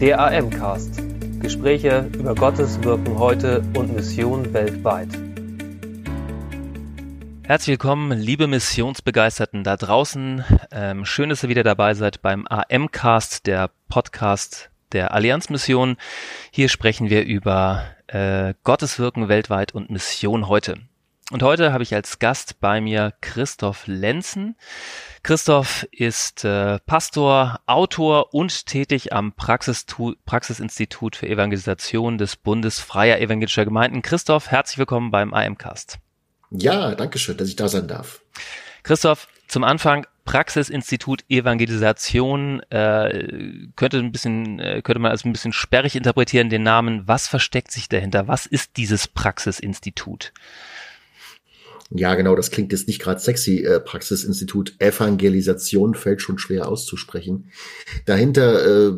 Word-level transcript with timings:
Der 0.00 0.20
AM-Cast. 0.20 1.02
Gespräche 1.40 2.08
über 2.16 2.32
Gottes 2.32 2.80
Wirken 2.84 3.18
heute 3.18 3.64
und 3.76 3.92
Mission 3.92 4.54
weltweit. 4.54 5.08
Herzlich 7.42 7.72
willkommen, 7.72 8.16
liebe 8.16 8.46
Missionsbegeisterten 8.46 9.64
da 9.64 9.76
draußen. 9.76 10.44
Ähm, 10.70 11.04
schön, 11.04 11.30
dass 11.30 11.42
ihr 11.42 11.48
wieder 11.48 11.64
dabei 11.64 11.94
seid 11.94 12.22
beim 12.22 12.46
AM-Cast, 12.48 13.48
der 13.48 13.70
Podcast 13.88 14.70
der 14.92 15.14
Allianzmission. 15.14 15.96
Hier 16.52 16.68
sprechen 16.68 17.10
wir 17.10 17.24
über 17.24 17.82
äh, 18.06 18.54
Gottes 18.62 19.00
Wirken 19.00 19.28
weltweit 19.28 19.74
und 19.74 19.90
Mission 19.90 20.46
heute. 20.46 20.76
Und 21.30 21.42
heute 21.42 21.74
habe 21.74 21.82
ich 21.82 21.94
als 21.94 22.18
Gast 22.18 22.58
bei 22.58 22.80
mir 22.80 23.12
Christoph 23.20 23.86
Lenzen. 23.86 24.56
Christoph 25.22 25.86
ist 25.92 26.42
äh, 26.46 26.78
Pastor, 26.86 27.60
Autor 27.66 28.32
und 28.32 28.64
tätig 28.64 29.12
am 29.12 29.34
Praxistu 29.34 30.14
Praxisinstitut 30.24 31.16
für 31.16 31.28
Evangelisation 31.28 32.16
des 32.16 32.36
Bundes 32.36 32.80
Freier 32.80 33.20
Evangelischer 33.20 33.66
Gemeinden. 33.66 34.00
Christoph, 34.00 34.50
herzlich 34.50 34.78
willkommen 34.78 35.10
beim 35.10 35.34
IMcast. 35.34 35.98
Ja, 36.50 36.94
danke 36.94 37.18
schön, 37.18 37.36
dass 37.36 37.48
ich 37.48 37.56
da 37.56 37.68
sein 37.68 37.88
darf. 37.88 38.22
Christoph, 38.82 39.28
zum 39.48 39.64
Anfang 39.64 40.06
Praxisinstitut 40.24 41.24
Evangelisation 41.28 42.60
äh, 42.70 43.68
könnte 43.76 43.98
ein 43.98 44.12
bisschen 44.12 44.60
äh, 44.60 44.80
könnte 44.80 45.00
man 45.00 45.10
als 45.10 45.26
ein 45.26 45.32
bisschen 45.32 45.52
sperrig 45.52 45.94
interpretieren 45.94 46.48
den 46.48 46.62
Namen. 46.62 47.06
Was 47.06 47.28
versteckt 47.28 47.70
sich 47.70 47.90
dahinter? 47.90 48.28
Was 48.28 48.46
ist 48.46 48.78
dieses 48.78 49.08
Praxisinstitut? 49.08 50.32
Ja, 51.90 52.14
genau, 52.16 52.36
das 52.36 52.50
klingt 52.50 52.72
jetzt 52.72 52.86
nicht 52.86 53.00
gerade 53.00 53.20
sexy. 53.20 53.64
Äh, 53.64 53.80
Praxisinstitut 53.80 54.74
Evangelisation 54.78 55.94
fällt 55.94 56.20
schon 56.20 56.38
schwer 56.38 56.68
auszusprechen. 56.68 57.50
Dahinter 58.04 58.88
äh, 58.88 58.92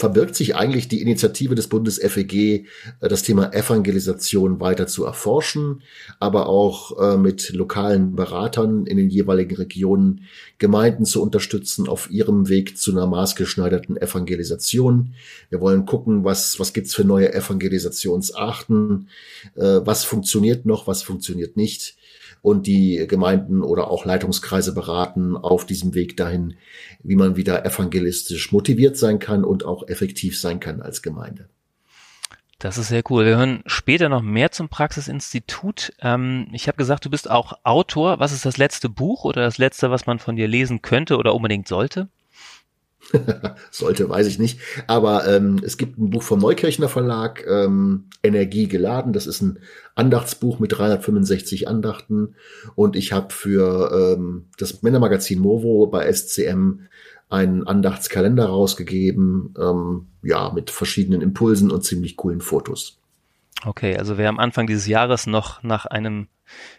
verbirgt 0.00 0.34
sich 0.34 0.56
eigentlich 0.56 0.88
die 0.88 1.02
Initiative 1.02 1.54
des 1.54 1.68
Bundes 1.68 1.98
FEG, 1.98 2.34
äh, 2.34 2.64
das 3.00 3.22
Thema 3.22 3.52
Evangelisation 3.52 4.58
weiter 4.60 4.86
zu 4.86 5.04
erforschen, 5.04 5.82
aber 6.18 6.48
auch 6.48 6.98
äh, 6.98 7.16
mit 7.16 7.50
lokalen 7.50 8.16
Beratern 8.16 8.86
in 8.86 8.96
den 8.96 9.10
jeweiligen 9.10 9.54
Regionen 9.56 10.22
Gemeinden 10.58 11.04
zu 11.04 11.22
unterstützen 11.22 11.88
auf 11.88 12.10
ihrem 12.10 12.48
Weg 12.48 12.78
zu 12.78 12.90
einer 12.90 13.06
maßgeschneiderten 13.06 13.96
Evangelisation. 13.96 15.14
Wir 15.50 15.60
wollen 15.60 15.86
gucken, 15.86 16.24
was, 16.24 16.58
was 16.58 16.72
gibt's 16.72 16.94
für 16.94 17.04
neue 17.04 17.32
Evangelisationsarten, 17.32 19.08
äh, 19.54 19.80
was 19.84 20.04
funktioniert 20.04 20.66
noch, 20.66 20.86
was 20.86 21.02
funktioniert 21.02 21.56
nicht 21.56 21.96
und 22.42 22.66
die 22.66 23.06
Gemeinden 23.08 23.62
oder 23.62 23.90
auch 23.90 24.04
Leitungskreise 24.04 24.74
beraten 24.74 25.36
auf 25.36 25.66
diesem 25.66 25.94
Weg 25.94 26.16
dahin, 26.16 26.54
wie 27.02 27.16
man 27.16 27.36
wieder 27.36 27.64
evangelistisch 27.64 28.52
motiviert 28.52 28.96
sein 28.96 29.18
kann 29.18 29.44
und 29.44 29.64
auch 29.64 29.88
effektiv 29.88 30.38
sein 30.38 30.60
kann 30.60 30.80
als 30.80 31.02
Gemeinde. 31.02 31.48
Das 32.58 32.76
ist 32.76 32.88
sehr 32.88 33.02
cool. 33.08 33.24
Wir 33.24 33.38
hören 33.38 33.62
später 33.64 34.10
noch 34.10 34.20
mehr 34.20 34.52
zum 34.52 34.68
Praxisinstitut. 34.68 35.94
Ähm, 36.02 36.48
ich 36.52 36.68
habe 36.68 36.76
gesagt, 36.76 37.06
du 37.06 37.10
bist 37.10 37.30
auch 37.30 37.54
Autor. 37.62 38.18
Was 38.18 38.32
ist 38.32 38.44
das 38.44 38.58
letzte 38.58 38.90
Buch 38.90 39.24
oder 39.24 39.40
das 39.40 39.56
letzte, 39.56 39.90
was 39.90 40.04
man 40.04 40.18
von 40.18 40.36
dir 40.36 40.46
lesen 40.46 40.82
könnte 40.82 41.16
oder 41.16 41.34
unbedingt 41.34 41.68
sollte? 41.68 42.08
Sollte, 43.70 44.08
weiß 44.08 44.26
ich 44.26 44.38
nicht. 44.38 44.60
Aber 44.86 45.26
ähm, 45.26 45.60
es 45.64 45.76
gibt 45.76 45.98
ein 45.98 46.10
Buch 46.10 46.22
vom 46.22 46.40
Neukirchner 46.40 46.88
Verlag, 46.88 47.44
ähm, 47.46 48.04
Energie 48.22 48.68
geladen. 48.68 49.12
Das 49.12 49.26
ist 49.26 49.40
ein 49.40 49.58
Andachtsbuch 49.94 50.58
mit 50.58 50.76
365 50.76 51.68
Andachten. 51.68 52.34
Und 52.74 52.96
ich 52.96 53.12
habe 53.12 53.32
für 53.32 54.16
ähm, 54.16 54.46
das 54.58 54.82
Männermagazin 54.82 55.40
Movo 55.40 55.86
bei 55.86 56.10
SCM 56.12 56.80
einen 57.28 57.66
Andachtskalender 57.66 58.46
rausgegeben, 58.46 59.54
ähm, 59.58 60.06
ja, 60.22 60.50
mit 60.52 60.70
verschiedenen 60.70 61.22
Impulsen 61.22 61.70
und 61.70 61.84
ziemlich 61.84 62.16
coolen 62.16 62.40
Fotos. 62.40 62.98
Okay, 63.64 63.96
also 63.96 64.18
wer 64.18 64.28
am 64.28 64.38
Anfang 64.38 64.66
dieses 64.66 64.86
Jahres 64.86 65.26
noch 65.26 65.62
nach 65.62 65.86
einem 65.86 66.28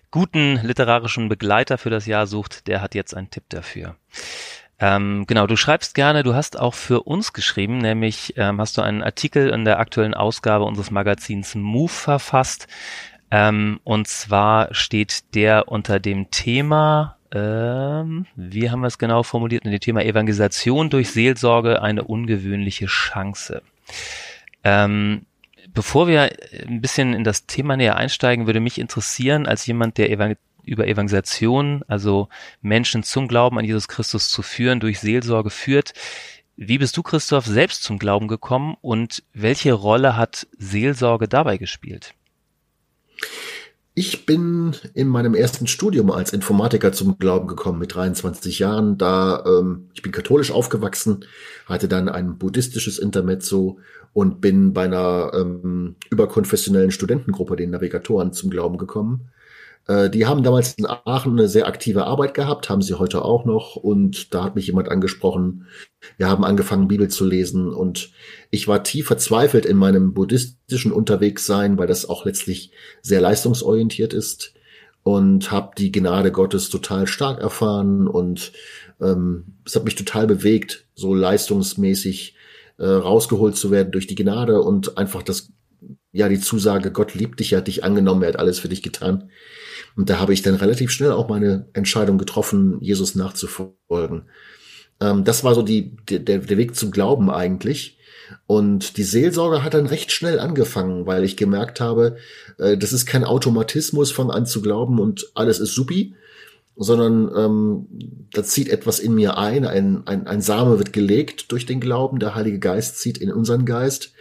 guten 0.09 0.59
literarischen 0.63 1.30
Begleiter 1.30 1.78
für 1.78 1.90
das 1.90 2.06
Jahr 2.06 2.28
sucht, 2.28 2.68
der 2.68 2.81
hat 2.81 2.96
jetzt 2.96 3.16
einen 3.16 3.30
Tipp 3.30 3.44
dafür. 3.50 3.96
Ähm, 4.81 5.25
genau, 5.28 5.46
du 5.46 5.56
schreibst 5.56 5.94
gerne, 5.94 6.24
du 6.24 6.34
hast 6.34 6.59
auch 6.59 6.74
für 6.74 7.03
uns 7.03 7.34
geschrieben, 7.34 7.78
nämlich 7.78 8.34
ähm, 8.38 8.59
hast 8.59 8.78
du 8.78 8.81
einen 8.81 9.03
Artikel 9.03 9.50
in 9.50 9.64
der 9.64 9.80
aktuellen 9.80 10.16
Ausgabe 10.16 10.66
unseres 10.66 10.90
Magazins 10.90 11.53
Move 11.53 11.88
verfasst. 11.88 12.68
Ähm, 13.30 13.80
und 13.84 14.08
zwar 14.08 14.74
steht 14.74 15.36
der 15.36 15.68
unter 15.68 16.00
dem 16.00 16.31
Thema, 16.31 17.18
ähm, 17.31 18.25
wie 18.36 18.72
haben 18.72 18.81
wir 18.81 18.88
es 18.88 18.97
genau 18.97 19.22
formuliert, 19.22 19.66
in 19.66 19.72
dem 19.72 19.80
Thema 19.80 20.03
Evangelisation 20.03 20.90
durch 20.90 21.12
Seelsorge 21.12 21.84
eine 21.84 22.03
ungewöhnliche 22.03 22.88
Chance. 22.88 23.62
Ähm, 24.63 25.28
bevor 25.75 26.08
wir 26.08 26.31
ein 26.68 26.81
bisschen 26.81 27.13
in 27.13 27.24
das 27.24 27.46
Thema 27.46 27.78
näher 27.78 27.98
einsteigen, 27.98 28.48
würde 28.48 28.59
mich 28.59 28.80
interessieren, 28.80 29.46
als 29.46 29.66
jemand, 29.68 30.00
der 30.00 30.09
Evangel 30.09 30.38
über 30.64 30.88
Evangelisation, 30.88 31.84
also 31.88 32.30
Menschen 32.62 33.04
zum 33.04 33.28
Glauben 33.28 33.58
an 33.58 33.66
Jesus 33.66 33.88
Christus 33.88 34.30
zu 34.30 34.42
führen, 34.42 34.80
durch 34.80 35.00
Seelsorge 35.00 35.50
führt. 35.50 35.94
Wie 36.56 36.78
bist 36.78 36.96
du, 36.98 37.04
Christoph, 37.04 37.46
selbst 37.46 37.84
zum 37.84 37.98
Glauben 37.98 38.28
gekommen 38.28 38.76
und 38.82 39.24
welche 39.34 39.74
Rolle 39.74 40.18
hat 40.18 40.48
Seelsorge 40.58 41.28
dabei 41.28 41.58
gespielt? 41.58 42.14
Ich 43.94 44.26
bin 44.26 44.74
in 44.94 45.10
meinem 45.10 45.36
ersten 45.36 45.68
Studium 45.68 46.12
als 46.12 46.32
Informatiker 46.32 46.94
zum 46.94 47.18
Glauben 47.18 47.48
gekommen 47.48 47.78
mit 47.78 47.94
23 47.94 48.60
Jahren. 48.60 48.98
Da 48.98 49.44
ähm, 49.46 49.90
ich 49.94 50.02
bin 50.02 50.14
katholisch 50.14 50.52
aufgewachsen, 50.52 51.26
hatte 51.66 51.90
dann 51.90 52.08
ein 52.08 52.38
buddhistisches 52.38 53.00
Intermezzo 53.00 53.80
und 54.14 54.40
bin 54.40 54.72
bei 54.72 54.86
einer 54.86 55.32
ähm, 55.34 55.96
überkonfessionellen 56.10 56.92
Studentengruppe, 56.92 57.58
den 57.58 57.72
Navigatoren, 57.72 58.32
zum 58.32 58.50
Glauben 58.50 58.78
gekommen. 58.78 59.30
Äh, 59.88 60.09
die 60.09 60.25
haben 60.25 60.44
damals 60.44 60.74
in 60.74 60.86
Aachen 60.86 61.34
eine 61.34 61.47
sehr 61.47 61.68
aktive 61.68 62.06
Arbeit 62.06 62.34
gehabt, 62.34 62.69
haben 62.69 62.81
sie 62.81 62.97
heute 62.97 63.24
auch 63.24 63.46
noch. 63.46 63.75
Und 63.75 64.34
da 64.34 64.44
hat 64.44 64.56
mich 64.56 64.68
jemand 64.68 64.90
angesprochen. 64.90 65.68
Wir 66.18 66.30
haben 66.30 66.44
angefangen, 66.44 66.88
Bibel 66.88 67.08
zu 67.08 67.25
lesen. 67.25 67.74
Und 67.74 68.12
ich 68.50 68.68
war 68.68 68.84
tief 68.84 69.08
verzweifelt 69.08 69.66
in 69.66 69.78
meinem 69.78 70.14
buddhistischen 70.14 70.92
Unterwegssein, 70.92 71.78
weil 71.78 71.88
das 71.88 72.08
auch 72.08 72.25
letztlich 72.25 72.72
sehr 73.02 73.22
leistungsorientiert 73.22 74.14
ist. 74.14 74.53
Und 75.03 75.52
habe 75.52 75.72
die 75.78 75.92
Gnade 75.92 76.31
Gottes 76.31 76.69
total 76.69 77.08
stark 77.08 77.40
erfahren. 77.40 78.08
Und 78.08 78.52
ähm, 79.02 79.56
es 79.66 79.75
hat 79.75 79.84
mich 79.84 79.96
total 79.96 80.28
bewegt, 80.28 80.86
so 80.94 81.16
leistungsmäßig 81.16 82.36
äh, 82.78 82.86
rausgeholt 82.86 83.56
zu 83.56 83.72
werden 83.72 83.92
durch 83.92 84.06
die 84.08 84.16
Gnade 84.16 84.62
und 84.62 84.98
einfach 84.98 85.24
das 85.24 85.52
ja, 86.13 86.28
die 86.28 86.40
Zusage, 86.40 86.92
Gott 86.92 87.13
liebt 87.13 87.40
dich, 87.40 87.53
er 87.53 87.59
hat 87.59 87.68
dich 87.68 87.84
angenommen, 87.84 88.24
er 88.24 88.30
hat 88.30 88.40
alles 88.40 88.59
für 88.59 88.69
dich 88.69 88.84
getan. 88.84 89.30
Und 89.96 90.09
da 90.09 90.19
habe 90.19 90.34
ich 90.34 90.41
dann 90.41 90.56
relativ 90.56 90.91
schnell 90.91 91.12
auch 91.12 91.28
meine 91.29 91.68
Entscheidung 91.74 92.18
getroffen, 92.18 92.78
Jesus 92.81 93.16
nachzufolgen. 93.16 94.24
Ähm, 95.00 95.24
das 95.24 95.44
war 95.44 95.56
so 95.56 95.62
die, 95.62 95.96
der, 96.09 96.40
der 96.40 96.57
Weg 96.57 96.75
zum 96.75 96.91
Glauben 96.91 97.29
eigentlich. 97.29 97.97
Und 98.47 98.97
die 98.97 99.03
Seelsorge 99.03 99.63
hat 99.63 99.74
dann 99.74 99.88
recht 99.88 100.12
schnell 100.12 100.40
angefangen, 100.40 101.06
weil 101.06 101.24
ich 101.24 101.35
gemerkt 101.35 101.81
habe, 101.81 102.18
äh, 102.57 102.78
das 102.78 102.94
ist 102.94 103.06
kein 103.06 103.24
Automatismus, 103.24 104.12
fang 104.12 104.31
an 104.31 104.46
zu 104.46 104.62
glauben 104.62 105.00
und 105.00 105.31
alles 105.34 105.59
ist 105.59 105.74
supi, 105.74 106.16
sondern 106.78 107.30
ähm, 107.35 107.88
da 108.31 108.44
zieht 108.44 108.69
etwas 108.69 109.00
in 109.00 109.13
mir 109.13 109.38
ein, 109.38 109.66
ein, 109.66 110.07
ein, 110.07 110.28
ein 110.28 110.41
Same 110.41 110.78
wird 110.78 110.94
gelegt 110.94 111.51
durch 111.51 111.66
den 111.66 111.81
Glauben, 111.81 112.19
der 112.19 112.35
Heilige 112.35 112.59
Geist 112.59 113.00
zieht 113.00 113.18
in 113.18 113.31
unseren 113.31 113.66
Geist 113.66 114.13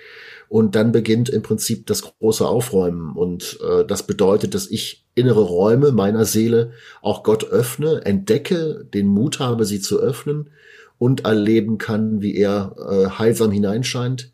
und 0.51 0.75
dann 0.75 0.91
beginnt 0.91 1.29
im 1.29 1.43
Prinzip 1.43 1.87
das 1.87 2.03
große 2.03 2.45
Aufräumen. 2.45 3.15
Und 3.15 3.61
äh, 3.63 3.85
das 3.87 4.03
bedeutet, 4.03 4.57
dass 4.57 4.67
ich 4.67 5.07
innere 5.15 5.43
Räume 5.43 5.93
meiner 5.93 6.25
Seele 6.25 6.73
auch 7.03 7.23
Gott 7.23 7.45
öffne, 7.45 8.05
entdecke, 8.05 8.85
den 8.93 9.07
Mut 9.07 9.39
habe, 9.39 9.65
sie 9.65 9.81
zu 9.81 10.01
öffnen 10.01 10.51
und 10.99 11.25
erleben 11.25 11.79
kann, 11.79 12.21
wie 12.21 12.35
er 12.35 12.75
äh, 12.91 13.11
heilsam 13.17 13.53
hineinscheint. 13.53 14.33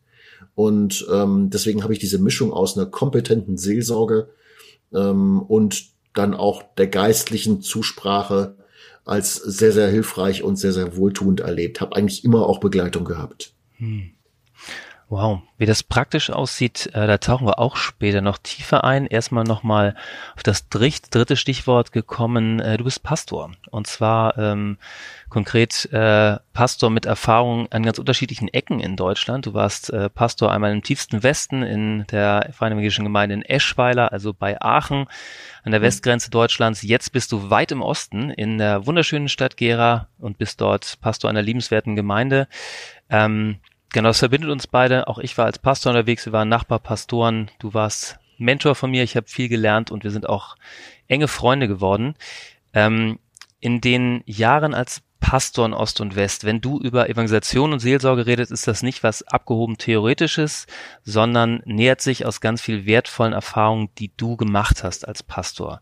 Und 0.55 1.07
ähm, 1.13 1.51
deswegen 1.51 1.83
habe 1.83 1.93
ich 1.93 1.99
diese 1.99 2.19
Mischung 2.19 2.51
aus 2.51 2.79
einer 2.79 2.87
kompetenten 2.87 3.59
Seelsorge 3.59 4.31
ähm, 4.95 5.43
und 5.43 5.85
dann 6.15 6.33
auch 6.33 6.63
der 6.79 6.87
geistlichen 6.87 7.61
Zusprache 7.61 8.57
als 9.05 9.35
sehr, 9.35 9.73
sehr 9.73 9.89
hilfreich 9.89 10.43
und 10.43 10.57
sehr, 10.57 10.73
sehr 10.73 10.97
wohltuend 10.97 11.41
erlebt. 11.41 11.83
Habe 11.83 11.95
eigentlich 11.95 12.25
immer 12.25 12.47
auch 12.47 12.59
Begleitung 12.59 13.05
gehabt. 13.05 13.53
Hm. 13.77 14.13
Wow, 15.09 15.43
wie 15.57 15.67
das 15.67 15.85
praktisch 15.85 16.31
aussieht, 16.31 16.91
äh, 16.93 17.07
da 17.07 17.19
tauchen 17.19 17.47
wir 17.47 17.61
auch 17.61 17.77
später 17.77 18.23
noch 18.23 18.39
tiefer 18.39 18.83
ein. 18.83 19.07
Erstmal 19.07 19.45
nochmal 19.45 19.95
auf 20.35 20.43
das 20.43 20.69
dritte 20.69 21.37
Stichwort 21.37 21.93
gekommen. 21.93 22.59
Äh, 22.59 22.77
du 22.77 22.83
bist 22.83 23.05
Pastor 23.05 23.53
und 23.71 23.87
zwar 23.87 24.37
ähm, 24.37 24.79
konkret 25.29 25.89
äh, 25.93 26.39
Pastor 26.53 26.91
mit 26.91 27.07
Erfahrung 27.07 27.71
an 27.71 27.85
ganz 27.85 28.01
unterschiedlichen 28.01 28.49
Ecken 28.49 28.81
in 28.81 28.97
Deutschland. 28.97 29.47
Du 29.47 29.55
warst 29.55 29.91
äh, 29.91 30.11
Pastor 30.11 30.51
einmal 30.51 30.73
im 30.73 30.83
tiefsten 30.83 31.23
Westen 31.23 31.63
in 31.63 32.05
der 32.09 32.51
Freien 32.53 32.73
Evangelischen 32.73 33.05
Gemeinde 33.05 33.37
in 33.37 33.43
Eschweiler, 33.43 34.11
also 34.11 34.35
bei 34.35 34.61
Aachen 34.61 35.07
an 35.63 35.71
der 35.71 35.79
mhm. 35.79 35.85
Westgrenze 35.85 36.31
Deutschlands. 36.31 36.83
Jetzt 36.83 37.13
bist 37.13 37.31
du 37.31 37.49
weit 37.49 37.71
im 37.71 37.81
Osten 37.81 38.31
in 38.31 38.59
der 38.59 38.87
wunderschönen 38.87 39.29
Stadt 39.29 39.57
Gera 39.57 40.09
und 40.19 40.37
bist 40.37 40.61
dort 40.61 40.99
Pastor 41.01 41.31
einer 41.31 41.43
liebenswerten 41.43 41.95
Gemeinde. 41.95 42.49
Ähm, 43.09 43.61
Genau, 43.97 44.11
das 44.11 44.19
verbindet 44.19 44.51
uns 44.51 44.67
beide. 44.67 45.09
Auch 45.09 45.17
ich 45.17 45.39
war 45.39 45.47
als 45.47 45.59
Pastor 45.59 45.93
unterwegs, 45.93 46.27
wir 46.27 46.33
waren 46.35 46.51
Nachbarpastoren, 46.51 47.51
du 47.59 47.73
warst 47.73 48.19
Mentor 48.37 48.75
von 48.75 48.91
mir, 48.91 49.03
ich 49.03 49.17
habe 49.17 49.27
viel 49.27 49.49
gelernt 49.49 49.91
und 49.91 50.05
wir 50.05 50.11
sind 50.11 50.29
auch 50.29 50.57
enge 51.09 51.29
Freunde 51.29 51.67
geworden. 51.67 52.15
Ähm, 52.75 53.19
in 53.59 53.81
den 53.81 54.23
Jahren 54.27 54.75
als 54.75 55.01
Pastor 55.19 55.65
in 55.65 55.73
Ost 55.73 56.03
und 56.03 56.15
West, 56.15 56.45
wenn 56.45 56.61
du 56.61 56.79
über 56.79 57.09
Evangelisation 57.09 57.73
und 57.73 57.79
Seelsorge 57.79 58.27
redest, 58.27 58.53
ist 58.53 58.69
das 58.69 58.83
nicht 58.83 59.03
was 59.03 59.23
abgehoben 59.23 59.79
Theoretisches, 59.79 60.67
sondern 61.03 61.63
nähert 61.65 62.03
sich 62.03 62.27
aus 62.27 62.43
ganz 62.43 62.61
viel 62.61 62.85
wertvollen 62.85 63.33
Erfahrungen, 63.33 63.89
die 63.97 64.11
du 64.15 64.37
gemacht 64.37 64.85
hast 64.85 65.09
als 65.09 65.23
Pastor. 65.23 65.81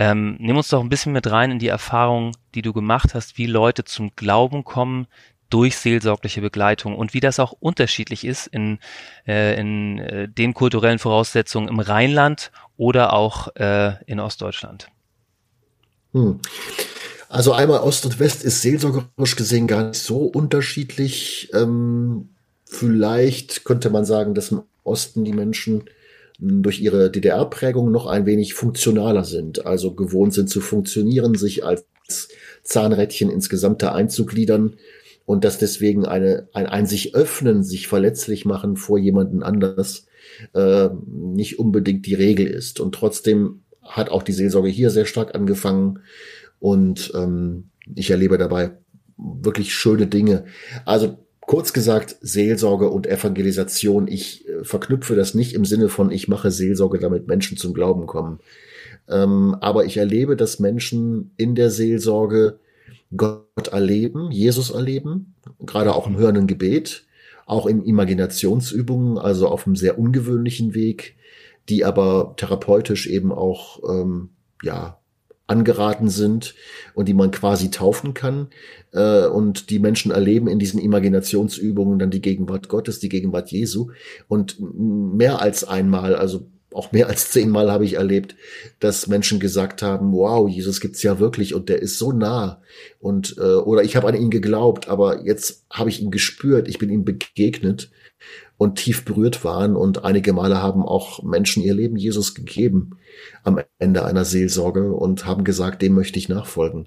Ähm, 0.00 0.36
nimm 0.38 0.56
uns 0.56 0.68
doch 0.68 0.80
ein 0.80 0.88
bisschen 0.88 1.14
mit 1.14 1.28
rein 1.28 1.50
in 1.50 1.58
die 1.58 1.66
Erfahrung, 1.66 2.36
die 2.54 2.62
du 2.62 2.72
gemacht 2.72 3.12
hast, 3.12 3.38
wie 3.38 3.46
Leute 3.46 3.82
zum 3.82 4.14
Glauben 4.14 4.62
kommen 4.62 5.08
durch 5.50 5.76
seelsorgliche 5.76 6.40
Begleitung 6.40 6.94
und 6.94 7.14
wie 7.14 7.20
das 7.20 7.40
auch 7.40 7.52
unterschiedlich 7.52 8.24
ist 8.24 8.46
in, 8.48 8.78
äh, 9.26 9.58
in 9.58 9.98
äh, 9.98 10.28
den 10.28 10.54
kulturellen 10.54 10.98
Voraussetzungen 10.98 11.68
im 11.68 11.80
Rheinland 11.80 12.50
oder 12.76 13.12
auch 13.12 13.54
äh, 13.56 13.94
in 14.06 14.20
Ostdeutschland. 14.20 14.88
Hm. 16.12 16.40
Also 17.28 17.52
einmal 17.52 17.80
Ost 17.80 18.06
und 18.06 18.20
West 18.20 18.42
ist 18.42 18.62
seelsorgerisch 18.62 19.36
gesehen 19.36 19.66
gar 19.66 19.88
nicht 19.88 20.00
so 20.00 20.20
unterschiedlich. 20.20 21.50
Ähm, 21.52 22.30
vielleicht 22.64 23.64
könnte 23.64 23.90
man 23.90 24.04
sagen, 24.04 24.34
dass 24.34 24.50
im 24.50 24.62
Osten 24.82 25.24
die 25.24 25.34
Menschen 25.34 25.84
durch 26.38 26.80
ihre 26.80 27.10
DDR-Prägung 27.10 27.90
noch 27.90 28.06
ein 28.06 28.24
wenig 28.24 28.54
funktionaler 28.54 29.24
sind, 29.24 29.66
also 29.66 29.92
gewohnt 29.92 30.32
sind 30.32 30.48
zu 30.48 30.60
funktionieren, 30.60 31.34
sich 31.34 31.64
als 31.64 31.84
Zahnrädchen 32.62 33.30
ins 33.30 33.48
Gesamte 33.48 33.92
einzugliedern 33.92 34.74
und 35.28 35.44
dass 35.44 35.58
deswegen 35.58 36.06
eine, 36.06 36.48
ein, 36.54 36.64
ein 36.64 36.86
sich 36.86 37.14
öffnen, 37.14 37.62
sich 37.62 37.86
verletzlich 37.86 38.46
machen 38.46 38.76
vor 38.76 38.96
jemanden 38.96 39.42
anders 39.42 40.06
äh, 40.54 40.88
nicht 41.06 41.58
unbedingt 41.58 42.06
die 42.06 42.14
Regel 42.14 42.46
ist. 42.46 42.80
Und 42.80 42.94
trotzdem 42.94 43.60
hat 43.82 44.08
auch 44.08 44.22
die 44.22 44.32
Seelsorge 44.32 44.70
hier 44.70 44.88
sehr 44.88 45.04
stark 45.04 45.34
angefangen 45.34 45.98
und 46.60 47.12
ähm, 47.14 47.68
ich 47.94 48.10
erlebe 48.10 48.38
dabei 48.38 48.78
wirklich 49.18 49.74
schöne 49.74 50.06
Dinge. 50.06 50.46
Also 50.86 51.18
kurz 51.42 51.74
gesagt, 51.74 52.16
Seelsorge 52.22 52.88
und 52.88 53.06
Evangelisation. 53.06 54.08
Ich 54.08 54.48
äh, 54.48 54.64
verknüpfe 54.64 55.14
das 55.14 55.34
nicht 55.34 55.52
im 55.52 55.66
Sinne 55.66 55.90
von, 55.90 56.10
ich 56.10 56.28
mache 56.28 56.50
Seelsorge, 56.50 57.00
damit 57.00 57.26
Menschen 57.26 57.58
zum 57.58 57.74
Glauben 57.74 58.06
kommen. 58.06 58.40
Ähm, 59.10 59.54
aber 59.60 59.84
ich 59.84 59.98
erlebe, 59.98 60.36
dass 60.36 60.58
Menschen 60.58 61.32
in 61.36 61.54
der 61.54 61.68
Seelsorge 61.68 62.60
Gott 63.16 63.68
erleben, 63.70 64.30
Jesus 64.30 64.70
erleben, 64.70 65.34
gerade 65.60 65.94
auch 65.94 66.06
im 66.06 66.16
hörenden 66.16 66.46
Gebet, 66.46 67.04
auch 67.46 67.66
in 67.66 67.84
Imaginationsübungen, 67.84 69.18
also 69.18 69.48
auf 69.48 69.66
einem 69.66 69.76
sehr 69.76 69.98
ungewöhnlichen 69.98 70.74
Weg, 70.74 71.16
die 71.68 71.84
aber 71.84 72.34
therapeutisch 72.36 73.06
eben 73.06 73.32
auch 73.32 73.80
ähm, 73.88 74.30
ja 74.62 74.98
angeraten 75.48 76.10
sind 76.10 76.54
und 76.94 77.08
die 77.08 77.14
man 77.14 77.30
quasi 77.30 77.70
taufen 77.70 78.14
kann. 78.14 78.48
Äh, 78.92 79.26
und 79.26 79.70
die 79.70 79.78
Menschen 79.78 80.12
erleben 80.12 80.46
in 80.46 80.58
diesen 80.58 80.78
Imaginationsübungen 80.78 81.98
dann 81.98 82.10
die 82.10 82.20
Gegenwart 82.20 82.68
Gottes, 82.68 83.00
die 83.00 83.08
Gegenwart 83.08 83.50
Jesu. 83.50 83.90
Und 84.28 84.58
mehr 84.60 85.40
als 85.40 85.64
einmal, 85.64 86.14
also 86.14 86.46
auch 86.78 86.92
mehr 86.92 87.08
als 87.08 87.32
zehnmal 87.32 87.72
habe 87.72 87.84
ich 87.84 87.94
erlebt, 87.94 88.36
dass 88.78 89.08
Menschen 89.08 89.40
gesagt 89.40 89.82
haben, 89.82 90.12
wow, 90.12 90.48
Jesus 90.48 90.80
gibt's 90.80 91.02
ja 91.02 91.18
wirklich 91.18 91.52
und 91.52 91.68
der 91.68 91.82
ist 91.82 91.98
so 91.98 92.12
nah. 92.12 92.62
Und 93.00 93.36
äh, 93.38 93.56
oder 93.56 93.82
ich 93.82 93.96
habe 93.96 94.06
an 94.06 94.14
ihn 94.14 94.30
geglaubt, 94.30 94.88
aber 94.88 95.24
jetzt 95.26 95.64
habe 95.70 95.90
ich 95.90 96.00
ihn 96.00 96.12
gespürt, 96.12 96.68
ich 96.68 96.78
bin 96.78 96.88
ihm 96.88 97.04
begegnet 97.04 97.90
und 98.58 98.76
tief 98.76 99.04
berührt 99.04 99.44
waren. 99.44 99.74
Und 99.74 100.04
einige 100.04 100.32
Male 100.32 100.62
haben 100.62 100.82
auch 100.82 101.22
Menschen 101.24 101.64
ihr 101.64 101.74
Leben 101.74 101.96
Jesus 101.96 102.36
gegeben 102.36 102.98
am 103.42 103.60
Ende 103.80 104.04
einer 104.04 104.24
Seelsorge 104.24 104.92
und 104.92 105.26
haben 105.26 105.42
gesagt, 105.42 105.82
dem 105.82 105.94
möchte 105.94 106.18
ich 106.18 106.28
nachfolgen. 106.28 106.86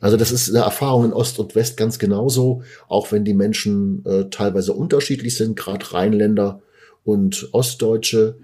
Also 0.00 0.16
das 0.16 0.32
ist 0.32 0.48
eine 0.48 0.64
Erfahrung 0.64 1.04
in 1.04 1.12
Ost 1.12 1.38
und 1.38 1.54
West 1.54 1.76
ganz 1.76 2.00
genauso, 2.00 2.62
auch 2.88 3.12
wenn 3.12 3.24
die 3.24 3.34
Menschen 3.34 4.04
äh, 4.06 4.28
teilweise 4.30 4.72
unterschiedlich 4.72 5.36
sind, 5.36 5.56
gerade 5.56 5.92
Rheinländer 5.92 6.62
und 7.04 7.48
Ostdeutsche. 7.52 8.38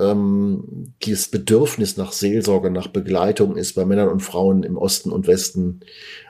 Ähm, 0.00 0.94
das 1.06 1.28
Bedürfnis 1.28 1.96
nach 1.96 2.12
Seelsorge, 2.12 2.70
nach 2.70 2.88
Begleitung 2.88 3.56
ist 3.56 3.74
bei 3.74 3.84
Männern 3.84 4.08
und 4.08 4.20
Frauen 4.20 4.62
im 4.62 4.76
Osten 4.76 5.12
und 5.12 5.26
Westen 5.26 5.80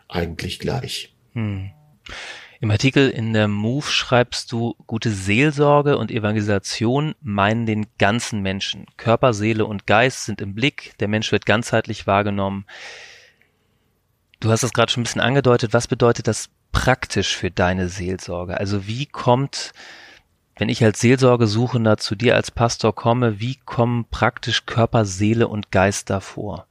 eigentlich 0.09 0.59
gleich. 0.59 1.15
Hm. 1.33 1.71
Im 2.63 2.71
Artikel 2.71 3.09
in 3.09 3.33
der 3.33 3.49
Move 3.49 3.87
schreibst 3.87 4.53
du, 4.53 4.75
gute 4.87 5.11
Seelsorge 5.11 5.97
und 5.97 6.11
Evangelisation 6.11 7.15
meinen 7.23 7.65
den 7.65 7.87
ganzen 7.97 8.43
Menschen. 8.43 8.85
Körper, 8.99 9.33
Seele 9.33 9.65
und 9.65 9.87
Geist 9.87 10.27
sind 10.27 10.43
im 10.43 10.55
Blick, 10.55 10.93
der 10.99 11.09
Mensch 11.09 11.33
wird 11.33 11.47
ganzheitlich 11.47 12.07
wahrgenommen. 12.07 12.67
Du 14.41 14.51
hast 14.51 14.63
das 14.63 14.75
gerade 14.75 14.93
schon 14.93 15.03
ein 15.03 15.05
bisschen 15.05 15.23
angedeutet. 15.23 15.73
Was 15.73 15.89
bedeutet 15.89 16.27
das 16.27 16.51
praktisch 16.73 17.35
für 17.35 17.51
deine 17.51 17.89
Seelsorge? 17.89 18.59
Also 18.59 18.87
wie 18.87 19.07
kommt, 19.07 19.73
wenn 20.61 20.69
ich 20.69 20.85
als 20.85 21.01
Seelsorgesuchender 21.01 21.97
zu 21.97 22.15
dir 22.15 22.37
als 22.37 22.51
Pastor 22.51 22.95
komme, 22.95 23.41
wie 23.41 23.57
kommen 23.65 24.05
praktisch 24.11 24.67
Körper, 24.67 25.07
Seele 25.07 25.49
und 25.49 25.71
Geist 25.73 26.11
davor? 26.11 26.67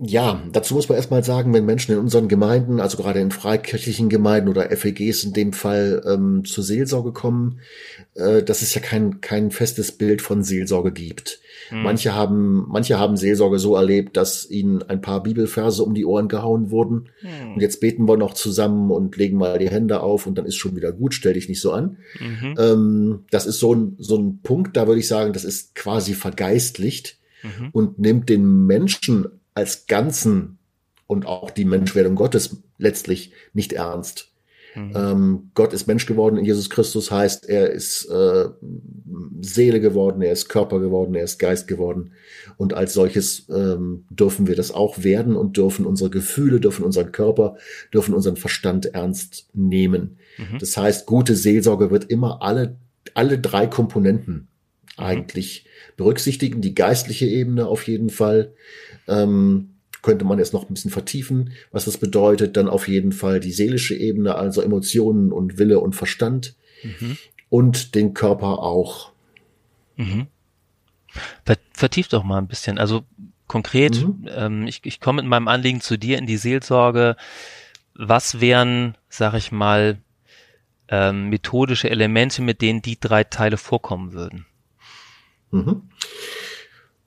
Ja, 0.00 0.44
dazu 0.52 0.74
muss 0.74 0.88
man 0.88 0.94
erstmal 0.94 1.24
sagen, 1.24 1.52
wenn 1.52 1.64
Menschen 1.64 1.90
in 1.90 1.98
unseren 1.98 2.28
Gemeinden, 2.28 2.78
also 2.78 2.96
gerade 2.96 3.18
in 3.18 3.32
freikirchlichen 3.32 4.08
Gemeinden 4.08 4.48
oder 4.48 4.70
FEGs 4.70 5.24
in 5.24 5.32
dem 5.32 5.52
Fall 5.52 6.04
ähm, 6.06 6.44
zur 6.44 6.62
Seelsorge 6.62 7.10
kommen, 7.10 7.58
äh, 8.14 8.44
dass 8.44 8.62
es 8.62 8.72
ja 8.74 8.80
kein, 8.80 9.20
kein 9.20 9.50
festes 9.50 9.90
Bild 9.90 10.22
von 10.22 10.44
Seelsorge 10.44 10.92
gibt. 10.92 11.40
Mhm. 11.72 11.82
Manche 11.82 12.14
haben, 12.14 12.66
manche 12.68 12.96
haben 12.96 13.16
Seelsorge 13.16 13.58
so 13.58 13.74
erlebt, 13.74 14.16
dass 14.16 14.48
ihnen 14.48 14.84
ein 14.84 15.00
paar 15.00 15.20
Bibelverse 15.20 15.82
um 15.82 15.94
die 15.94 16.04
Ohren 16.04 16.28
gehauen 16.28 16.70
wurden. 16.70 17.08
Mhm. 17.20 17.54
Und 17.54 17.60
jetzt 17.60 17.80
beten 17.80 18.06
wir 18.06 18.16
noch 18.16 18.34
zusammen 18.34 18.92
und 18.92 19.16
legen 19.16 19.36
mal 19.36 19.58
die 19.58 19.68
Hände 19.68 19.98
auf 20.00 20.28
und 20.28 20.38
dann 20.38 20.46
ist 20.46 20.54
schon 20.54 20.76
wieder 20.76 20.92
gut, 20.92 21.12
stell 21.12 21.32
dich 21.32 21.48
nicht 21.48 21.60
so 21.60 21.72
an. 21.72 21.96
Mhm. 22.20 22.54
Ähm, 22.56 23.24
das 23.32 23.46
ist 23.46 23.58
so 23.58 23.74
ein, 23.74 23.96
so 23.98 24.16
ein 24.16 24.42
Punkt, 24.44 24.76
da 24.76 24.86
würde 24.86 25.00
ich 25.00 25.08
sagen, 25.08 25.32
das 25.32 25.42
ist 25.42 25.74
quasi 25.74 26.14
vergeistlicht 26.14 27.16
mhm. 27.42 27.70
und 27.72 27.98
nimmt 27.98 28.28
den 28.28 28.64
Menschen 28.64 29.26
als 29.58 29.86
Ganzen 29.86 30.58
und 31.08 31.26
auch 31.26 31.50
die 31.50 31.64
Menschwerdung 31.64 32.14
Gottes 32.14 32.62
letztlich 32.78 33.32
nicht 33.52 33.72
ernst. 33.72 34.32
Mhm. 34.76 34.92
Ähm, 34.94 35.50
Gott 35.54 35.72
ist 35.72 35.88
Mensch 35.88 36.06
geworden 36.06 36.36
in 36.36 36.44
Jesus 36.44 36.70
Christus, 36.70 37.10
heißt, 37.10 37.48
er 37.48 37.70
ist 37.70 38.04
äh, 38.04 38.44
Seele 39.40 39.80
geworden, 39.80 40.22
er 40.22 40.32
ist 40.32 40.48
Körper 40.48 40.78
geworden, 40.78 41.16
er 41.16 41.24
ist 41.24 41.38
Geist 41.38 41.66
geworden. 41.66 42.12
Und 42.56 42.74
als 42.74 42.92
solches 42.94 43.48
ähm, 43.48 44.04
dürfen 44.10 44.46
wir 44.46 44.54
das 44.54 44.70
auch 44.70 45.02
werden 45.02 45.34
und 45.34 45.56
dürfen 45.56 45.86
unsere 45.86 46.10
Gefühle, 46.10 46.60
dürfen 46.60 46.84
unseren 46.84 47.10
Körper, 47.10 47.56
dürfen 47.92 48.14
unseren 48.14 48.36
Verstand 48.36 48.86
ernst 48.94 49.48
nehmen. 49.54 50.18
Mhm. 50.36 50.58
Das 50.58 50.76
heißt, 50.76 51.06
gute 51.06 51.34
Seelsorge 51.34 51.90
wird 51.90 52.04
immer 52.04 52.42
alle, 52.42 52.76
alle 53.14 53.38
drei 53.38 53.66
Komponenten. 53.66 54.46
Eigentlich 54.98 55.64
berücksichtigen. 55.96 56.60
Die 56.60 56.74
geistliche 56.74 57.26
Ebene 57.26 57.66
auf 57.66 57.86
jeden 57.86 58.10
Fall, 58.10 58.52
ähm, 59.06 59.70
könnte 60.02 60.24
man 60.24 60.38
jetzt 60.38 60.52
noch 60.52 60.68
ein 60.68 60.74
bisschen 60.74 60.90
vertiefen, 60.90 61.52
was 61.72 61.84
das 61.84 61.98
bedeutet. 61.98 62.56
Dann 62.56 62.68
auf 62.68 62.88
jeden 62.88 63.12
Fall 63.12 63.40
die 63.40 63.52
seelische 63.52 63.94
Ebene, 63.94 64.36
also 64.36 64.62
Emotionen 64.62 65.32
und 65.32 65.58
Wille 65.58 65.80
und 65.80 65.94
Verstand. 65.94 66.54
Mhm. 66.82 67.16
Und 67.50 67.94
den 67.94 68.14
Körper 68.14 68.60
auch. 68.60 69.12
Mhm. 69.96 70.26
Vertieft 71.72 72.12
doch 72.12 72.22
mal 72.22 72.38
ein 72.38 72.48
bisschen. 72.48 72.78
Also 72.78 73.02
konkret, 73.46 74.02
mhm. 74.02 74.28
ähm, 74.30 74.66
ich, 74.66 74.80
ich 74.84 75.00
komme 75.00 75.22
mit 75.22 75.30
meinem 75.30 75.48
Anliegen 75.48 75.80
zu 75.80 75.96
dir 75.96 76.18
in 76.18 76.26
die 76.26 76.36
Seelsorge. 76.36 77.16
Was 77.94 78.40
wären, 78.40 78.96
sag 79.08 79.34
ich 79.34 79.50
mal, 79.50 79.98
ähm, 80.88 81.28
methodische 81.28 81.90
Elemente, 81.90 82.42
mit 82.42 82.62
denen 82.62 82.82
die 82.82 83.00
drei 83.00 83.24
Teile 83.24 83.56
vorkommen 83.56 84.12
würden? 84.12 84.46
Mhm. 85.50 85.82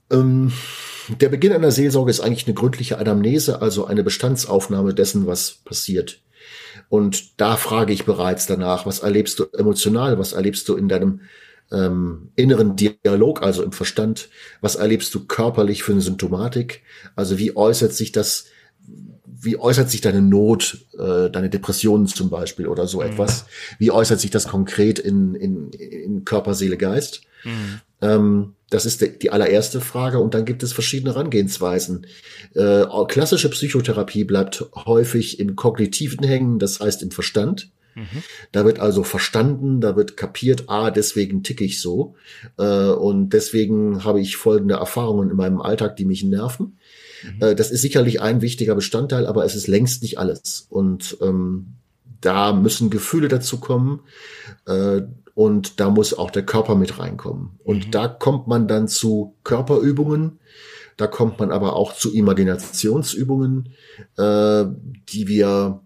Ähm 0.09 0.51
der 1.19 1.29
Beginn 1.29 1.51
einer 1.51 1.71
Seelsorge 1.71 2.11
ist 2.11 2.19
eigentlich 2.21 2.45
eine 2.45 2.53
gründliche 2.53 2.97
Anamnese, 2.97 3.61
also 3.61 3.85
eine 3.85 4.03
Bestandsaufnahme 4.03 4.93
dessen, 4.93 5.27
was 5.27 5.51
passiert. 5.65 6.21
Und 6.89 7.39
da 7.39 7.57
frage 7.57 7.93
ich 7.93 8.05
bereits 8.05 8.45
danach, 8.45 8.85
was 8.85 8.99
erlebst 8.99 9.39
du 9.39 9.45
emotional, 9.57 10.19
was 10.19 10.33
erlebst 10.33 10.67
du 10.69 10.75
in 10.75 10.87
deinem 10.87 11.21
ähm, 11.71 12.31
inneren 12.35 12.75
Dialog, 12.75 13.41
also 13.41 13.63
im 13.63 13.71
Verstand, 13.71 14.29
was 14.59 14.75
erlebst 14.75 15.13
du 15.15 15.25
körperlich 15.25 15.83
für 15.83 15.93
eine 15.93 16.01
Symptomatik, 16.01 16.81
also 17.15 17.37
wie 17.37 17.55
äußert 17.55 17.93
sich 17.93 18.11
das, 18.11 18.45
wie 19.25 19.57
äußert 19.57 19.89
sich 19.89 20.01
deine 20.01 20.21
Not, 20.21 20.85
äh, 20.97 21.29
deine 21.29 21.49
Depressionen 21.49 22.07
zum 22.07 22.29
Beispiel 22.29 22.67
oder 22.67 22.87
so 22.87 22.99
mhm. 22.99 23.07
etwas, 23.07 23.45
wie 23.79 23.91
äußert 23.91 24.19
sich 24.19 24.31
das 24.31 24.47
konkret 24.47 24.99
in, 24.99 25.35
in, 25.35 25.71
in 25.71 26.25
Körper, 26.25 26.53
Seele, 26.53 26.77
Geist. 26.77 27.21
Mhm. 27.43 27.81
Ähm, 28.01 28.55
Das 28.69 28.85
ist 28.85 29.01
die 29.21 29.31
allererste 29.31 29.81
Frage. 29.81 30.19
Und 30.19 30.33
dann 30.33 30.45
gibt 30.45 30.63
es 30.63 30.71
verschiedene 30.71 31.13
Herangehensweisen. 31.13 32.07
Äh, 32.55 32.85
klassische 33.09 33.49
Psychotherapie 33.49 34.23
bleibt 34.23 34.65
häufig 34.85 35.39
im 35.39 35.57
Kognitiven 35.57 36.23
hängen, 36.23 36.57
das 36.57 36.79
heißt 36.79 37.03
im 37.03 37.11
Verstand. 37.11 37.69
Mhm. 37.95 38.23
Da 38.53 38.63
wird 38.63 38.79
also 38.79 39.03
verstanden, 39.03 39.81
da 39.81 39.97
wird 39.97 40.15
kapiert, 40.15 40.63
ah, 40.67 40.89
deswegen 40.91 41.43
ticke 41.43 41.65
ich 41.65 41.81
so. 41.81 42.15
Äh, 42.57 42.63
und 42.91 43.31
deswegen 43.31 44.05
habe 44.05 44.21
ich 44.21 44.37
folgende 44.37 44.75
Erfahrungen 44.75 45.29
in 45.29 45.35
meinem 45.35 45.59
Alltag, 45.59 45.97
die 45.97 46.05
mich 46.05 46.23
nerven. 46.23 46.77
Mhm. 47.23 47.41
Äh, 47.43 47.55
das 47.55 47.71
ist 47.71 47.81
sicherlich 47.81 48.21
ein 48.21 48.41
wichtiger 48.41 48.75
Bestandteil, 48.75 49.27
aber 49.27 49.43
es 49.43 49.55
ist 49.55 49.67
längst 49.67 50.01
nicht 50.01 50.17
alles. 50.17 50.67
Und 50.69 51.17
ähm, 51.21 51.73
da 52.21 52.53
müssen 52.53 52.89
Gefühle 52.89 53.27
dazu 53.27 53.59
kommen. 53.59 53.99
Äh, 54.65 55.01
und 55.41 55.79
da 55.79 55.89
muss 55.89 56.13
auch 56.13 56.29
der 56.29 56.45
Körper 56.45 56.75
mit 56.75 56.99
reinkommen. 56.99 57.59
Und 57.63 57.87
mhm. 57.87 57.91
da 57.91 58.07
kommt 58.07 58.47
man 58.47 58.67
dann 58.67 58.87
zu 58.87 59.35
Körperübungen, 59.43 60.39
da 60.97 61.07
kommt 61.07 61.39
man 61.39 61.51
aber 61.51 61.75
auch 61.75 61.95
zu 61.95 62.13
Imaginationsübungen, 62.13 63.69
äh, 64.17 64.65
die 65.09 65.27
wir 65.27 65.81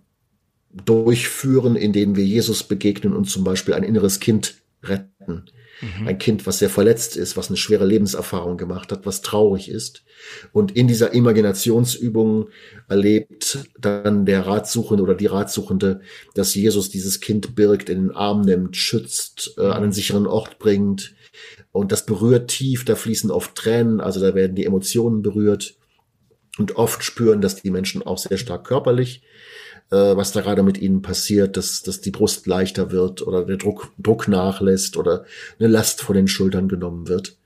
durchführen, 0.74 1.78
in 1.78 1.94
denen 1.94 2.18
wir 2.18 2.26
Jesus 2.26 2.64
begegnen 2.64 3.16
und 3.16 3.30
zum 3.30 3.46
Beispiel 3.46 3.74
ein 3.76 3.84
inneres 3.84 4.20
Kind 4.20 4.56
retten. 4.84 5.46
Mhm. 5.82 6.08
Ein 6.08 6.18
Kind, 6.18 6.48
was 6.48 6.60
sehr 6.60 6.70
verletzt 6.70 7.18
ist, 7.18 7.38
was 7.38 7.50
eine 7.50 7.58
schwere 7.58 7.86
Lebenserfahrung 7.86 8.58
gemacht 8.58 8.92
hat, 8.92 9.06
was 9.06 9.22
traurig 9.22 9.70
ist. 9.70 10.04
Und 10.52 10.76
in 10.76 10.88
dieser 10.88 11.14
Imaginationsübung 11.14 12.50
erlebt 12.88 13.60
dann 13.80 14.26
der 14.26 14.46
Ratsuchende 14.46 15.04
oder 15.04 15.16
die 15.16 15.26
Ratsuchende, 15.26 16.02
dass 16.34 16.56
Jesus 16.56 16.90
dieses 16.90 17.20
Kind 17.20 17.56
birgt, 17.56 17.90
in 17.90 18.08
den 18.08 18.12
Arm 18.12 18.42
nimmt, 18.42 18.78
schützt, 18.78 19.56
äh, 19.58 19.62
an 19.62 19.84
einen 19.84 19.92
sicheren 19.92 20.28
Ort 20.28 20.60
bringt. 20.60 21.14
Und 21.72 21.92
das 21.92 22.06
berührt 22.06 22.50
tief, 22.50 22.86
da 22.86 22.96
fließen 22.96 23.32
oft 23.32 23.56
Tränen, 23.56 24.00
also 24.00 24.22
da 24.22 24.34
werden 24.34 24.56
die 24.56 24.66
Emotionen 24.66 25.22
berührt. 25.22 25.76
Und 26.58 26.78
oft 26.78 27.04
spüren 27.04 27.42
das 27.42 27.62
die 27.62 27.70
Menschen 27.70 28.02
auch 28.02 28.18
sehr 28.18 28.38
stark 28.38 28.66
körperlich 28.66 29.24
äh, 29.92 30.16
was 30.16 30.32
da 30.32 30.42
gerade 30.42 30.64
mit 30.64 30.78
ihnen 30.78 31.02
passiert, 31.02 31.58
dass, 31.58 31.84
dass 31.84 32.02
die 32.02 32.12
Brust 32.12 32.48
leichter 32.48 32.92
wird 32.92 33.22
oder 33.22 33.46
der 33.46 33.58
Druck, 33.58 33.92
Druck 33.98 34.28
nachlässt 34.28 34.98
oder 34.98 35.26
eine 35.60 35.68
Last 35.68 36.02
von 36.02 36.16
den 36.16 36.28
Schultern 36.28 36.68
genommen 36.68 37.08
wird. 37.08 37.38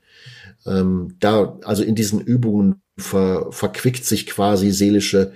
Ähm, 0.66 1.16
da, 1.20 1.58
also 1.64 1.82
in 1.82 1.94
diesen 1.94 2.20
Übungen 2.20 2.80
ver, 2.98 3.50
verquickt 3.50 4.04
sich 4.04 4.26
quasi 4.26 4.70
seelische, 4.70 5.32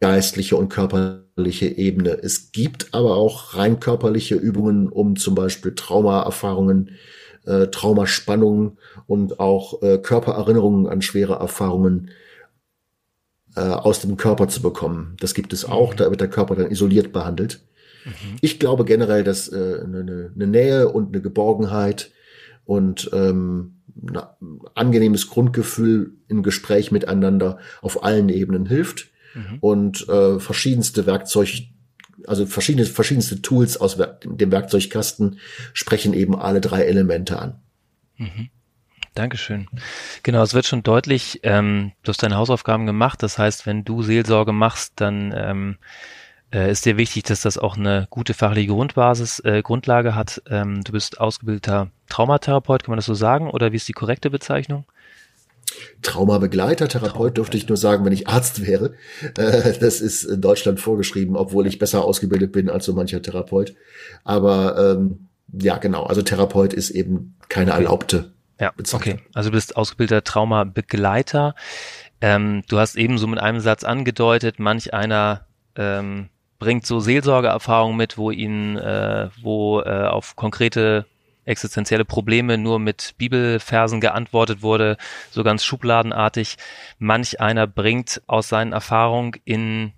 geistliche 0.00 0.56
und 0.56 0.68
körperliche 0.68 1.66
Ebene. 1.66 2.18
Es 2.22 2.52
gibt 2.52 2.88
aber 2.92 3.16
auch 3.16 3.54
rein 3.54 3.80
körperliche 3.80 4.36
Übungen, 4.36 4.88
um 4.88 5.16
zum 5.16 5.34
Beispiel 5.34 5.74
Traumaerfahrungen, 5.74 6.92
äh, 7.46 7.66
Traumaspannungen 7.68 8.78
und 9.06 9.40
auch 9.40 9.82
äh, 9.82 9.98
Körpererinnerungen 9.98 10.86
an 10.86 11.02
schwere 11.02 11.34
Erfahrungen 11.34 12.10
äh, 13.58 13.72
aus 13.72 14.00
dem 14.00 14.16
Körper 14.16 14.48
zu 14.48 14.62
bekommen. 14.62 15.16
Das 15.20 15.34
gibt 15.34 15.52
es 15.52 15.64
auch, 15.64 15.92
mhm. 15.92 15.96
da 15.96 16.10
wird 16.10 16.20
der 16.20 16.30
Körper 16.30 16.54
dann 16.54 16.70
isoliert 16.70 17.12
behandelt. 17.12 17.60
Mhm. 18.04 18.36
Ich 18.40 18.58
glaube 18.58 18.84
generell, 18.84 19.24
dass 19.24 19.48
äh, 19.48 19.80
eine, 19.82 20.30
eine 20.34 20.46
Nähe 20.46 20.88
und 20.88 21.08
eine 21.08 21.22
Geborgenheit 21.22 22.12
und 22.64 23.10
ähm, 23.12 23.80
ein 24.00 24.20
angenehmes 24.74 25.28
Grundgefühl 25.28 26.12
im 26.28 26.42
Gespräch 26.42 26.92
miteinander 26.92 27.58
auf 27.82 28.04
allen 28.04 28.28
Ebenen 28.28 28.66
hilft 28.66 29.08
mhm. 29.34 29.58
und 29.60 30.08
äh, 30.08 30.38
verschiedenste 30.38 31.06
Werkzeug, 31.06 31.48
also 32.26 32.46
verschiedene, 32.46 32.86
verschiedenste 32.86 33.42
Tools 33.42 33.76
aus 33.76 33.96
dem 33.96 34.52
Werkzeugkasten 34.52 35.38
sprechen 35.72 36.14
eben 36.14 36.36
alle 36.36 36.60
drei 36.60 36.82
Elemente 36.84 37.38
an. 37.38 37.60
Mhm. 38.16 38.50
Dankeschön. 39.18 39.66
Genau, 40.22 40.42
es 40.42 40.54
wird 40.54 40.64
schon 40.64 40.84
deutlich, 40.84 41.40
ähm, 41.42 41.90
du 42.04 42.10
hast 42.10 42.22
deine 42.22 42.36
Hausaufgaben 42.36 42.86
gemacht. 42.86 43.20
Das 43.20 43.36
heißt, 43.36 43.66
wenn 43.66 43.84
du 43.84 44.04
Seelsorge 44.04 44.52
machst, 44.52 44.92
dann 44.94 45.34
ähm, 45.36 45.76
äh, 46.52 46.70
ist 46.70 46.86
dir 46.86 46.96
wichtig, 46.96 47.24
dass 47.24 47.40
das 47.40 47.58
auch 47.58 47.76
eine 47.76 48.06
gute 48.10 48.32
fachliche 48.32 48.68
Grundbasis, 48.68 49.40
äh, 49.40 49.62
Grundlage 49.62 50.14
hat. 50.14 50.40
Ähm, 50.48 50.84
du 50.84 50.92
bist 50.92 51.20
ausgebildeter 51.20 51.90
Traumatherapeut, 52.08 52.84
kann 52.84 52.92
man 52.92 52.98
das 52.98 53.06
so 53.06 53.14
sagen? 53.14 53.50
Oder 53.50 53.72
wie 53.72 53.76
ist 53.76 53.88
die 53.88 53.92
korrekte 53.92 54.30
Bezeichnung? 54.30 54.84
Traumabegleiter, 56.02 56.86
Therapeut 56.86 57.36
dürfte 57.38 57.56
ich 57.56 57.68
nur 57.68 57.76
sagen, 57.76 58.04
wenn 58.04 58.12
ich 58.12 58.28
Arzt 58.28 58.64
wäre. 58.64 58.94
Äh, 59.36 59.76
das 59.80 60.00
ist 60.00 60.22
in 60.22 60.40
Deutschland 60.40 60.78
vorgeschrieben, 60.78 61.34
obwohl 61.34 61.66
ich 61.66 61.80
besser 61.80 62.04
ausgebildet 62.04 62.52
bin 62.52 62.70
als 62.70 62.84
so 62.84 62.92
mancher 62.92 63.20
Therapeut. 63.20 63.74
Aber 64.22 64.96
ähm, 64.96 65.26
ja, 65.52 65.78
genau. 65.78 66.04
Also 66.04 66.22
Therapeut 66.22 66.72
ist 66.72 66.90
eben 66.90 67.34
keine 67.48 67.72
erlaubte 67.72 68.30
ja, 68.60 68.72
okay. 68.92 69.20
Also 69.34 69.50
du 69.50 69.54
bist 69.56 69.76
ausgebildeter 69.76 70.24
Traumabegleiter. 70.24 71.54
Ähm, 72.20 72.64
du 72.68 72.78
hast 72.78 72.96
eben 72.96 73.18
so 73.18 73.26
mit 73.26 73.38
einem 73.38 73.60
Satz 73.60 73.84
angedeutet, 73.84 74.58
manch 74.58 74.92
einer 74.92 75.46
ähm, 75.76 76.28
bringt 76.58 76.84
so 76.84 76.98
Seelsorgeerfahrungen 76.98 77.96
mit, 77.96 78.18
wo 78.18 78.30
ihnen, 78.30 78.76
äh, 78.76 79.28
wo 79.40 79.80
äh, 79.80 80.06
auf 80.06 80.34
konkrete 80.34 81.06
existenzielle 81.44 82.04
Probleme 82.04 82.58
nur 82.58 82.78
mit 82.78 83.14
Bibelversen 83.16 84.00
geantwortet 84.00 84.60
wurde, 84.60 84.96
so 85.30 85.42
ganz 85.42 85.64
schubladenartig. 85.64 86.56
Manch 86.98 87.40
einer 87.40 87.66
bringt 87.66 88.22
aus 88.26 88.48
seinen 88.48 88.72
Erfahrungen 88.72 89.32
in 89.44 89.92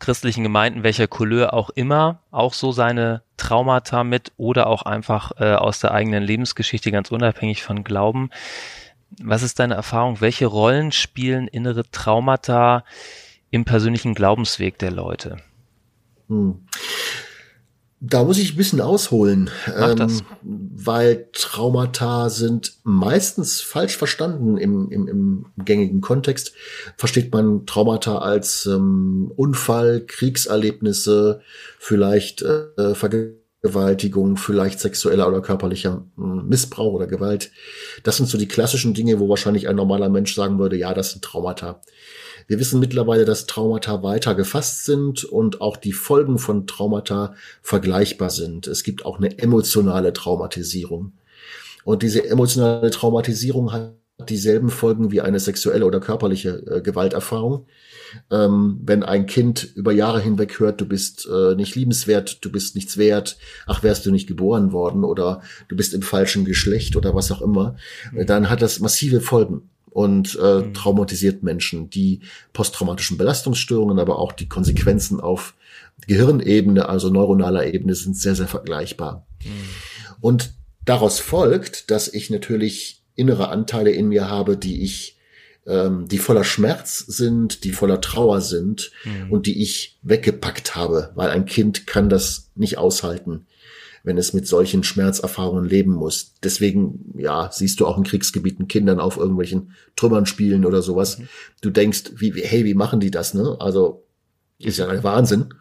christlichen 0.00 0.42
Gemeinden, 0.42 0.82
welcher 0.82 1.06
Couleur 1.06 1.54
auch 1.54 1.70
immer, 1.70 2.20
auch 2.30 2.54
so 2.54 2.72
seine 2.72 3.22
Traumata 3.36 4.02
mit 4.02 4.32
oder 4.36 4.66
auch 4.66 4.82
einfach 4.82 5.32
äh, 5.38 5.54
aus 5.54 5.80
der 5.80 5.92
eigenen 5.92 6.22
Lebensgeschichte, 6.22 6.90
ganz 6.90 7.10
unabhängig 7.10 7.62
von 7.62 7.84
Glauben. 7.84 8.30
Was 9.22 9.42
ist 9.42 9.58
deine 9.58 9.74
Erfahrung? 9.74 10.20
Welche 10.20 10.46
Rollen 10.46 10.92
spielen 10.92 11.46
innere 11.48 11.88
Traumata 11.90 12.84
im 13.50 13.64
persönlichen 13.64 14.14
Glaubensweg 14.14 14.78
der 14.78 14.90
Leute? 14.90 15.36
Hm. 16.28 16.60
Da 18.02 18.24
muss 18.24 18.38
ich 18.38 18.54
ein 18.54 18.56
bisschen 18.56 18.80
ausholen, 18.80 19.50
ähm, 19.76 20.22
weil 20.42 21.28
Traumata 21.32 22.30
sind 22.30 22.78
meistens 22.82 23.60
falsch 23.60 23.98
verstanden 23.98 24.56
im, 24.56 24.90
im, 24.90 25.06
im 25.06 25.46
gängigen 25.62 26.00
Kontext. 26.00 26.54
Versteht 26.96 27.30
man 27.30 27.66
Traumata 27.66 28.18
als 28.18 28.64
ähm, 28.64 29.30
Unfall, 29.36 30.00
Kriegserlebnisse, 30.06 31.42
vielleicht 31.78 32.40
äh, 32.40 32.94
Vergewaltigung, 32.94 34.38
vielleicht 34.38 34.80
sexueller 34.80 35.28
oder 35.28 35.42
körperlicher 35.42 36.06
äh, 36.16 36.22
Missbrauch 36.22 36.94
oder 36.94 37.06
Gewalt. 37.06 37.50
Das 38.02 38.16
sind 38.16 38.30
so 38.30 38.38
die 38.38 38.48
klassischen 38.48 38.94
Dinge, 38.94 39.20
wo 39.20 39.28
wahrscheinlich 39.28 39.68
ein 39.68 39.76
normaler 39.76 40.08
Mensch 40.08 40.34
sagen 40.34 40.58
würde, 40.58 40.76
ja, 40.76 40.94
das 40.94 41.10
sind 41.10 41.22
Traumata. 41.22 41.82
Wir 42.50 42.58
wissen 42.58 42.80
mittlerweile, 42.80 43.24
dass 43.24 43.46
Traumata 43.46 44.02
weiter 44.02 44.34
gefasst 44.34 44.84
sind 44.84 45.22
und 45.22 45.60
auch 45.60 45.76
die 45.76 45.92
Folgen 45.92 46.36
von 46.36 46.66
Traumata 46.66 47.36
vergleichbar 47.62 48.28
sind. 48.28 48.66
Es 48.66 48.82
gibt 48.82 49.04
auch 49.06 49.18
eine 49.18 49.38
emotionale 49.38 50.12
Traumatisierung. 50.12 51.12
Und 51.84 52.02
diese 52.02 52.28
emotionale 52.28 52.90
Traumatisierung 52.90 53.72
hat 53.72 53.94
dieselben 54.28 54.68
Folgen 54.68 55.12
wie 55.12 55.20
eine 55.20 55.38
sexuelle 55.38 55.86
oder 55.86 56.00
körperliche 56.00 56.60
äh, 56.66 56.80
Gewalterfahrung. 56.80 57.66
Ähm, 58.32 58.80
wenn 58.82 59.04
ein 59.04 59.26
Kind 59.26 59.68
über 59.76 59.92
Jahre 59.92 60.20
hinweg 60.20 60.58
hört, 60.58 60.80
du 60.80 60.86
bist 60.86 61.28
äh, 61.32 61.54
nicht 61.54 61.76
liebenswert, 61.76 62.44
du 62.44 62.50
bist 62.50 62.74
nichts 62.74 62.98
wert, 62.98 63.38
ach 63.68 63.84
wärst 63.84 64.06
du 64.06 64.10
nicht 64.10 64.26
geboren 64.26 64.72
worden 64.72 65.04
oder 65.04 65.40
du 65.68 65.76
bist 65.76 65.94
im 65.94 66.02
falschen 66.02 66.44
Geschlecht 66.44 66.96
oder 66.96 67.14
was 67.14 67.30
auch 67.30 67.42
immer, 67.42 67.76
mhm. 68.10 68.26
dann 68.26 68.50
hat 68.50 68.60
das 68.60 68.80
massive 68.80 69.20
Folgen 69.20 69.70
und 69.90 70.38
äh, 70.40 70.60
mhm. 70.60 70.74
traumatisiert 70.74 71.42
Menschen, 71.42 71.90
die 71.90 72.20
posttraumatischen 72.52 73.18
Belastungsstörungen, 73.18 73.98
aber 73.98 74.18
auch 74.18 74.32
die 74.32 74.48
Konsequenzen 74.48 75.20
auf 75.20 75.54
Gehirnebene, 76.06 76.88
also 76.88 77.10
neuronaler 77.10 77.66
Ebene, 77.66 77.94
sind 77.94 78.16
sehr, 78.16 78.34
sehr 78.34 78.48
vergleichbar. 78.48 79.26
Mhm. 79.44 79.50
Und 80.20 80.54
daraus 80.84 81.18
folgt, 81.18 81.90
dass 81.90 82.08
ich 82.08 82.30
natürlich 82.30 83.02
innere 83.14 83.48
Anteile 83.48 83.90
in 83.90 84.08
mir 84.08 84.28
habe, 84.28 84.56
die 84.56 84.82
ich, 84.82 85.18
ähm, 85.66 86.08
die 86.08 86.18
voller 86.18 86.44
Schmerz 86.44 86.98
sind, 86.98 87.64
die 87.64 87.72
voller 87.72 88.00
Trauer 88.00 88.40
sind 88.40 88.92
mhm. 89.04 89.30
und 89.30 89.46
die 89.46 89.62
ich 89.62 89.98
weggepackt 90.02 90.74
habe, 90.74 91.10
weil 91.14 91.30
ein 91.30 91.44
Kind 91.44 91.86
kann 91.86 92.08
das 92.08 92.50
nicht 92.54 92.78
aushalten 92.78 93.46
wenn 94.02 94.18
es 94.18 94.32
mit 94.32 94.46
solchen 94.46 94.82
Schmerzerfahrungen 94.82 95.64
leben 95.64 95.92
muss. 95.92 96.34
Deswegen, 96.42 97.14
ja, 97.16 97.50
siehst 97.52 97.80
du 97.80 97.86
auch 97.86 97.98
in 97.98 98.04
Kriegsgebieten 98.04 98.68
Kindern 98.68 99.00
auf 99.00 99.16
irgendwelchen 99.16 99.72
Trümmern 99.96 100.26
spielen 100.26 100.64
oder 100.64 100.82
sowas. 100.82 101.18
Mhm. 101.18 101.28
Du 101.60 101.70
denkst, 101.70 102.12
wie, 102.16 102.32
hey, 102.32 102.64
wie 102.64 102.74
machen 102.74 103.00
die 103.00 103.10
das, 103.10 103.34
ne? 103.34 103.56
Also, 103.60 104.06
ist 104.58 104.78
ja 104.78 104.88
ein 104.88 105.02
Wahnsinn. 105.02 105.54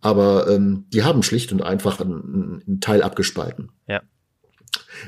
Aber 0.00 0.48
ähm, 0.48 0.86
die 0.92 1.02
haben 1.02 1.22
schlicht 1.22 1.52
und 1.52 1.62
einfach 1.62 2.00
einen, 2.00 2.62
einen 2.66 2.80
Teil 2.80 3.02
abgespalten. 3.02 3.70
Ja. 3.86 4.02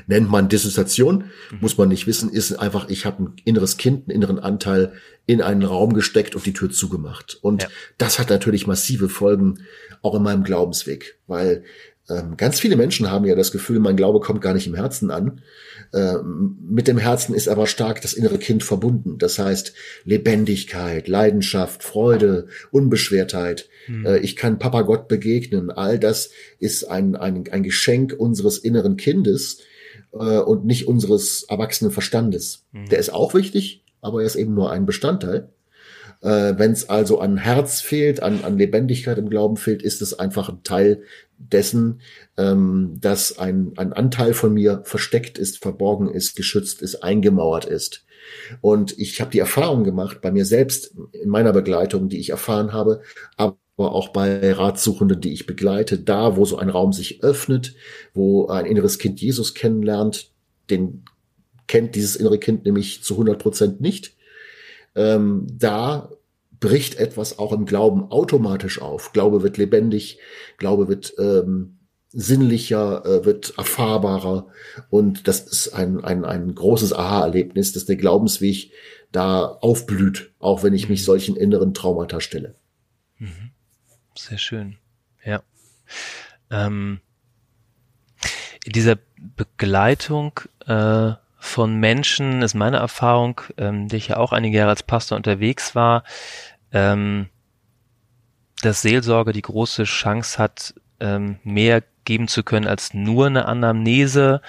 Nennt 0.07 0.29
man 0.29 0.49
Dissoziation, 0.49 1.25
mhm. 1.51 1.57
muss 1.61 1.77
man 1.77 1.89
nicht 1.89 2.07
wissen, 2.07 2.29
ist 2.29 2.53
einfach, 2.53 2.89
ich 2.89 3.05
habe 3.05 3.23
ein 3.23 3.33
inneres 3.45 3.77
Kind, 3.77 4.07
einen 4.07 4.15
inneren 4.15 4.39
Anteil 4.39 4.93
in 5.25 5.41
einen 5.41 5.63
Raum 5.63 5.93
gesteckt 5.93 6.35
und 6.35 6.45
die 6.45 6.53
Tür 6.53 6.69
zugemacht. 6.69 7.37
Und 7.41 7.63
ja. 7.63 7.69
das 7.97 8.19
hat 8.19 8.29
natürlich 8.29 8.67
massive 8.67 9.09
Folgen 9.09 9.59
auch 10.01 10.15
in 10.15 10.23
meinem 10.23 10.43
Glaubensweg, 10.43 11.19
weil 11.27 11.63
ganz 12.37 12.59
viele 12.59 12.75
Menschen 12.75 13.09
haben 13.09 13.25
ja 13.25 13.35
das 13.35 13.51
Gefühl, 13.51 13.79
mein 13.79 13.95
Glaube 13.95 14.19
kommt 14.19 14.41
gar 14.41 14.53
nicht 14.53 14.67
im 14.67 14.75
Herzen 14.75 15.09
an. 15.09 15.41
Ähm, 15.93 16.57
mit 16.69 16.87
dem 16.87 16.97
Herzen 16.97 17.33
ist 17.33 17.47
aber 17.47 17.65
stark 17.65 18.01
das 18.01 18.13
innere 18.13 18.37
Kind 18.37 18.63
verbunden. 18.63 19.17
Das 19.17 19.39
heißt 19.39 19.73
Lebendigkeit, 20.03 21.07
Leidenschaft, 21.07 21.83
Freude, 21.83 22.47
Unbeschwertheit. 22.71 23.69
Hm. 23.87 24.05
Äh, 24.05 24.17
ich 24.19 24.35
kann 24.35 24.59
Papa 24.59 24.83
Gott 24.83 25.07
begegnen. 25.07 25.71
All 25.71 25.97
das 25.97 26.29
ist 26.59 26.83
ein, 26.83 27.15
ein, 27.15 27.45
ein 27.51 27.63
Geschenk 27.63 28.13
unseres 28.17 28.59
inneren 28.59 28.97
Kindes 28.97 29.61
äh, 30.13 30.37
und 30.39 30.65
nicht 30.65 30.87
unseres 30.87 31.43
erwachsenen 31.49 31.91
Verstandes. 31.91 32.65
Hm. 32.71 32.89
Der 32.89 32.99
ist 32.99 33.11
auch 33.13 33.33
wichtig, 33.33 33.83
aber 34.01 34.21
er 34.21 34.27
ist 34.27 34.35
eben 34.35 34.53
nur 34.53 34.71
ein 34.71 34.85
Bestandteil. 34.85 35.49
Äh, 36.25 36.57
Wenn 36.57 36.71
es 36.71 36.89
also 36.89 37.19
an 37.19 37.37
Herz 37.37 37.81
fehlt, 37.81 38.23
an, 38.23 38.43
an 38.43 38.57
Lebendigkeit 38.57 39.19
im 39.19 39.29
Glauben 39.29 39.57
fehlt, 39.57 39.83
ist 39.83 40.01
es 40.01 40.17
einfach 40.17 40.49
ein 40.49 40.63
Teil 40.63 41.03
dessen, 41.37 42.01
ähm, 42.35 42.97
dass 42.99 43.37
ein, 43.37 43.73
ein 43.77 43.93
Anteil 43.93 44.33
von 44.33 44.51
mir 44.51 44.81
versteckt 44.85 45.37
ist, 45.37 45.61
verborgen 45.61 46.09
ist, 46.09 46.35
geschützt 46.35 46.81
ist, 46.81 47.03
eingemauert 47.03 47.65
ist. 47.65 48.05
Und 48.61 48.97
ich 48.97 49.21
habe 49.21 49.29
die 49.29 49.37
Erfahrung 49.37 49.83
gemacht 49.83 50.21
bei 50.21 50.31
mir 50.31 50.45
selbst 50.45 50.95
in 51.11 51.29
meiner 51.29 51.53
Begleitung, 51.53 52.09
die 52.09 52.17
ich 52.17 52.31
erfahren 52.31 52.73
habe, 52.73 53.03
aber 53.37 53.57
auch 53.77 54.09
bei 54.09 54.51
Ratsuchenden, 54.51 55.21
die 55.21 55.31
ich 55.33 55.45
begleite, 55.45 55.99
da, 55.99 56.37
wo 56.37 56.45
so 56.45 56.57
ein 56.57 56.69
Raum 56.69 56.91
sich 56.91 57.21
öffnet, 57.23 57.75
wo 58.15 58.47
ein 58.47 58.65
inneres 58.65 58.97
Kind 58.97 59.21
Jesus 59.21 59.53
kennenlernt, 59.53 60.31
den 60.71 61.05
kennt 61.67 61.93
dieses 61.93 62.15
innere 62.15 62.39
Kind 62.39 62.65
nämlich 62.65 63.03
zu 63.03 63.13
100 63.13 63.37
Prozent 63.37 63.79
nicht 63.79 64.15
ähm, 64.95 65.45
da 65.51 66.09
bricht 66.59 66.95
etwas 66.95 67.39
auch 67.39 67.51
im 67.51 67.65
Glauben 67.65 68.11
automatisch 68.11 68.81
auf. 68.81 69.13
Glaube 69.13 69.43
wird 69.43 69.57
lebendig, 69.57 70.19
Glaube 70.57 70.87
wird 70.87 71.13
ähm, 71.17 71.79
sinnlicher, 72.11 73.05
äh, 73.05 73.25
wird 73.25 73.57
erfahrbarer 73.57 74.47
und 74.89 75.27
das 75.27 75.41
ist 75.41 75.69
ein, 75.69 76.03
ein, 76.03 76.23
ein 76.23 76.55
großes 76.55 76.93
Aha-Erlebnis, 76.93 77.73
dass 77.73 77.85
der 77.85 77.97
Glaubensweg 77.97 78.71
da 79.11 79.45
aufblüht, 79.45 80.31
auch 80.39 80.63
wenn 80.63 80.73
ich 80.73 80.89
mich 80.89 81.01
mhm. 81.01 81.05
solchen 81.05 81.35
inneren 81.35 81.73
Traumata 81.73 82.21
stelle. 82.21 82.55
Mhm. 83.17 83.51
Sehr 84.17 84.37
schön. 84.37 84.77
Ja. 85.23 85.43
Ähm, 86.49 87.01
in 88.63 88.71
dieser 88.71 88.97
Begleitung 89.35 90.39
äh, 90.65 91.13
von 91.45 91.75
Menschen, 91.75 92.41
ist 92.41 92.55
meine 92.55 92.77
Erfahrung, 92.77 93.41
ähm, 93.57 93.87
die 93.87 93.97
ich 93.97 94.09
ja 94.09 94.17
auch 94.17 94.33
einige 94.33 94.57
Jahre 94.57 94.71
als 94.71 94.83
Pastor 94.83 95.15
unterwegs 95.15 95.75
war, 95.75 96.03
ähm, 96.71 97.29
dass 98.61 98.81
Seelsorge 98.81 99.31
die 99.31 99.43
große 99.43 99.83
Chance 99.83 100.39
hat, 100.39 100.73
ähm, 100.99 101.39
mehr 101.43 101.83
geben 102.03 102.27
zu 102.27 102.43
können 102.43 102.67
als 102.67 102.93
nur 102.93 103.27
eine 103.27 103.45
Anamnese. 103.45 104.41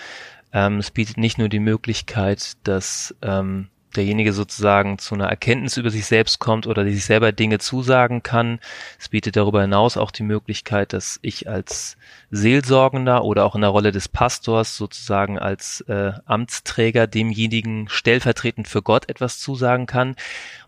Ähm, 0.53 0.79
es 0.79 0.91
bietet 0.91 1.19
nicht 1.19 1.39
nur 1.39 1.49
die 1.49 1.61
Möglichkeit, 1.61 2.55
dass 2.65 3.15
ähm, 3.23 3.69
derjenige 3.97 4.33
sozusagen 4.33 4.99
zu 4.99 5.15
einer 5.15 5.29
Erkenntnis 5.29 5.77
über 5.77 5.91
sich 5.91 6.07
selbst 6.07 6.39
kommt 6.39 6.67
oder 6.67 6.85
sich 6.85 7.05
selber 7.05 7.33
Dinge 7.33 7.59
zusagen 7.59 8.23
kann. 8.23 8.61
Es 8.99 9.09
bietet 9.09 9.37
darüber 9.37 9.63
hinaus 9.63 9.97
auch 9.97 10.11
die 10.11 10.23
Möglichkeit, 10.23 10.93
dass 10.93 11.19
ich 11.23 11.49
als 11.49 11.97
Seelsorgender 12.31 13.25
oder 13.25 13.45
auch 13.45 13.55
in 13.55 13.63
der 13.63 13.71
Rolle 13.71 13.93
des 13.93 14.09
Pastors 14.09 14.77
sozusagen 14.77 15.39
als 15.39 15.81
äh, 15.83 16.13
Amtsträger 16.25 17.07
demjenigen 17.07 17.89
stellvertretend 17.89 18.69
für 18.69 18.83
Gott 18.83 19.09
etwas 19.09 19.39
zusagen 19.39 19.87
kann. 19.87 20.17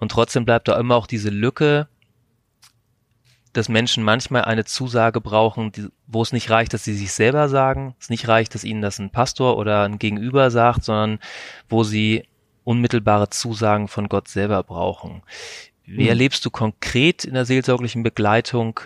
Und 0.00 0.12
trotzdem 0.12 0.44
bleibt 0.44 0.68
da 0.68 0.78
immer 0.78 0.96
auch 0.96 1.06
diese 1.06 1.30
Lücke, 1.30 1.88
dass 3.52 3.68
Menschen 3.68 4.04
manchmal 4.04 4.44
eine 4.44 4.64
Zusage 4.64 5.20
brauchen, 5.20 5.72
die, 5.72 5.88
wo 6.06 6.22
es 6.22 6.32
nicht 6.32 6.50
reicht, 6.50 6.72
dass 6.74 6.84
sie 6.84 6.94
sich 6.94 7.12
selber 7.12 7.48
sagen, 7.48 7.94
es 8.00 8.10
nicht 8.10 8.28
reicht, 8.28 8.54
dass 8.54 8.64
ihnen 8.64 8.82
das 8.82 8.98
ein 8.98 9.10
Pastor 9.10 9.56
oder 9.56 9.82
ein 9.82 9.98
Gegenüber 9.98 10.50
sagt, 10.50 10.84
sondern 10.84 11.18
wo 11.68 11.82
sie 11.82 12.27
unmittelbare 12.68 13.30
Zusagen 13.30 13.88
von 13.88 14.10
Gott 14.10 14.28
selber 14.28 14.62
brauchen. 14.62 15.22
Wie 15.86 16.02
mhm. 16.02 16.08
erlebst 16.08 16.44
du 16.44 16.50
konkret 16.50 17.24
in 17.24 17.32
der 17.32 17.46
seelsorglichen 17.46 18.02
Begleitung, 18.02 18.78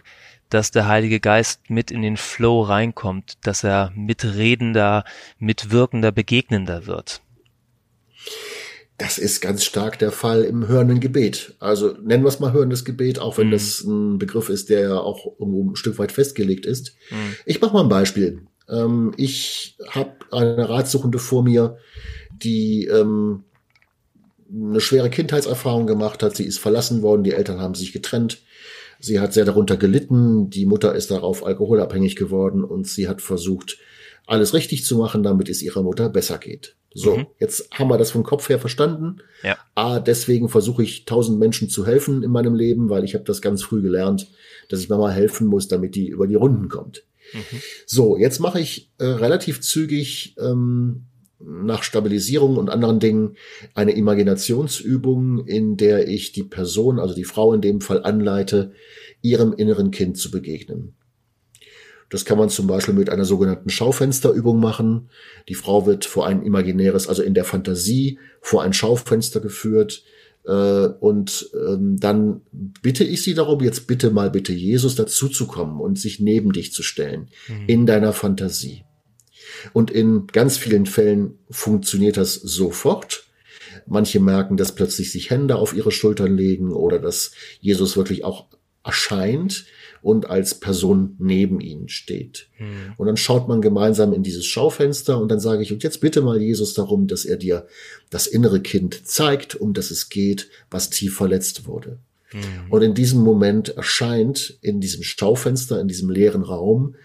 dass 0.50 0.70
der 0.70 0.86
Heilige 0.86 1.18
Geist 1.18 1.68
mit 1.68 1.90
in 1.90 2.02
den 2.02 2.16
Flow 2.16 2.62
reinkommt, 2.62 3.44
dass 3.44 3.64
er 3.64 3.92
mitredender, 3.96 5.04
mitwirkender, 5.38 6.12
begegnender 6.12 6.86
wird? 6.86 7.22
Das 8.98 9.18
ist 9.18 9.40
ganz 9.40 9.64
stark 9.64 9.98
der 9.98 10.12
Fall 10.12 10.42
im 10.42 10.68
hörenden 10.68 11.00
Gebet. 11.00 11.56
Also 11.58 11.96
nennen 12.04 12.22
wir 12.22 12.28
es 12.28 12.38
mal 12.38 12.52
hörendes 12.52 12.84
Gebet, 12.84 13.18
auch 13.18 13.36
wenn 13.36 13.48
mhm. 13.48 13.52
das 13.52 13.80
ein 13.80 14.18
Begriff 14.18 14.48
ist, 14.48 14.70
der 14.70 14.80
ja 14.82 14.96
auch 14.96 15.26
irgendwo 15.40 15.72
ein 15.72 15.76
Stück 15.76 15.98
weit 15.98 16.12
festgelegt 16.12 16.66
ist. 16.66 16.94
Mhm. 17.10 17.34
Ich 17.46 17.60
mache 17.60 17.72
mal 17.72 17.82
ein 17.82 17.88
Beispiel. 17.88 18.46
Ähm, 18.68 19.12
ich 19.16 19.76
habe 19.88 20.14
eine 20.30 20.68
Ratsuchende 20.68 21.18
vor 21.18 21.42
mir, 21.42 21.78
die 22.30 22.86
ähm, 22.86 23.42
eine 24.52 24.80
schwere 24.80 25.10
Kindheitserfahrung 25.10 25.86
gemacht 25.86 26.22
hat. 26.22 26.36
Sie 26.36 26.44
ist 26.44 26.58
verlassen 26.58 27.02
worden, 27.02 27.24
die 27.24 27.32
Eltern 27.32 27.60
haben 27.60 27.74
sich 27.74 27.92
getrennt. 27.92 28.42
Sie 29.00 29.18
hat 29.18 29.32
sehr 29.32 29.44
darunter 29.44 29.76
gelitten. 29.76 30.50
Die 30.50 30.66
Mutter 30.66 30.94
ist 30.94 31.10
darauf 31.10 31.44
alkoholabhängig 31.44 32.16
geworden 32.16 32.62
und 32.64 32.86
sie 32.86 33.08
hat 33.08 33.20
versucht, 33.20 33.78
alles 34.26 34.54
richtig 34.54 34.84
zu 34.84 34.96
machen, 34.96 35.22
damit 35.22 35.48
es 35.48 35.62
ihrer 35.62 35.82
Mutter 35.82 36.08
besser 36.08 36.38
geht. 36.38 36.76
So, 36.94 37.16
mhm. 37.16 37.26
jetzt 37.38 37.70
haben 37.72 37.88
wir 37.88 37.96
das 37.96 38.10
vom 38.10 38.22
Kopf 38.22 38.48
her 38.48 38.58
verstanden. 38.58 39.18
Ja. 39.42 39.56
Ah, 39.74 39.98
deswegen 39.98 40.48
versuche 40.48 40.82
ich 40.82 41.06
tausend 41.06 41.38
Menschen 41.38 41.68
zu 41.68 41.86
helfen 41.86 42.22
in 42.22 42.30
meinem 42.30 42.54
Leben, 42.54 42.90
weil 42.90 43.04
ich 43.04 43.14
habe 43.14 43.24
das 43.24 43.40
ganz 43.40 43.62
früh 43.62 43.80
gelernt, 43.80 44.28
dass 44.68 44.80
ich 44.80 44.88
Mama 44.88 45.10
helfen 45.10 45.46
muss, 45.46 45.68
damit 45.68 45.94
die 45.94 46.08
über 46.08 46.26
die 46.26 46.34
Runden 46.34 46.68
kommt. 46.68 47.04
Mhm. 47.32 47.60
So, 47.86 48.16
jetzt 48.16 48.40
mache 48.40 48.60
ich 48.60 48.90
äh, 48.98 49.06
relativ 49.06 49.62
zügig 49.62 50.36
ähm, 50.38 51.06
nach 51.44 51.82
Stabilisierung 51.82 52.56
und 52.56 52.70
anderen 52.70 53.00
Dingen 53.00 53.36
eine 53.74 53.92
Imaginationsübung, 53.92 55.46
in 55.46 55.76
der 55.76 56.08
ich 56.08 56.32
die 56.32 56.44
Person, 56.44 56.98
also 56.98 57.14
die 57.14 57.24
Frau 57.24 57.52
in 57.52 57.60
dem 57.60 57.80
Fall 57.80 58.02
anleite, 58.04 58.72
ihrem 59.20 59.52
inneren 59.52 59.90
Kind 59.90 60.16
zu 60.18 60.30
begegnen. 60.30 60.94
Das 62.12 62.26
kann 62.26 62.36
man 62.36 62.50
zum 62.50 62.66
Beispiel 62.66 62.92
mit 62.92 63.08
einer 63.08 63.24
sogenannten 63.24 63.70
Schaufensterübung 63.70 64.60
machen. 64.60 65.08
Die 65.48 65.54
Frau 65.54 65.86
wird 65.86 66.04
vor 66.04 66.26
ein 66.26 66.42
imaginäres, 66.42 67.08
also 67.08 67.22
in 67.22 67.32
der 67.32 67.46
Fantasie, 67.46 68.18
vor 68.42 68.62
ein 68.62 68.74
Schaufenster 68.74 69.40
geführt. 69.40 70.04
Äh, 70.44 70.50
und 70.50 71.48
ähm, 71.54 71.98
dann 71.98 72.42
bitte 72.82 73.04
ich 73.04 73.22
sie 73.22 73.32
darum, 73.32 73.62
jetzt 73.62 73.86
bitte 73.86 74.10
mal 74.10 74.30
bitte 74.30 74.52
Jesus 74.52 74.94
dazuzukommen 74.94 75.80
und 75.80 75.98
sich 75.98 76.20
neben 76.20 76.52
dich 76.52 76.74
zu 76.74 76.82
stellen, 76.82 77.28
mhm. 77.48 77.64
in 77.66 77.86
deiner 77.86 78.12
Fantasie. 78.12 78.84
Und 79.72 79.90
in 79.90 80.26
ganz 80.28 80.56
vielen 80.56 80.86
Fällen 80.86 81.38
funktioniert 81.50 82.16
das 82.16 82.34
sofort. 82.34 83.24
Manche 83.86 84.20
merken, 84.20 84.56
dass 84.56 84.74
plötzlich 84.74 85.10
sich 85.10 85.30
Hände 85.30 85.56
auf 85.56 85.74
ihre 85.74 85.90
Schultern 85.90 86.36
legen 86.36 86.72
oder 86.72 86.98
dass 86.98 87.32
Jesus 87.60 87.96
wirklich 87.96 88.24
auch 88.24 88.46
erscheint 88.84 89.64
und 90.02 90.28
als 90.28 90.58
Person 90.58 91.14
neben 91.18 91.60
ihnen 91.60 91.88
steht. 91.88 92.48
Hm. 92.56 92.94
Und 92.96 93.06
dann 93.06 93.16
schaut 93.16 93.48
man 93.48 93.62
gemeinsam 93.62 94.12
in 94.12 94.22
dieses 94.22 94.44
Schaufenster 94.44 95.18
und 95.20 95.30
dann 95.30 95.38
sage 95.38 95.62
ich, 95.62 95.72
und 95.72 95.82
jetzt 95.84 96.00
bitte 96.00 96.20
mal 96.22 96.40
Jesus 96.40 96.74
darum, 96.74 97.06
dass 97.06 97.24
er 97.24 97.36
dir 97.36 97.66
das 98.10 98.26
innere 98.26 98.60
Kind 98.60 99.06
zeigt, 99.06 99.54
um 99.54 99.72
das 99.72 99.90
es 99.90 100.08
geht, 100.08 100.48
was 100.70 100.90
tief 100.90 101.14
verletzt 101.14 101.66
wurde. 101.66 101.98
Hm. 102.30 102.40
Und 102.70 102.82
in 102.82 102.94
diesem 102.94 103.20
Moment 103.20 103.76
erscheint 103.76 104.58
in 104.60 104.80
diesem 104.80 105.04
Schaufenster, 105.04 105.80
in 105.80 105.86
diesem 105.86 106.10
leeren 106.10 106.42
Raum, 106.42 106.96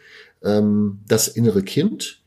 ähm, 0.44 1.00
das 1.08 1.28
innere 1.28 1.62
Kind, 1.62 2.22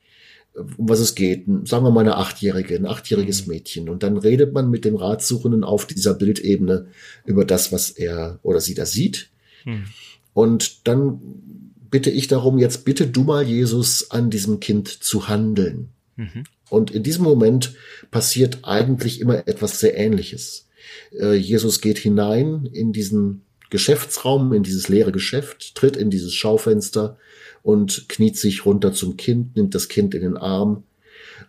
um 0.55 0.89
was 0.89 1.01
es 1.01 1.15
geht. 1.15 1.45
Sagen 1.65 1.85
wir 1.85 1.91
mal 1.91 2.01
eine 2.01 2.17
Achtjährige, 2.17 2.77
ein 2.77 2.87
achtjähriges 2.87 3.47
mhm. 3.47 3.53
Mädchen. 3.53 3.89
Und 3.89 4.03
dann 4.03 4.17
redet 4.17 4.53
man 4.53 4.71
mit 4.71 4.85
dem 4.85 4.97
Ratsuchenden 4.97 5.65
auf 5.65 5.87
dieser 5.87 6.15
Bildebene 6.15 6.87
über 7.25 7.45
das, 7.45 7.73
was 7.73 7.91
er 7.91 8.39
oder 8.43 8.61
sie 8.61 8.75
da 8.75 8.87
sieht. 8.87 9.31
Mhm. 9.65 9.85
Und 10.33 10.87
dann 10.87 11.21
bitte 11.91 12.11
ich 12.11 12.29
darum, 12.29 12.59
jetzt 12.59 12.85
bitte 12.85 13.07
du 13.07 13.25
mal 13.25 13.43
Jesus 13.43 14.11
an 14.11 14.31
diesem 14.31 14.61
Kind 14.61 14.89
zu 14.89 15.29
handeln. 15.29 15.91
Mhm. 16.17 16.45
Und 16.69 16.91
in 16.93 17.03
diesem 17.03 17.25
Moment 17.25 17.75
passiert 18.11 18.61
eigentlich 18.63 19.21
immer 19.21 19.49
etwas 19.49 19.81
sehr 19.81 19.97
Ähnliches. 19.97 20.69
Äh, 21.13 21.35
Jesus 21.35 21.81
geht 21.81 21.99
hinein 21.99 22.69
in 22.73 22.93
diesen 22.93 23.43
Geschäftsraum, 23.71 24.53
in 24.53 24.63
dieses 24.63 24.89
leere 24.89 25.13
Geschäft, 25.13 25.75
tritt 25.75 25.97
in 25.97 26.11
dieses 26.11 26.35
Schaufenster, 26.35 27.17
und 27.63 28.09
kniet 28.09 28.39
sich 28.39 28.65
runter 28.65 28.93
zum 28.93 29.17
Kind, 29.17 29.57
nimmt 29.57 29.75
das 29.75 29.89
Kind 29.89 30.15
in 30.15 30.23
den 30.23 30.37
Arm 30.37 30.85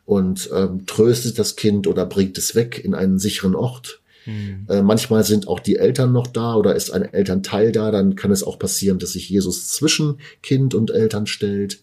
und 0.05 0.49
ähm, 0.53 0.85
tröstet 0.85 1.39
das 1.39 1.55
Kind 1.55 1.87
oder 1.87 2.05
bringt 2.05 2.37
es 2.37 2.55
weg 2.55 2.83
in 2.83 2.93
einen 2.93 3.19
sicheren 3.19 3.55
Ort. 3.55 4.01
Mhm. 4.25 4.65
Äh, 4.69 4.81
manchmal 4.81 5.23
sind 5.23 5.47
auch 5.47 5.59
die 5.59 5.77
Eltern 5.77 6.11
noch 6.11 6.27
da 6.27 6.55
oder 6.55 6.75
ist 6.75 6.91
ein 6.91 7.03
Elternteil 7.03 7.71
da, 7.71 7.91
dann 7.91 8.15
kann 8.15 8.31
es 8.31 8.43
auch 8.43 8.59
passieren, 8.59 8.99
dass 8.99 9.13
sich 9.13 9.29
Jesus 9.29 9.69
zwischen 9.69 10.19
Kind 10.43 10.73
und 10.75 10.91
Eltern 10.91 11.27
stellt 11.27 11.81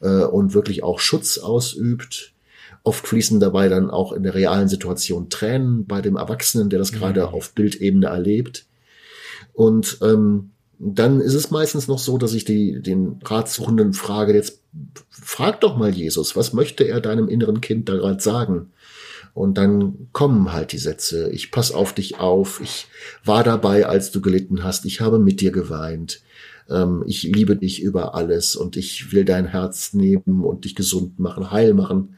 äh, 0.00 0.24
und 0.24 0.54
wirklich 0.54 0.82
auch 0.82 0.98
Schutz 0.98 1.38
ausübt. 1.38 2.32
Oft 2.84 3.06
fließen 3.06 3.40
dabei 3.40 3.68
dann 3.68 3.90
auch 3.90 4.12
in 4.12 4.22
der 4.22 4.34
realen 4.34 4.68
Situation 4.68 5.30
Tränen 5.30 5.86
bei 5.86 6.00
dem 6.00 6.16
Erwachsenen, 6.16 6.70
der 6.70 6.78
das 6.78 6.92
mhm. 6.92 6.96
gerade 6.96 7.28
auf 7.28 7.52
Bildebene 7.52 8.06
erlebt. 8.06 8.66
Und 9.58 9.98
ähm, 10.02 10.50
dann 10.78 11.20
ist 11.20 11.34
es 11.34 11.50
meistens 11.50 11.88
noch 11.88 11.98
so, 11.98 12.16
dass 12.16 12.32
ich 12.32 12.44
die, 12.44 12.80
den 12.80 13.18
Ratsuchenden 13.24 13.92
frage, 13.92 14.32
jetzt 14.32 14.62
frag 15.10 15.60
doch 15.62 15.76
mal 15.76 15.90
Jesus, 15.90 16.36
was 16.36 16.52
möchte 16.52 16.84
er 16.84 17.00
deinem 17.00 17.26
inneren 17.26 17.60
Kind 17.60 17.88
da 17.88 17.94
gerade 17.96 18.20
sagen? 18.20 18.70
Und 19.34 19.58
dann 19.58 20.06
kommen 20.12 20.52
halt 20.52 20.70
die 20.70 20.78
Sätze, 20.78 21.28
ich 21.32 21.50
pass 21.50 21.72
auf 21.72 21.92
dich 21.92 22.20
auf, 22.20 22.60
ich 22.62 22.86
war 23.24 23.42
dabei, 23.42 23.86
als 23.86 24.12
du 24.12 24.20
gelitten 24.20 24.62
hast, 24.62 24.84
ich 24.84 25.00
habe 25.00 25.18
mit 25.18 25.40
dir 25.40 25.50
geweint, 25.50 26.22
ähm, 26.70 27.02
ich 27.04 27.24
liebe 27.24 27.56
dich 27.56 27.82
über 27.82 28.14
alles 28.14 28.54
und 28.54 28.76
ich 28.76 29.10
will 29.10 29.24
dein 29.24 29.46
Herz 29.46 29.92
nehmen 29.92 30.44
und 30.44 30.66
dich 30.66 30.76
gesund 30.76 31.18
machen, 31.18 31.50
heil 31.50 31.74
machen 31.74 32.14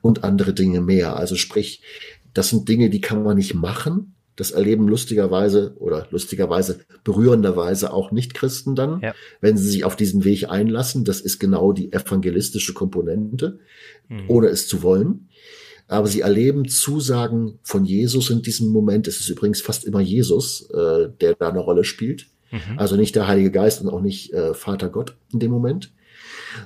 und 0.00 0.24
andere 0.24 0.54
Dinge 0.54 0.80
mehr. 0.80 1.18
Also 1.18 1.34
sprich, 1.34 1.82
das 2.32 2.48
sind 2.48 2.66
Dinge, 2.66 2.88
die 2.88 3.02
kann 3.02 3.22
man 3.22 3.36
nicht 3.36 3.52
machen, 3.52 4.14
das 4.38 4.52
erleben 4.52 4.86
lustigerweise 4.86 5.74
oder 5.80 6.06
lustigerweise 6.12 6.78
berührenderweise 7.02 7.92
auch 7.92 8.12
Nicht-Christen 8.12 8.76
dann, 8.76 9.00
ja. 9.00 9.12
wenn 9.40 9.56
sie 9.56 9.68
sich 9.68 9.82
auf 9.82 9.96
diesen 9.96 10.24
Weg 10.24 10.48
einlassen. 10.48 11.04
Das 11.04 11.20
ist 11.20 11.40
genau 11.40 11.72
die 11.72 11.92
evangelistische 11.92 12.72
Komponente, 12.72 13.58
mhm. 14.08 14.26
ohne 14.28 14.46
es 14.46 14.68
zu 14.68 14.84
wollen. 14.84 15.28
Aber 15.88 16.06
sie 16.06 16.20
erleben 16.20 16.68
Zusagen 16.68 17.58
von 17.64 17.84
Jesus 17.84 18.30
in 18.30 18.42
diesem 18.42 18.68
Moment. 18.68 19.08
Es 19.08 19.18
ist 19.18 19.28
übrigens 19.28 19.60
fast 19.60 19.84
immer 19.84 20.00
Jesus, 20.00 20.70
äh, 20.70 21.08
der 21.20 21.34
da 21.34 21.48
eine 21.48 21.58
Rolle 21.58 21.82
spielt. 21.82 22.28
Mhm. 22.52 22.78
Also 22.78 22.94
nicht 22.94 23.16
der 23.16 23.26
Heilige 23.26 23.50
Geist 23.50 23.82
und 23.82 23.88
auch 23.88 24.00
nicht 24.00 24.32
äh, 24.34 24.54
Vater 24.54 24.88
Gott 24.88 25.16
in 25.32 25.40
dem 25.40 25.50
Moment. 25.50 25.92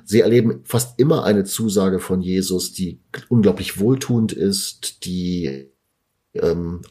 Sie 0.04 0.20
erleben 0.20 0.60
fast 0.64 1.00
immer 1.00 1.24
eine 1.24 1.44
Zusage 1.44 2.00
von 2.00 2.20
Jesus, 2.20 2.74
die 2.74 3.00
unglaublich 3.30 3.78
wohltuend 3.78 4.32
ist, 4.32 5.06
die 5.06 5.70
ähm, 6.34 6.82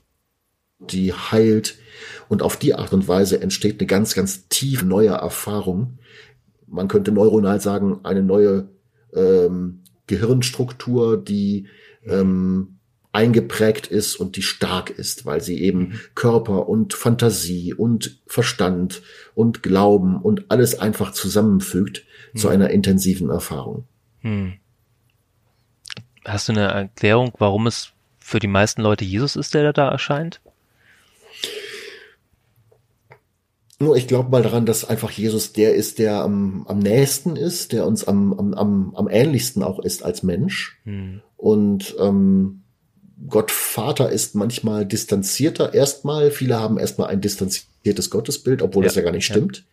die 0.89 1.13
heilt. 1.13 1.77
Und 2.29 2.41
auf 2.41 2.57
die 2.57 2.73
Art 2.75 2.93
und 2.93 3.07
Weise 3.07 3.41
entsteht 3.41 3.79
eine 3.79 3.87
ganz, 3.87 4.13
ganz 4.15 4.47
tiefe 4.47 4.85
neue 4.85 5.09
Erfahrung. 5.09 5.99
Man 6.67 6.87
könnte 6.87 7.11
neuronal 7.11 7.59
sagen, 7.59 7.99
eine 8.03 8.23
neue 8.23 8.69
ähm, 9.13 9.83
Gehirnstruktur, 10.07 11.21
die 11.21 11.67
ähm, 12.05 12.79
eingeprägt 13.13 13.87
ist 13.87 14.15
und 14.15 14.37
die 14.37 14.41
stark 14.41 14.89
ist, 14.89 15.25
weil 15.25 15.41
sie 15.41 15.61
eben 15.61 15.79
mhm. 15.79 15.99
Körper 16.15 16.69
und 16.69 16.93
Fantasie 16.93 17.73
und 17.73 18.21
Verstand 18.25 19.01
und 19.35 19.63
Glauben 19.63 20.21
und 20.21 20.49
alles 20.49 20.79
einfach 20.79 21.11
zusammenfügt 21.11 22.05
mhm. 22.33 22.37
zu 22.37 22.47
einer 22.47 22.69
intensiven 22.69 23.29
Erfahrung. 23.29 23.85
Mhm. 24.21 24.53
Hast 26.23 26.47
du 26.47 26.53
eine 26.53 26.67
Erklärung, 26.67 27.33
warum 27.37 27.67
es 27.67 27.91
für 28.19 28.39
die 28.39 28.47
meisten 28.47 28.81
Leute 28.81 29.03
Jesus 29.03 29.35
ist, 29.35 29.53
der 29.53 29.73
da 29.73 29.89
erscheint? 29.89 30.39
Nur 33.81 33.97
ich 33.97 34.07
glaube 34.07 34.29
mal 34.29 34.43
daran, 34.43 34.65
dass 34.65 34.85
einfach 34.85 35.11
Jesus 35.11 35.53
der 35.53 35.73
ist, 35.73 35.97
der 35.97 36.21
am, 36.21 36.65
am 36.67 36.79
nächsten 36.79 37.35
ist, 37.35 37.71
der 37.73 37.87
uns 37.87 38.03
am, 38.03 38.33
am, 38.33 38.53
am, 38.53 38.95
am 38.95 39.07
ähnlichsten 39.09 39.63
auch 39.63 39.79
ist 39.79 40.03
als 40.03 40.21
Mensch. 40.21 40.79
Hm. 40.83 41.21
Und 41.35 41.95
ähm, 41.99 42.61
Gott 43.27 43.49
Vater 43.51 44.11
ist 44.11 44.35
manchmal 44.35 44.85
distanzierter 44.85 45.73
erstmal. 45.73 46.31
Viele 46.31 46.59
haben 46.59 46.77
erstmal 46.77 47.09
ein 47.09 47.21
distanziertes 47.21 48.09
Gottesbild, 48.09 48.61
obwohl 48.61 48.83
ja, 48.83 48.87
das 48.87 48.95
ja 48.95 49.01
gar 49.01 49.11
nicht 49.11 49.27
ja. 49.29 49.35
stimmt. 49.35 49.65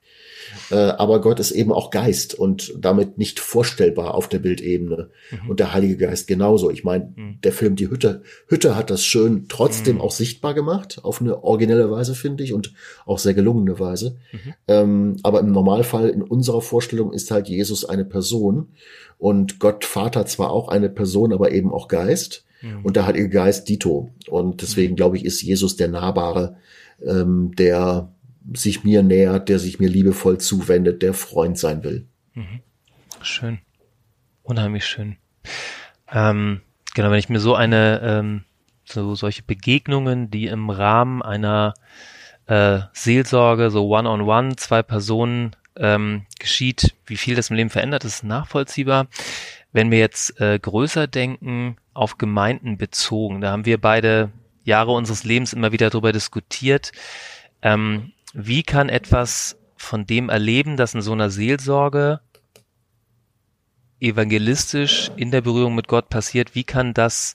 Äh, 0.70 0.76
aber 0.76 1.20
Gott 1.20 1.40
ist 1.40 1.50
eben 1.50 1.72
auch 1.72 1.90
Geist 1.90 2.34
und 2.34 2.74
damit 2.78 3.18
nicht 3.18 3.40
vorstellbar 3.40 4.14
auf 4.14 4.28
der 4.28 4.38
Bildebene. 4.38 5.10
Mhm. 5.30 5.50
Und 5.50 5.60
der 5.60 5.72
Heilige 5.72 5.96
Geist 5.96 6.26
genauso. 6.26 6.70
Ich 6.70 6.84
meine, 6.84 7.12
mhm. 7.16 7.40
der 7.42 7.52
Film 7.52 7.76
Die 7.76 7.90
Hütte, 7.90 8.22
Hütte 8.46 8.76
hat 8.76 8.90
das 8.90 9.04
schön 9.04 9.46
trotzdem 9.48 9.96
mhm. 9.96 10.02
auch 10.02 10.10
sichtbar 10.10 10.54
gemacht, 10.54 11.00
auf 11.02 11.20
eine 11.20 11.42
originelle 11.42 11.90
Weise, 11.90 12.14
finde 12.14 12.44
ich, 12.44 12.52
und 12.52 12.72
auch 13.06 13.18
sehr 13.18 13.34
gelungene 13.34 13.78
Weise. 13.80 14.16
Mhm. 14.32 14.54
Ähm, 14.68 15.16
aber 15.22 15.40
im 15.40 15.52
Normalfall 15.52 16.08
in 16.10 16.22
unserer 16.22 16.60
Vorstellung 16.60 17.12
ist 17.12 17.30
halt 17.30 17.48
Jesus 17.48 17.84
eine 17.84 18.04
Person 18.04 18.68
und 19.18 19.58
Gott 19.58 19.84
Vater 19.84 20.26
zwar 20.26 20.50
auch 20.50 20.68
eine 20.68 20.88
Person, 20.88 21.32
aber 21.32 21.52
eben 21.52 21.72
auch 21.72 21.88
Geist. 21.88 22.44
Mhm. 22.62 22.84
Und 22.84 22.96
der 22.96 23.06
Heilige 23.06 23.28
Geist 23.28 23.68
Dito. 23.68 24.10
Und 24.28 24.62
deswegen 24.62 24.92
mhm. 24.92 24.96
glaube 24.96 25.16
ich, 25.16 25.24
ist 25.24 25.42
Jesus 25.42 25.76
der 25.76 25.88
Nahbare, 25.88 26.56
ähm, 27.04 27.52
der 27.56 28.12
sich 28.54 28.84
mir 28.84 29.02
nähert, 29.02 29.48
der 29.48 29.58
sich 29.58 29.78
mir 29.78 29.88
liebevoll 29.88 30.38
zuwendet, 30.38 31.02
der 31.02 31.14
Freund 31.14 31.58
sein 31.58 31.84
will. 31.84 32.06
Mhm. 32.34 32.60
Schön. 33.22 33.58
Unheimlich 34.42 34.86
schön. 34.86 35.16
Ähm, 36.10 36.62
genau, 36.94 37.10
wenn 37.10 37.18
ich 37.18 37.28
mir 37.28 37.40
so 37.40 37.54
eine, 37.54 38.00
ähm, 38.02 38.44
so 38.84 39.14
solche 39.14 39.42
Begegnungen, 39.42 40.30
die 40.30 40.46
im 40.46 40.70
Rahmen 40.70 41.22
einer 41.22 41.74
äh, 42.46 42.80
Seelsorge, 42.92 43.70
so 43.70 43.88
One-on-One, 43.88 44.22
-on 44.22 44.52
-one, 44.52 44.56
zwei 44.56 44.82
Personen 44.82 45.54
ähm, 45.76 46.26
geschieht, 46.38 46.94
wie 47.06 47.16
viel 47.16 47.34
das 47.36 47.50
im 47.50 47.56
Leben 47.56 47.70
verändert, 47.70 48.04
ist 48.04 48.24
nachvollziehbar. 48.24 49.08
Wenn 49.72 49.90
wir 49.90 49.98
jetzt 49.98 50.40
äh, 50.40 50.58
größer 50.58 51.06
denken, 51.06 51.76
auf 51.92 52.16
Gemeinden 52.16 52.78
bezogen, 52.78 53.40
da 53.40 53.50
haben 53.50 53.66
wir 53.66 53.78
beide 53.78 54.30
Jahre 54.64 54.92
unseres 54.92 55.24
Lebens 55.24 55.52
immer 55.52 55.72
wieder 55.72 55.90
darüber 55.90 56.12
diskutiert. 56.12 56.92
Ähm, 57.60 58.12
wie 58.34 58.62
kann 58.62 58.88
etwas 58.88 59.58
von 59.76 60.06
dem 60.06 60.28
erleben, 60.28 60.76
das 60.76 60.94
in 60.94 61.02
so 61.02 61.12
einer 61.12 61.30
Seelsorge 61.30 62.20
evangelistisch 64.00 65.10
in 65.16 65.30
der 65.30 65.40
Berührung 65.40 65.74
mit 65.74 65.88
Gott 65.88 66.08
passiert, 66.08 66.54
wie 66.54 66.64
kann 66.64 66.94
das 66.94 67.34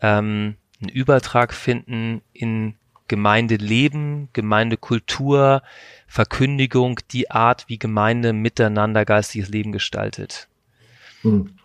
ähm, 0.00 0.56
einen 0.80 0.88
Übertrag 0.88 1.54
finden 1.54 2.22
in 2.32 2.74
Gemeindeleben, 3.06 4.28
Gemeindekultur, 4.32 5.62
Verkündigung, 6.06 7.00
die 7.10 7.30
Art, 7.30 7.64
wie 7.68 7.78
Gemeinde 7.78 8.32
miteinander 8.32 9.04
geistiges 9.04 9.48
Leben 9.48 9.72
gestaltet? 9.72 10.48
Hm. 11.22 11.56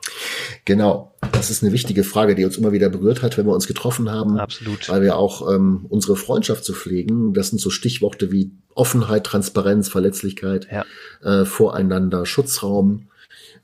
Genau, 0.66 1.14
das 1.32 1.50
ist 1.50 1.64
eine 1.64 1.74
wichtige 1.74 2.04
Frage, 2.04 2.36
die 2.36 2.46
uns 2.46 2.58
immer 2.58 2.72
wieder 2.72 2.90
berührt 2.90 3.22
hat, 3.22 3.38
wenn 3.38 3.46
wir 3.46 3.54
uns 3.54 3.68
getroffen 3.68 4.10
haben. 4.10 4.40
Absolut. 4.40 4.90
Weil 4.90 5.02
wir 5.02 5.18
auch 5.18 5.52
ähm, 5.54 5.86
unsere 5.90 6.16
Freundschaft 6.16 6.64
zu 6.64 6.74
pflegen, 6.74 7.34
das 7.34 7.50
sind 7.50 7.60
so 7.60 7.70
Stichworte 7.70 8.32
wie 8.32 8.52
Offenheit, 8.74 9.26
Transparenz, 9.26 9.90
Verletzlichkeit, 9.90 10.68
ja. 10.72 10.86
äh, 11.24 11.46
voreinander, 11.46 12.26
Schutzraum. 12.26 13.08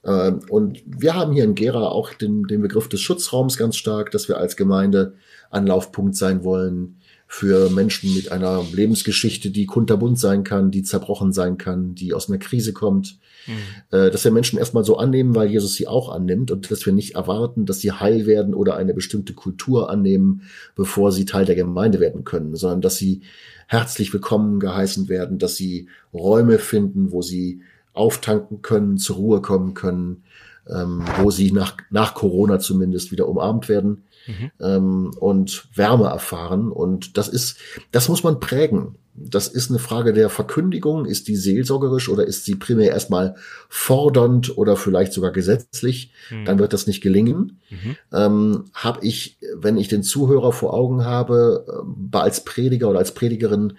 Äh, 0.03 0.31
und 0.49 0.81
wir 0.85 1.15
haben 1.15 1.33
hier 1.33 1.43
in 1.43 1.55
Gera 1.55 1.87
auch 1.87 2.13
den, 2.13 2.43
den 2.43 2.61
Begriff 2.61 2.87
des 2.87 3.01
Schutzraums 3.01 3.57
ganz 3.57 3.75
stark, 3.75 4.11
dass 4.11 4.27
wir 4.27 4.37
als 4.37 4.55
Gemeinde 4.55 5.15
Anlaufpunkt 5.49 6.15
sein 6.15 6.43
wollen 6.43 6.97
für 7.27 7.69
Menschen 7.69 8.13
mit 8.13 8.31
einer 8.31 8.63
Lebensgeschichte, 8.73 9.51
die 9.51 9.65
kunterbunt 9.65 10.19
sein 10.19 10.43
kann, 10.43 10.69
die 10.69 10.83
zerbrochen 10.83 11.31
sein 11.31 11.57
kann, 11.57 11.95
die 11.95 12.13
aus 12.13 12.29
einer 12.29 12.39
Krise 12.39 12.73
kommt. 12.73 13.17
Mhm. 13.47 13.97
Äh, 13.97 14.11
dass 14.11 14.23
wir 14.23 14.31
Menschen 14.31 14.59
erstmal 14.59 14.83
so 14.83 14.97
annehmen, 14.97 15.35
weil 15.35 15.49
Jesus 15.49 15.75
sie 15.75 15.87
auch 15.87 16.09
annimmt 16.13 16.51
und 16.51 16.69
dass 16.71 16.85
wir 16.85 16.93
nicht 16.93 17.15
erwarten, 17.15 17.65
dass 17.65 17.79
sie 17.79 17.91
heil 17.91 18.25
werden 18.25 18.53
oder 18.53 18.75
eine 18.75 18.93
bestimmte 18.93 19.33
Kultur 19.33 19.89
annehmen, 19.89 20.43
bevor 20.75 21.11
sie 21.11 21.25
Teil 21.25 21.45
der 21.45 21.55
Gemeinde 21.55 21.99
werden 21.99 22.23
können, 22.23 22.55
sondern 22.55 22.81
dass 22.81 22.97
sie 22.97 23.21
herzlich 23.67 24.13
willkommen 24.13 24.59
geheißen 24.59 25.09
werden, 25.09 25.39
dass 25.39 25.55
sie 25.55 25.87
Räume 26.13 26.59
finden, 26.59 27.11
wo 27.11 27.21
sie 27.21 27.61
auftanken 27.93 28.61
können, 28.61 28.97
zur 28.97 29.17
Ruhe 29.17 29.41
kommen 29.41 29.73
können, 29.73 30.23
ähm, 30.67 31.03
wo 31.19 31.31
sie 31.31 31.51
nach, 31.51 31.77
nach 31.89 32.13
Corona 32.13 32.59
zumindest 32.59 33.11
wieder 33.11 33.27
umarmt 33.27 33.69
werden 33.69 34.03
mhm. 34.27 34.51
ähm, 34.59 35.11
und 35.19 35.67
Wärme 35.73 36.05
erfahren. 36.05 36.71
Und 36.71 37.17
das 37.17 37.27
ist, 37.27 37.57
das 37.91 38.09
muss 38.09 38.23
man 38.23 38.39
prägen. 38.39 38.95
Das 39.29 39.47
ist 39.47 39.69
eine 39.69 39.79
Frage 39.79 40.13
der 40.13 40.29
Verkündigung. 40.29 41.05
Ist 41.05 41.27
die 41.27 41.35
seelsorgerisch 41.35 42.09
oder 42.09 42.25
ist 42.25 42.45
sie 42.45 42.55
primär 42.55 42.91
erstmal 42.91 43.35
fordernd 43.69 44.57
oder 44.57 44.75
vielleicht 44.75 45.13
sogar 45.13 45.31
gesetzlich? 45.31 46.11
Mhm. 46.29 46.45
Dann 46.45 46.59
wird 46.59 46.73
das 46.73 46.87
nicht 46.87 47.01
gelingen. 47.01 47.59
Mhm. 47.69 47.95
Ähm, 48.11 48.65
habe 48.73 49.05
ich, 49.05 49.37
wenn 49.55 49.77
ich 49.77 49.87
den 49.87 50.03
Zuhörer 50.03 50.51
vor 50.51 50.73
Augen 50.73 51.05
habe, 51.05 51.65
äh, 52.13 52.17
als 52.17 52.43
Prediger 52.43 52.89
oder 52.89 52.99
als 52.99 53.13
Predigerin 53.13 53.73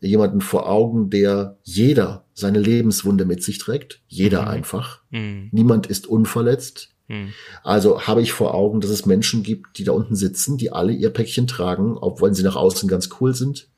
jemanden 0.00 0.40
vor 0.40 0.68
Augen, 0.68 1.10
der 1.10 1.56
jeder 1.62 2.24
seine 2.34 2.60
Lebenswunde 2.60 3.24
mit 3.24 3.42
sich 3.42 3.58
trägt. 3.58 4.00
Jeder 4.08 4.42
mhm. 4.42 4.48
einfach. 4.48 5.00
Mhm. 5.10 5.48
Niemand 5.52 5.86
ist 5.86 6.06
unverletzt. 6.06 6.90
Hm. 7.08 7.32
Also 7.62 8.02
habe 8.06 8.20
ich 8.20 8.32
vor 8.32 8.54
Augen, 8.54 8.80
dass 8.80 8.90
es 8.90 9.06
Menschen 9.06 9.42
gibt, 9.42 9.78
die 9.78 9.84
da 9.84 9.92
unten 9.92 10.16
sitzen, 10.16 10.56
die 10.56 10.72
alle 10.72 10.92
ihr 10.92 11.10
Päckchen 11.10 11.46
tragen, 11.46 11.96
obwohl 11.96 12.34
sie 12.34 12.42
nach 12.42 12.56
außen 12.56 12.88
ganz 12.88 13.10
cool 13.20 13.34
sind. 13.34 13.68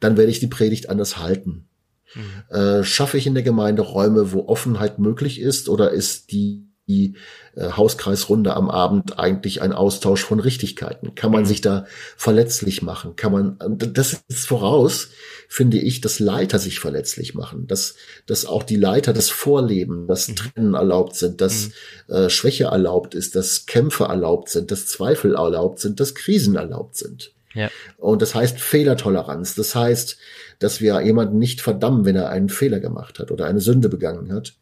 Dann 0.00 0.16
werde 0.16 0.30
ich 0.30 0.40
die 0.40 0.46
Predigt 0.46 0.88
anders 0.88 1.18
halten. 1.18 1.68
Hm. 2.12 2.22
Äh, 2.50 2.84
schaffe 2.84 3.18
ich 3.18 3.26
in 3.26 3.34
der 3.34 3.42
Gemeinde 3.42 3.82
Räume, 3.82 4.32
wo 4.32 4.46
Offenheit 4.46 4.98
möglich 4.98 5.40
ist, 5.40 5.68
oder 5.68 5.90
ist 5.90 6.30
die 6.32 6.66
die 6.88 7.16
äh, 7.56 7.70
Hauskreisrunde 7.72 8.54
am 8.54 8.70
Abend 8.70 9.18
eigentlich 9.18 9.60
ein 9.60 9.72
Austausch 9.72 10.22
von 10.22 10.40
Richtigkeiten? 10.40 11.14
Kann 11.14 11.32
man 11.32 11.42
mhm. 11.42 11.46
sich 11.46 11.60
da 11.60 11.86
verletzlich 12.16 12.82
machen? 12.82 13.16
Kann 13.16 13.32
man, 13.32 13.58
das 13.92 14.22
ist 14.28 14.46
voraus, 14.46 15.08
finde 15.48 15.78
ich, 15.78 16.00
dass 16.00 16.20
Leiter 16.20 16.58
sich 16.58 16.78
verletzlich 16.78 17.34
machen, 17.34 17.66
dass, 17.66 17.96
dass 18.26 18.46
auch 18.46 18.62
die 18.62 18.76
Leiter 18.76 19.12
das 19.12 19.30
Vorleben, 19.30 20.06
dass 20.06 20.28
mhm. 20.28 20.36
Trennen 20.36 20.74
erlaubt 20.74 21.16
sind, 21.16 21.40
dass 21.40 21.70
mhm. 22.08 22.14
äh, 22.14 22.30
Schwäche 22.30 22.64
erlaubt 22.64 23.14
ist, 23.14 23.34
dass 23.34 23.66
Kämpfe 23.66 24.04
erlaubt 24.04 24.48
sind, 24.48 24.70
dass 24.70 24.86
Zweifel 24.86 25.34
erlaubt 25.34 25.80
sind, 25.80 25.98
dass 25.98 26.14
Krisen 26.14 26.54
erlaubt 26.54 26.96
sind. 26.96 27.32
Ja. 27.56 27.70
Und 27.96 28.22
das 28.22 28.34
heißt 28.34 28.60
Fehlertoleranz. 28.60 29.54
Das 29.54 29.74
heißt, 29.74 30.18
dass 30.58 30.80
wir 30.80 31.00
jemanden 31.00 31.38
nicht 31.38 31.60
verdammen, 31.60 32.04
wenn 32.04 32.16
er 32.16 32.28
einen 32.28 32.48
Fehler 32.48 32.80
gemacht 32.80 33.18
hat 33.18 33.30
oder 33.30 33.46
eine 33.46 33.60
Sünde 33.60 33.88
begangen 33.88 34.32
hat, 34.32 34.54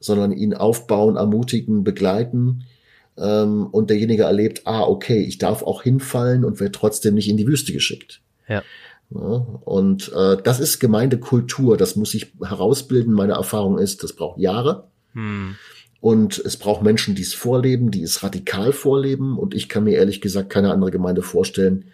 sondern 0.00 0.32
ihn 0.32 0.54
aufbauen, 0.54 1.16
ermutigen, 1.16 1.84
begleiten. 1.84 2.64
Ähm, 3.16 3.66
und 3.66 3.90
derjenige 3.90 4.24
erlebt, 4.24 4.62
ah, 4.64 4.82
okay, 4.82 5.22
ich 5.22 5.38
darf 5.38 5.62
auch 5.62 5.82
hinfallen 5.82 6.44
und 6.44 6.60
werde 6.60 6.72
trotzdem 6.72 7.14
nicht 7.14 7.28
in 7.28 7.36
die 7.36 7.46
Wüste 7.46 7.72
geschickt. 7.72 8.20
Ja. 8.48 8.62
ja 9.10 9.20
und 9.20 10.12
äh, 10.14 10.36
das 10.42 10.60
ist 10.60 10.78
Gemeindekultur, 10.78 11.76
das 11.76 11.96
muss 11.96 12.14
ich 12.14 12.32
herausbilden. 12.42 13.12
Meine 13.12 13.34
Erfahrung 13.34 13.78
ist, 13.78 14.02
das 14.02 14.14
braucht 14.14 14.38
Jahre. 14.38 14.88
Hm. 15.14 15.56
Und 16.00 16.38
es 16.38 16.56
braucht 16.56 16.82
Menschen, 16.82 17.16
die 17.16 17.22
es 17.22 17.34
vorleben, 17.34 17.90
die 17.90 18.02
es 18.02 18.22
radikal 18.22 18.72
vorleben. 18.72 19.36
Und 19.36 19.54
ich 19.54 19.68
kann 19.68 19.84
mir 19.84 19.96
ehrlich 19.96 20.20
gesagt 20.20 20.50
keine 20.50 20.72
andere 20.72 20.92
Gemeinde 20.92 21.22
vorstellen, 21.22 21.86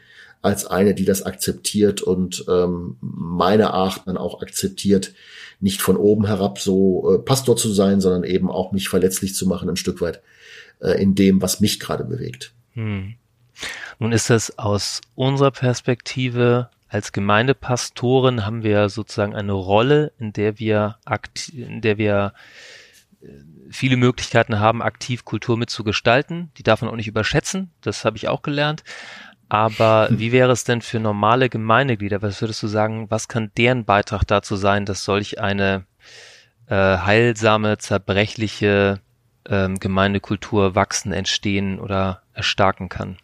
als 0.44 0.66
eine, 0.66 0.94
die 0.94 1.04
das 1.04 1.22
akzeptiert 1.22 2.02
und 2.02 2.44
ähm, 2.48 2.96
meine 3.00 3.72
Art 3.72 4.02
dann 4.06 4.16
auch 4.16 4.42
akzeptiert, 4.42 5.14
nicht 5.60 5.80
von 5.80 5.96
oben 5.96 6.26
herab 6.26 6.58
so 6.58 7.14
äh, 7.14 7.18
Pastor 7.18 7.56
zu 7.56 7.72
sein, 7.72 8.00
sondern 8.00 8.24
eben 8.24 8.50
auch 8.50 8.72
mich 8.72 8.88
verletzlich 8.88 9.34
zu 9.34 9.46
machen 9.46 9.70
ein 9.70 9.76
Stück 9.76 10.00
weit 10.00 10.20
äh, 10.80 11.00
in 11.00 11.14
dem, 11.14 11.40
was 11.40 11.60
mich 11.60 11.80
gerade 11.80 12.04
bewegt. 12.04 12.52
Hm. 12.74 13.14
Nun 13.98 14.12
ist 14.12 14.30
das 14.30 14.58
aus 14.58 15.00
unserer 15.14 15.50
Perspektive 15.52 16.68
als 16.88 17.10
Gemeindepastoren 17.10 18.46
haben 18.46 18.62
wir 18.62 18.88
sozusagen 18.88 19.34
eine 19.34 19.52
Rolle, 19.52 20.12
in 20.20 20.32
der 20.32 20.60
wir 20.60 20.98
in 21.52 21.80
der 21.80 21.98
wir 21.98 22.34
äh, 23.20 23.26
viele 23.70 23.96
Möglichkeiten 23.96 24.60
haben, 24.60 24.80
aktiv 24.80 25.24
Kultur 25.24 25.56
mitzugestalten. 25.56 26.52
Die 26.56 26.62
darf 26.62 26.82
man 26.82 26.90
auch 26.90 26.96
nicht 26.96 27.08
überschätzen. 27.08 27.72
Das 27.80 28.04
habe 28.04 28.16
ich 28.16 28.28
auch 28.28 28.42
gelernt. 28.42 28.84
Aber 29.54 30.08
hm. 30.08 30.18
wie 30.18 30.32
wäre 30.32 30.50
es 30.50 30.64
denn 30.64 30.82
für 30.82 30.98
normale 30.98 31.48
Gemeindeglieder? 31.48 32.22
Was 32.22 32.40
würdest 32.40 32.60
du 32.64 32.66
sagen, 32.66 33.08
was 33.08 33.28
kann 33.28 33.52
deren 33.56 33.84
Beitrag 33.84 34.24
dazu 34.24 34.56
sein, 34.56 34.84
dass 34.84 35.04
solch 35.04 35.38
eine 35.40 35.84
äh, 36.66 36.74
heilsame, 36.74 37.78
zerbrechliche 37.78 39.00
ähm, 39.48 39.78
Gemeindekultur 39.78 40.74
wachsen, 40.74 41.12
entstehen 41.12 41.78
oder 41.78 42.22
erstarken 42.32 42.88
kann? 42.88 43.18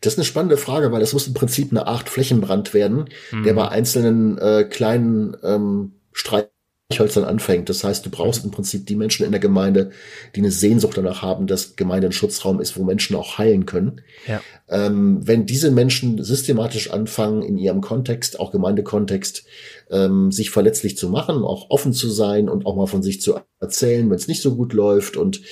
Das 0.00 0.14
ist 0.14 0.18
eine 0.18 0.24
spannende 0.24 0.56
Frage, 0.56 0.92
weil 0.92 1.02
es 1.02 1.12
muss 1.12 1.26
im 1.26 1.34
Prinzip 1.34 1.70
eine 1.70 1.86
Art 1.86 2.08
Flächenbrand 2.08 2.72
werden, 2.72 3.10
mhm. 3.32 3.42
der 3.42 3.52
bei 3.52 3.68
einzelnen 3.68 4.38
äh, 4.38 4.64
kleinen 4.64 5.36
ähm, 5.42 5.92
Streit 6.12 6.53
Streichhölzern 6.94 7.24
anfängt. 7.24 7.68
Das 7.68 7.84
heißt, 7.84 8.06
du 8.06 8.10
brauchst 8.10 8.44
im 8.44 8.50
Prinzip 8.50 8.86
die 8.86 8.96
Menschen 8.96 9.26
in 9.26 9.32
der 9.32 9.40
Gemeinde, 9.40 9.90
die 10.34 10.40
eine 10.40 10.50
Sehnsucht 10.50 10.96
danach 10.96 11.22
haben, 11.22 11.46
dass 11.46 11.76
Gemeinde 11.76 12.08
ein 12.08 12.12
Schutzraum 12.12 12.60
ist, 12.60 12.76
wo 12.78 12.84
Menschen 12.84 13.16
auch 13.16 13.38
heilen 13.38 13.66
können. 13.66 14.00
Ja. 14.26 14.40
Ähm, 14.68 15.20
wenn 15.26 15.46
diese 15.46 15.70
Menschen 15.70 16.22
systematisch 16.22 16.90
anfangen, 16.90 17.42
in 17.42 17.58
ihrem 17.58 17.80
Kontext, 17.80 18.40
auch 18.40 18.52
Gemeindekontext, 18.52 19.44
ähm, 19.90 20.32
sich 20.32 20.50
verletzlich 20.50 20.96
zu 20.96 21.08
machen, 21.08 21.44
auch 21.44 21.70
offen 21.70 21.92
zu 21.92 22.08
sein 22.10 22.48
und 22.48 22.66
auch 22.66 22.76
mal 22.76 22.86
von 22.86 23.02
sich 23.02 23.20
zu 23.20 23.38
erzählen, 23.60 24.08
wenn 24.08 24.16
es 24.16 24.28
nicht 24.28 24.42
so 24.42 24.54
gut 24.56 24.72
läuft 24.72 25.16
und 25.16 25.42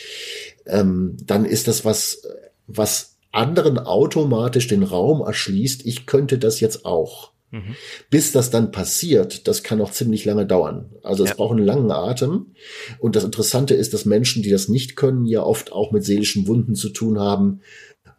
ähm, 0.66 1.16
dann 1.24 1.44
ist 1.44 1.68
das 1.68 1.84
was, 1.84 2.22
was 2.66 3.16
anderen 3.32 3.78
automatisch 3.78 4.68
den 4.68 4.82
Raum 4.82 5.22
erschließt, 5.22 5.86
ich 5.86 6.06
könnte 6.06 6.38
das 6.38 6.60
jetzt 6.60 6.84
auch. 6.84 7.31
Mhm. 7.52 7.76
Bis 8.10 8.32
das 8.32 8.50
dann 8.50 8.72
passiert, 8.72 9.46
das 9.46 9.62
kann 9.62 9.80
auch 9.80 9.92
ziemlich 9.92 10.24
lange 10.24 10.46
dauern. 10.46 10.86
Also 11.02 11.22
es 11.22 11.30
ja. 11.30 11.36
braucht 11.36 11.56
einen 11.56 11.66
langen 11.66 11.92
Atem. 11.92 12.46
Und 12.98 13.14
das 13.14 13.24
Interessante 13.24 13.74
ist, 13.74 13.94
dass 13.94 14.06
Menschen, 14.06 14.42
die 14.42 14.50
das 14.50 14.68
nicht 14.68 14.96
können, 14.96 15.26
ja 15.26 15.42
oft 15.42 15.70
auch 15.70 15.92
mit 15.92 16.02
seelischen 16.02 16.48
Wunden 16.48 16.74
zu 16.74 16.88
tun 16.88 17.20
haben, 17.20 17.60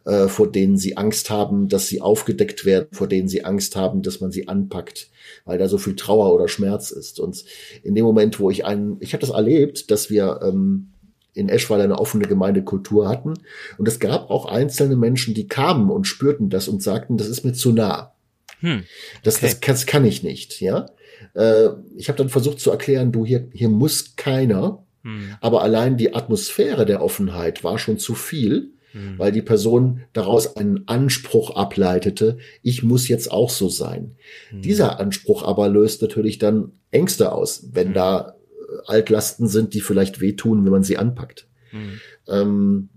äh, 0.04 0.28
vor 0.28 0.50
denen 0.50 0.76
sie 0.76 0.96
Angst 0.96 1.30
haben, 1.30 1.68
dass 1.68 1.88
sie 1.88 2.00
aufgedeckt 2.00 2.64
werden, 2.64 2.88
vor 2.92 3.08
denen 3.08 3.28
sie 3.28 3.44
Angst 3.44 3.74
haben, 3.74 4.02
dass 4.02 4.20
man 4.20 4.30
sie 4.30 4.46
anpackt, 4.46 5.10
weil 5.44 5.58
da 5.58 5.66
so 5.68 5.78
viel 5.78 5.96
Trauer 5.96 6.32
oder 6.32 6.46
Schmerz 6.46 6.92
ist. 6.92 7.18
Und 7.18 7.44
in 7.82 7.96
dem 7.96 8.04
Moment, 8.04 8.38
wo 8.38 8.50
ich 8.50 8.64
einen, 8.64 8.98
ich 9.00 9.14
habe 9.14 9.20
das 9.20 9.30
erlebt, 9.30 9.90
dass 9.90 10.10
wir 10.10 10.40
ähm, 10.42 10.90
in 11.32 11.48
Eschweiler 11.48 11.84
eine 11.84 11.98
offene 11.98 12.26
Gemeindekultur 12.26 13.08
hatten. 13.08 13.34
Und 13.76 13.88
es 13.88 13.98
gab 13.98 14.30
auch 14.30 14.46
einzelne 14.46 14.94
Menschen, 14.94 15.34
die 15.34 15.48
kamen 15.48 15.90
und 15.90 16.06
spürten 16.06 16.48
das 16.48 16.68
und 16.68 16.82
sagten, 16.82 17.16
das 17.16 17.28
ist 17.28 17.44
mir 17.44 17.52
zu 17.52 17.72
nah. 17.72 18.13
Hm. 18.60 18.84
Das, 19.22 19.36
okay. 19.36 19.46
das, 19.46 19.60
das, 19.60 19.86
kann 19.86 20.04
ich 20.04 20.22
nicht, 20.22 20.60
ja. 20.60 20.86
Äh, 21.34 21.68
ich 21.96 22.08
habe 22.08 22.18
dann 22.18 22.28
versucht 22.28 22.60
zu 22.60 22.70
erklären, 22.70 23.12
du, 23.12 23.24
hier, 23.24 23.48
hier 23.52 23.68
muss 23.68 24.16
keiner, 24.16 24.84
hm. 25.02 25.36
aber 25.40 25.62
allein 25.62 25.96
die 25.96 26.14
Atmosphäre 26.14 26.86
der 26.86 27.02
Offenheit 27.02 27.64
war 27.64 27.78
schon 27.78 27.98
zu 27.98 28.14
viel, 28.14 28.72
hm. 28.92 29.18
weil 29.18 29.32
die 29.32 29.42
Person 29.42 30.02
daraus 30.12 30.56
einen 30.56 30.86
Anspruch 30.88 31.50
ableitete, 31.56 32.38
ich 32.62 32.82
muss 32.82 33.08
jetzt 33.08 33.30
auch 33.30 33.50
so 33.50 33.68
sein. 33.68 34.16
Hm. 34.50 34.62
Dieser 34.62 35.00
Anspruch 35.00 35.42
aber 35.42 35.68
löst 35.68 36.02
natürlich 36.02 36.38
dann 36.38 36.72
Ängste 36.90 37.32
aus, 37.32 37.68
wenn 37.72 37.88
hm. 37.88 37.94
da 37.94 38.34
äh, 38.50 38.86
Altlasten 38.86 39.48
sind, 39.48 39.74
die 39.74 39.80
vielleicht 39.80 40.20
wehtun, 40.20 40.64
wenn 40.64 40.72
man 40.72 40.84
sie 40.84 40.96
anpackt. 40.96 41.48
Hm. 41.70 42.00
Ähm, 42.28 42.88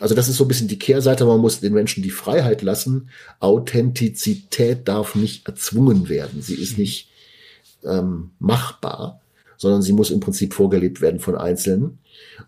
also 0.00 0.14
das 0.14 0.28
ist 0.28 0.36
so 0.36 0.44
ein 0.44 0.48
bisschen 0.48 0.68
die 0.68 0.78
Kehrseite, 0.78 1.24
man 1.24 1.40
muss 1.40 1.60
den 1.60 1.74
Menschen 1.74 2.02
die 2.02 2.10
Freiheit 2.10 2.62
lassen. 2.62 3.10
Authentizität 3.38 4.88
darf 4.88 5.14
nicht 5.14 5.46
erzwungen 5.46 6.08
werden. 6.08 6.42
Sie 6.42 6.54
ist 6.54 6.78
nicht 6.78 7.10
ähm, 7.84 8.30
machbar, 8.38 9.20
sondern 9.56 9.82
sie 9.82 9.92
muss 9.92 10.10
im 10.10 10.20
Prinzip 10.20 10.54
vorgelebt 10.54 11.00
werden 11.00 11.20
von 11.20 11.36
Einzelnen. 11.36 11.98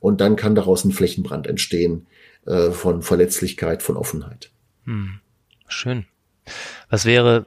Und 0.01 0.21
dann 0.21 0.37
kann 0.37 0.55
daraus 0.55 0.85
ein 0.85 0.93
Flächenbrand 0.93 1.47
entstehen 1.47 2.07
äh, 2.47 2.71
von 2.71 3.03
Verletzlichkeit, 3.03 3.83
von 3.83 3.97
Offenheit. 3.97 4.51
Hm. 4.85 5.21
Schön. 5.69 6.07
Was 6.89 7.05
wäre 7.05 7.47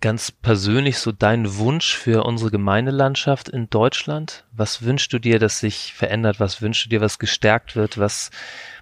ganz 0.00 0.30
persönlich 0.30 0.98
so 0.98 1.12
dein 1.12 1.56
Wunsch 1.56 1.96
für 1.96 2.24
unsere 2.24 2.50
Gemeindelandschaft 2.50 3.48
in 3.48 3.70
Deutschland? 3.70 4.44
Was 4.52 4.82
wünschst 4.82 5.12
du 5.12 5.18
dir, 5.18 5.38
dass 5.38 5.60
sich 5.60 5.92
verändert? 5.94 6.40
Was 6.40 6.60
wünschst 6.62 6.86
du 6.86 6.88
dir, 6.90 7.00
was 7.00 7.18
gestärkt 7.18 7.76
wird? 7.76 7.98
Was 7.98 8.30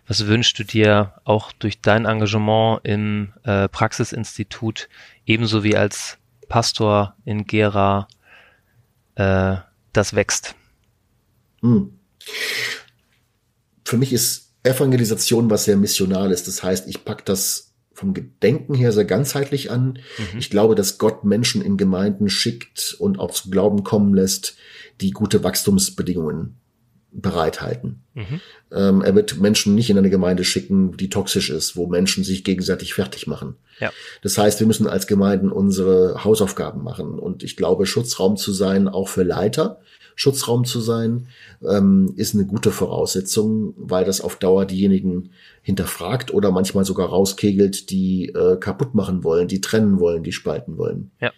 was 0.06 0.26
wünschst 0.26 0.58
du 0.58 0.64
dir 0.64 1.14
auch 1.24 1.52
durch 1.52 1.80
dein 1.80 2.06
Engagement 2.06 2.80
im 2.84 3.32
äh, 3.44 3.68
Praxisinstitut, 3.68 4.88
ebenso 5.26 5.62
wie 5.64 5.76
als 5.76 6.18
Pastor 6.48 7.16
in 7.24 7.46
Gera, 7.46 8.08
äh, 9.14 9.56
das 9.92 10.14
wächst? 10.14 10.54
Hm. 11.60 11.98
Für 13.84 13.96
mich 13.96 14.12
ist 14.12 14.52
Evangelisation 14.64 15.50
was 15.50 15.64
sehr 15.64 15.76
Missionales. 15.76 16.44
Das 16.44 16.62
heißt, 16.62 16.88
ich 16.88 17.04
pack 17.04 17.24
das 17.24 17.72
vom 17.92 18.14
Gedenken 18.14 18.74
her 18.74 18.92
sehr 18.92 19.04
ganzheitlich 19.04 19.70
an. 19.70 19.98
Mhm. 20.18 20.38
Ich 20.38 20.50
glaube, 20.50 20.74
dass 20.74 20.98
Gott 20.98 21.24
Menschen 21.24 21.62
in 21.62 21.76
Gemeinden 21.76 22.28
schickt 22.30 22.96
und 22.98 23.18
auch 23.18 23.30
zu 23.30 23.50
Glauben 23.50 23.84
kommen 23.84 24.14
lässt, 24.14 24.56
die 25.00 25.10
gute 25.10 25.44
Wachstumsbedingungen 25.44 26.61
bereithalten. 27.12 28.02
Mhm. 28.14 28.40
Ähm, 28.72 29.02
er 29.02 29.14
wird 29.14 29.38
Menschen 29.38 29.74
nicht 29.74 29.90
in 29.90 29.98
eine 29.98 30.10
Gemeinde 30.10 30.44
schicken, 30.44 30.96
die 30.96 31.10
toxisch 31.10 31.50
ist, 31.50 31.76
wo 31.76 31.86
Menschen 31.86 32.24
sich 32.24 32.44
gegenseitig 32.44 32.94
fertig 32.94 33.26
machen. 33.26 33.56
Ja. 33.80 33.90
Das 34.22 34.38
heißt, 34.38 34.60
wir 34.60 34.66
müssen 34.66 34.86
als 34.86 35.06
Gemeinden 35.06 35.52
unsere 35.52 36.24
Hausaufgaben 36.24 36.82
machen. 36.82 37.18
Und 37.18 37.42
ich 37.42 37.56
glaube, 37.56 37.86
Schutzraum 37.86 38.36
zu 38.36 38.52
sein, 38.52 38.88
auch 38.88 39.08
für 39.08 39.22
Leiter, 39.22 39.80
Schutzraum 40.14 40.64
zu 40.64 40.80
sein, 40.80 41.28
ähm, 41.62 42.12
ist 42.16 42.34
eine 42.34 42.46
gute 42.46 42.70
Voraussetzung, 42.70 43.74
weil 43.76 44.04
das 44.04 44.20
auf 44.20 44.36
Dauer 44.36 44.66
diejenigen 44.66 45.30
hinterfragt 45.62 46.32
oder 46.32 46.50
manchmal 46.50 46.84
sogar 46.84 47.08
rauskegelt, 47.08 47.90
die 47.90 48.28
äh, 48.28 48.56
kaputt 48.56 48.94
machen 48.94 49.24
wollen, 49.24 49.48
die 49.48 49.60
trennen 49.60 50.00
wollen, 50.00 50.22
die 50.22 50.32
spalten 50.32 50.76
wollen. 50.76 51.12
Ja. 51.20 51.32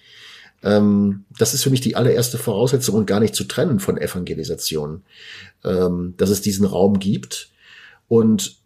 Ähm, 0.64 1.24
das 1.38 1.54
ist 1.54 1.62
für 1.62 1.70
mich 1.70 1.82
die 1.82 1.94
allererste 1.94 2.38
Voraussetzung 2.38 2.96
und 2.96 3.06
gar 3.06 3.20
nicht 3.20 3.34
zu 3.34 3.44
trennen 3.44 3.78
von 3.78 3.98
Evangelisation, 3.98 5.02
ähm, 5.62 6.14
dass 6.16 6.30
es 6.30 6.40
diesen 6.40 6.64
Raum 6.64 6.98
gibt. 6.98 7.50
Und 8.08 8.56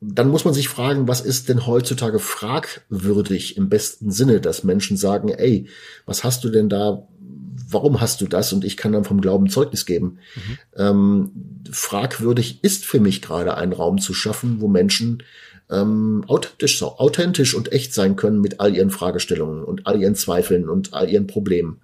dann 0.00 0.28
muss 0.28 0.44
man 0.44 0.54
sich 0.54 0.68
fragen, 0.68 1.08
was 1.08 1.20
ist 1.20 1.48
denn 1.48 1.66
heutzutage 1.66 2.20
fragwürdig 2.20 3.56
im 3.56 3.68
besten 3.68 4.10
Sinne, 4.10 4.40
dass 4.40 4.64
Menschen 4.64 4.96
sagen, 4.96 5.28
ey, 5.28 5.66
was 6.06 6.24
hast 6.24 6.44
du 6.44 6.48
denn 6.48 6.68
da? 6.68 7.06
Warum 7.68 8.00
hast 8.00 8.20
du 8.20 8.26
das? 8.26 8.52
Und 8.52 8.64
ich 8.64 8.76
kann 8.76 8.92
dann 8.92 9.04
vom 9.04 9.20
Glauben 9.20 9.50
Zeugnis 9.50 9.84
geben. 9.84 10.18
Mhm. 10.34 10.56
Ähm, 10.76 11.30
fragwürdig 11.70 12.64
ist 12.64 12.84
für 12.86 13.00
mich 13.00 13.20
gerade 13.20 13.56
einen 13.56 13.72
Raum 13.72 13.98
zu 13.98 14.14
schaffen, 14.14 14.60
wo 14.60 14.68
Menschen 14.68 15.22
ähm, 15.70 16.24
authentisch, 16.26 16.82
authentisch 16.82 17.54
und 17.54 17.72
echt 17.72 17.94
sein 17.94 18.16
können 18.16 18.40
mit 18.40 18.60
all 18.60 18.74
ihren 18.76 18.90
Fragestellungen 18.90 19.64
und 19.64 19.86
all 19.86 20.00
ihren 20.00 20.14
Zweifeln 20.14 20.68
und 20.68 20.92
all 20.92 21.08
ihren 21.08 21.26
Problemen. 21.26 21.80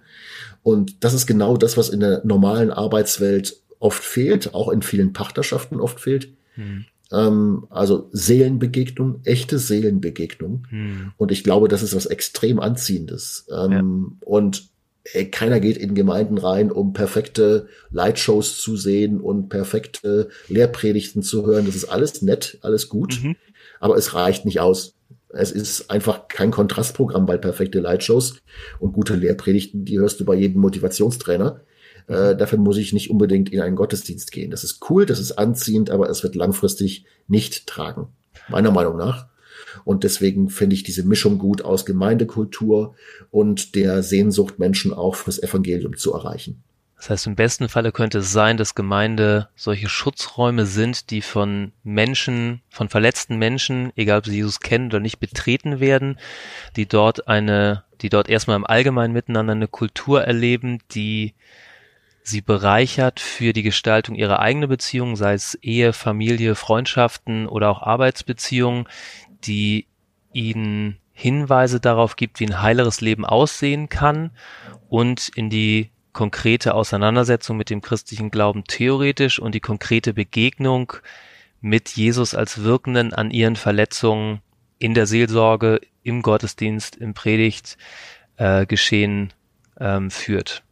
Und 0.63 1.03
das 1.03 1.13
ist 1.13 1.27
genau 1.27 1.57
das, 1.57 1.77
was 1.77 1.89
in 1.89 2.01
der 2.01 2.21
normalen 2.25 2.71
Arbeitswelt 2.71 3.55
oft 3.79 4.03
fehlt, 4.03 4.53
auch 4.53 4.69
in 4.69 4.81
vielen 4.81 5.13
Partnerschaften 5.13 5.79
oft 5.79 5.99
fehlt. 5.99 6.29
Hm. 6.55 6.85
Ähm, 7.11 7.67
also 7.69 8.09
Seelenbegegnung, 8.11 9.21
echte 9.23 9.59
Seelenbegegnung. 9.59 10.67
Hm. 10.69 11.11
Und 11.15 11.31
ich 11.31 11.43
glaube, 11.43 11.69
das 11.69 11.83
ist 11.83 11.95
was 11.95 12.05
extrem 12.05 12.59
Anziehendes. 12.59 13.47
Ähm, 13.49 14.17
ja. 14.19 14.27
Und 14.27 14.69
keiner 15.31 15.61
geht 15.61 15.77
in 15.77 15.95
Gemeinden 15.95 16.37
rein, 16.37 16.69
um 16.69 16.91
perfekte 16.91 17.69
Lightshows 17.91 18.57
zu 18.57 18.75
sehen 18.75 19.21
und 19.21 19.47
perfekte 19.47 20.27
Lehrpredigten 20.49 21.21
zu 21.21 21.45
hören. 21.45 21.65
Das 21.65 21.75
ist 21.75 21.85
alles 21.85 22.21
nett, 22.21 22.57
alles 22.61 22.89
gut. 22.89 23.21
Mhm 23.23 23.37
aber 23.79 23.95
es 23.95 24.13
reicht 24.13 24.45
nicht 24.45 24.59
aus. 24.59 24.95
Es 25.29 25.51
ist 25.51 25.91
einfach 25.91 26.27
kein 26.29 26.51
Kontrastprogramm 26.51 27.25
bei 27.25 27.37
perfekte 27.37 27.79
Lightshows 27.79 28.41
und 28.79 28.93
gute 28.93 29.15
Lehrpredigten, 29.15 29.85
die 29.85 29.99
hörst 29.99 30.19
du 30.19 30.25
bei 30.25 30.35
jedem 30.35 30.61
Motivationstrainer. 30.61 31.61
Äh, 32.07 32.35
dafür 32.35 32.57
muss 32.57 32.77
ich 32.77 32.93
nicht 32.93 33.09
unbedingt 33.09 33.49
in 33.49 33.61
einen 33.61 33.75
Gottesdienst 33.75 34.31
gehen. 34.31 34.51
Das 34.51 34.63
ist 34.63 34.79
cool, 34.89 35.05
das 35.05 35.19
ist 35.19 35.33
anziehend, 35.33 35.89
aber 35.89 36.09
es 36.09 36.23
wird 36.23 36.35
langfristig 36.35 37.05
nicht 37.27 37.67
tragen. 37.67 38.07
Meiner 38.49 38.71
Meinung 38.71 38.97
nach. 38.97 39.27
Und 39.83 40.03
deswegen 40.03 40.49
finde 40.49 40.75
ich 40.75 40.83
diese 40.83 41.03
Mischung 41.03 41.37
gut 41.37 41.61
aus 41.61 41.85
Gemeindekultur 41.85 42.95
und 43.31 43.75
der 43.75 44.03
Sehnsucht, 44.03 44.59
Menschen 44.59 44.93
auch 44.93 45.15
fürs 45.15 45.41
Evangelium 45.41 45.97
zu 45.97 46.13
erreichen. 46.13 46.63
Das 46.97 47.11
heißt, 47.11 47.27
im 47.27 47.35
besten 47.35 47.69
Falle 47.69 47.91
könnte 47.91 48.17
es 48.19 48.31
sein, 48.31 48.57
dass 48.57 48.73
Gemeinde 48.73 49.49
solche 49.55 49.87
Schutzräume 49.87 50.65
sind, 50.65 51.11
die 51.11 51.21
von 51.21 51.71
Menschen, 51.83 52.61
von 52.69 52.89
verletzten 52.89 53.37
Menschen, 53.37 53.93
egal 53.95 54.19
ob 54.19 54.25
sie 54.25 54.35
Jesus 54.35 54.59
kennen 54.59 54.87
oder 54.87 54.99
nicht, 54.99 55.19
betreten 55.19 55.79
werden, 55.79 56.17
die 56.75 56.87
dort 56.87 57.27
eine, 57.27 57.83
die 58.01 58.09
dort 58.09 58.29
erstmal 58.29 58.57
im 58.57 58.65
Allgemeinen 58.65 59.13
miteinander 59.13 59.53
eine 59.53 59.67
Kultur 59.67 60.23
erleben, 60.23 60.79
die 60.91 61.35
sie 62.23 62.41
bereichert 62.41 63.19
für 63.19 63.53
die 63.53 63.63
Gestaltung 63.63 64.15
ihrer 64.15 64.39
eigenen 64.39 64.67
Beziehungen, 64.67 65.15
sei 65.15 65.33
es 65.33 65.55
Ehe, 65.61 65.93
Familie, 65.93 66.55
Freundschaften 66.55 67.47
oder 67.47 67.69
auch 67.69 67.83
Arbeitsbeziehungen, 67.83 68.87
die 69.43 69.85
ihnen 70.33 70.97
Hinweise 71.13 71.79
darauf 71.79 72.15
gibt, 72.15 72.39
wie 72.39 72.47
ein 72.47 72.61
heileres 72.61 73.01
Leben 73.01 73.23
aussehen 73.23 73.87
kann 73.87 74.31
und 74.89 75.29
in 75.29 75.49
die 75.49 75.91
konkrete 76.17 76.73
Auseinandersetzung 76.73 77.57
mit 77.57 77.69
dem 77.69 77.81
christlichen 77.81 78.31
Glauben 78.31 78.63
theoretisch 78.63 79.37
und 79.37 79.53
die 79.53 79.59
konkrete 79.59 80.15
Begegnung 80.15 80.93
mit 81.61 81.89
Jesus 81.89 82.33
als 82.33 82.63
Wirkenden 82.63 83.13
an 83.13 83.29
ihren 83.29 83.55
Verletzungen 83.55 84.41
in 84.79 84.95
der 84.95 85.05
Seelsorge, 85.05 85.79
im 86.01 86.23
Gottesdienst, 86.23 86.95
im 86.95 87.13
Predigt 87.13 87.77
äh, 88.37 88.65
geschehen 88.65 89.31
ähm, 89.79 90.09
führt. 90.09 90.63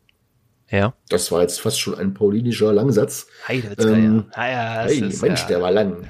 Ja. 0.71 0.95
Das 1.09 1.31
war 1.31 1.43
jetzt 1.43 1.61
fast 1.61 1.79
schon 1.79 1.93
ein 1.93 2.15
paulinischer 2.15 2.73
Langsatz. 2.73 3.27
Heidewitzka, 3.47 3.87
ähm, 3.87 4.25
ja. 4.31 4.41
Ah, 4.41 4.49
ja 4.49 4.83
hey, 4.85 4.99
ist, 4.99 5.21
Mensch, 5.21 5.41
ja. 5.41 5.47
der 5.47 5.61
war 5.61 5.71
lang. 5.71 6.09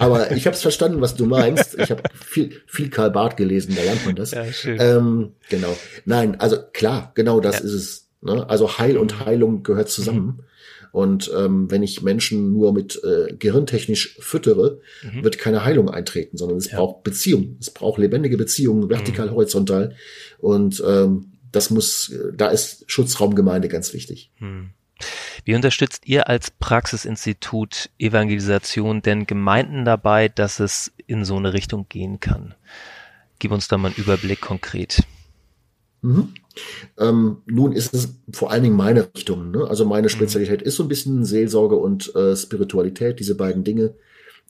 Aber 0.00 0.32
ich 0.32 0.44
habe 0.44 0.54
es 0.54 0.60
verstanden, 0.60 1.00
was 1.00 1.14
du 1.14 1.24
meinst. 1.24 1.78
Ich 1.78 1.90
habe 1.90 2.02
viel, 2.14 2.60
viel 2.66 2.90
Karl 2.90 3.10
Barth 3.10 3.38
gelesen, 3.38 3.74
da 3.74 3.82
lernt 3.82 4.04
man 4.04 4.16
das. 4.16 4.32
Ja, 4.32 4.52
schön. 4.52 4.76
Ähm, 4.78 5.32
genau. 5.48 5.74
Nein, 6.04 6.38
also 6.38 6.58
klar, 6.74 7.12
genau 7.14 7.40
das 7.40 7.60
ja. 7.60 7.64
ist 7.64 7.72
es. 7.72 8.09
Ne? 8.22 8.48
Also 8.48 8.78
Heil 8.78 8.96
und 8.96 9.14
mhm. 9.14 9.24
Heilung 9.24 9.62
gehört 9.62 9.88
zusammen. 9.88 10.26
Mhm. 10.26 10.44
Und 10.92 11.30
ähm, 11.36 11.70
wenn 11.70 11.82
ich 11.84 12.02
Menschen 12.02 12.52
nur 12.52 12.72
mit 12.72 13.00
äh, 13.04 13.32
gehirntechnisch 13.34 14.16
füttere, 14.18 14.80
mhm. 15.02 15.22
wird 15.22 15.38
keine 15.38 15.64
Heilung 15.64 15.88
eintreten, 15.88 16.36
sondern 16.36 16.58
es 16.58 16.70
ja. 16.70 16.78
braucht 16.78 17.04
Beziehung. 17.04 17.56
Es 17.60 17.70
braucht 17.70 17.98
lebendige 17.98 18.36
Beziehungen, 18.36 18.90
vertikal, 18.90 19.28
mhm. 19.28 19.32
horizontal. 19.32 19.94
Und 20.38 20.82
ähm, 20.84 21.32
das 21.52 21.70
muss, 21.70 22.12
da 22.34 22.48
ist 22.48 22.84
Schutzraumgemeinde 22.88 23.68
ganz 23.68 23.92
wichtig. 23.92 24.32
Mhm. 24.38 24.70
Wie 25.44 25.54
unterstützt 25.54 26.06
ihr 26.06 26.28
als 26.28 26.50
Praxisinstitut 26.50 27.90
Evangelisation 27.98 29.02
denn 29.02 29.26
Gemeinden 29.26 29.84
dabei, 29.84 30.28
dass 30.28 30.60
es 30.60 30.92
in 31.06 31.24
so 31.24 31.36
eine 31.36 31.52
Richtung 31.52 31.86
gehen 31.88 32.20
kann? 32.20 32.54
Gib 33.38 33.52
uns 33.52 33.68
da 33.68 33.78
mal 33.78 33.88
einen 33.88 33.96
Überblick 33.96 34.40
konkret. 34.40 35.02
Mhm. 36.02 36.34
Ähm, 36.98 37.38
nun 37.46 37.72
ist 37.72 37.94
es 37.94 38.14
vor 38.32 38.50
allen 38.50 38.62
Dingen 38.62 38.76
meine 38.76 39.08
Richtung. 39.14 39.50
Ne? 39.50 39.66
Also 39.68 39.84
meine 39.84 40.06
mhm. 40.06 40.10
Spezialität 40.10 40.62
ist 40.62 40.76
so 40.76 40.82
ein 40.84 40.88
bisschen 40.88 41.24
Seelsorge 41.24 41.76
und 41.76 42.14
äh, 42.14 42.36
Spiritualität, 42.36 43.20
diese 43.20 43.34
beiden 43.34 43.64
Dinge. 43.64 43.94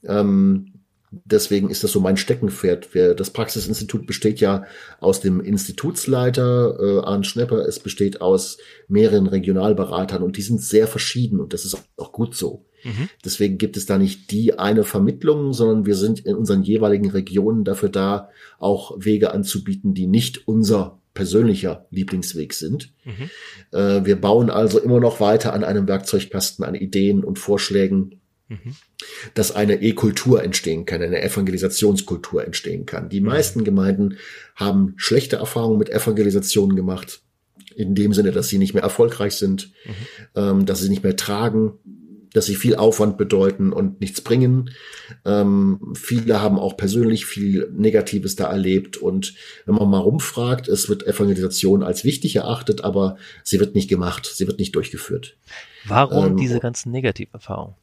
Ähm, 0.05 0.81
deswegen 1.11 1.71
ist 1.71 1.83
das 1.83 1.93
so 1.93 2.01
mein 2.01 2.17
Steckenpferd. 2.17 2.89
Das 3.19 3.31
Praxisinstitut 3.31 4.07
besteht 4.07 4.41
ja 4.41 4.65
aus 5.01 5.21
dem 5.21 5.41
Institutsleiter 5.41 6.79
äh, 6.81 6.99
Arndt 7.01 7.27
Schnepper, 7.27 7.67
es 7.67 7.81
besteht 7.81 8.21
aus 8.21 8.59
mehreren 8.89 9.27
Regionalberatern 9.27 10.23
und 10.23 10.37
die 10.37 10.43
sind 10.43 10.63
sehr 10.63 10.87
verschieden 10.87 11.41
und 11.41 11.53
das 11.53 11.65
ist 11.65 11.77
auch 11.97 12.13
gut 12.13 12.37
so. 12.37 12.67
Mhm. 12.85 13.09
Deswegen 13.25 13.59
gibt 13.59 13.77
es 13.77 13.87
da 13.87 13.99
nicht 13.99 14.31
die 14.31 14.59
eine 14.59 14.85
Vermittlung, 14.85 15.53
sondern 15.53 15.85
wir 15.85 15.97
sind 15.97 16.21
in 16.21 16.37
unseren 16.37 16.63
jeweiligen 16.63 17.11
Regionen 17.11 17.65
dafür 17.65 17.89
da, 17.89 18.31
auch 18.59 18.93
Wege 18.99 19.33
anzubieten, 19.33 19.95
die 19.95 20.07
nicht 20.07 20.47
unser 20.47 21.00
persönlicher 21.15 21.87
Lieblingsweg 21.91 22.53
sind. 22.55 22.93
Mhm. 23.05 23.31
Äh, 23.73 24.05
wir 24.05 24.21
bauen 24.21 24.51
also 24.51 24.79
immer 24.79 25.01
noch 25.01 25.21
weiter 25.21 25.53
an 25.53 25.65
einem 25.65 25.89
Werkzeugkasten 25.89 26.65
an 26.65 26.75
Ideen 26.75 27.25
und 27.25 27.39
Vorschlägen, 27.39 28.21
mhm. 28.49 28.77
dass 29.35 29.53
eine 29.53 29.83
E-Kultur 29.83 30.43
entstehen 30.43 30.87
kann, 30.87 31.03
eine 31.03 31.23
Evangelisationskultur 31.23 32.45
entstehen 32.45 32.87
kann. 32.87 33.09
Die 33.09 33.21
mhm. 33.21 33.27
meisten 33.27 33.65
Gemeinden 33.65 34.19
haben 34.55 34.95
schlechte 34.97 35.37
Erfahrungen 35.37 35.79
mit 35.79 35.91
Evangelisationen 35.91 36.77
gemacht, 36.77 37.23
in 37.75 37.95
dem 37.95 38.13
Sinne, 38.13 38.33
dass 38.33 38.49
sie 38.49 38.59
nicht 38.59 38.75
mehr 38.75 38.83
erfolgreich 38.83 39.35
sind, 39.35 39.73
mhm. 39.85 39.93
ähm, 40.37 40.67
dass 40.67 40.81
sie 40.81 40.89
nicht 40.89 41.03
mehr 41.03 41.17
tragen, 41.17 41.73
dass 42.33 42.47
sie 42.47 42.55
viel 42.55 42.77
Aufwand 42.77 43.19
bedeuten 43.19 43.73
und 43.73 44.01
nichts 44.01 44.21
bringen. 44.21 44.71
Ähm, 45.25 45.95
viele 45.95 46.41
haben 46.41 46.59
auch 46.59 46.77
persönlich 46.77 47.27
viel 47.27 47.71
Negatives 47.73 48.37
da 48.37 48.51
erlebt. 48.51 48.97
Und 48.97 49.35
wenn 49.67 49.75
man 49.75 49.91
mal 49.91 49.99
rumfragt, 49.99 50.69
es 50.69 50.89
wird 50.89 51.07
Evangelisation 51.07 51.83
als 51.83 52.05
wichtig 52.05 52.37
erachtet, 52.37 52.85
aber 52.85 53.17
sie 53.43 53.61
wird 53.61 53.75
nicht 53.75 53.89
gemacht, 53.89 54.31
sie 54.33 54.47
wird 54.47 54.59
nicht 54.59 54.75
durchgeführt. 54.75 55.37
Warum 55.85 56.27
ähm, 56.27 56.37
diese 56.37 56.61
ganzen 56.61 56.93
Negativerfahrungen? 56.93 57.75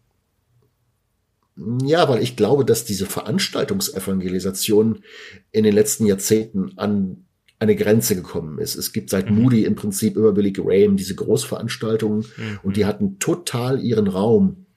Ja, 1.84 2.08
weil 2.08 2.22
ich 2.22 2.36
glaube, 2.36 2.66
dass 2.66 2.86
diese 2.86 3.08
Veranstaltungsevangelisation 3.08 5.04
in 5.52 5.64
den 5.64 5.74
letzten 5.74 6.06
Jahrzehnten 6.06 6.78
an 6.78 7.26
eine 7.60 7.76
Grenze 7.76 8.16
gekommen 8.16 8.60
ist. 8.60 8.76
Es 8.76 8.94
gibt 8.94 9.10
seit 9.10 9.30
mhm. 9.30 9.42
Moody 9.42 9.66
im 9.66 9.76
Prinzip 9.76 10.16
über 10.16 10.34
Billy 10.34 10.52
Graham 10.52 10.96
diese 10.96 11.16
Großveranstaltungen 11.16 12.20
mhm. 12.20 12.60
und 12.64 12.78
die 12.78 12.86
hatten 12.86 13.20
total 13.20 13.84
ihren 13.84 14.08
Raum. 14.08 14.68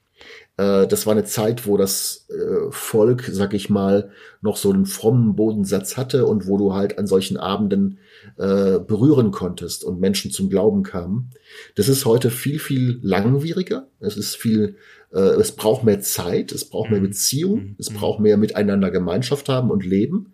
Äh, 0.57 0.87
das 0.87 1.05
war 1.05 1.13
eine 1.13 1.25
Zeit, 1.25 1.67
wo 1.67 1.77
das 1.77 2.27
äh, 2.29 2.71
Volk, 2.71 3.29
sag 3.31 3.53
ich 3.53 3.69
mal, 3.69 4.11
noch 4.41 4.57
so 4.57 4.71
einen 4.71 4.87
frommen 4.87 5.35
Bodensatz 5.35 5.95
hatte 5.95 6.25
und 6.25 6.47
wo 6.47 6.57
du 6.57 6.73
halt 6.73 6.97
an 6.97 7.05
solchen 7.05 7.37
Abenden 7.37 7.99
äh, 8.37 8.79
berühren 8.79 9.31
konntest 9.31 9.83
und 9.83 9.99
Menschen 9.99 10.31
zum 10.31 10.49
Glauben 10.49 10.81
kamen. 10.81 11.29
Das 11.75 11.87
ist 11.87 12.05
heute 12.05 12.31
viel, 12.31 12.57
viel 12.57 12.99
langwieriger. 13.03 13.87
Es 13.99 14.17
ist 14.17 14.35
viel, 14.35 14.77
es 15.11 15.51
braucht 15.51 15.83
mehr 15.83 15.99
Zeit, 15.99 16.53
es 16.53 16.63
braucht 16.63 16.89
mehr 16.89 17.01
mhm. 17.01 17.07
Beziehung, 17.07 17.59
mhm. 17.59 17.75
es 17.77 17.89
braucht 17.89 18.21
mehr 18.21 18.37
miteinander 18.37 18.91
Gemeinschaft 18.91 19.49
haben 19.49 19.69
und 19.69 19.85
leben 19.85 20.33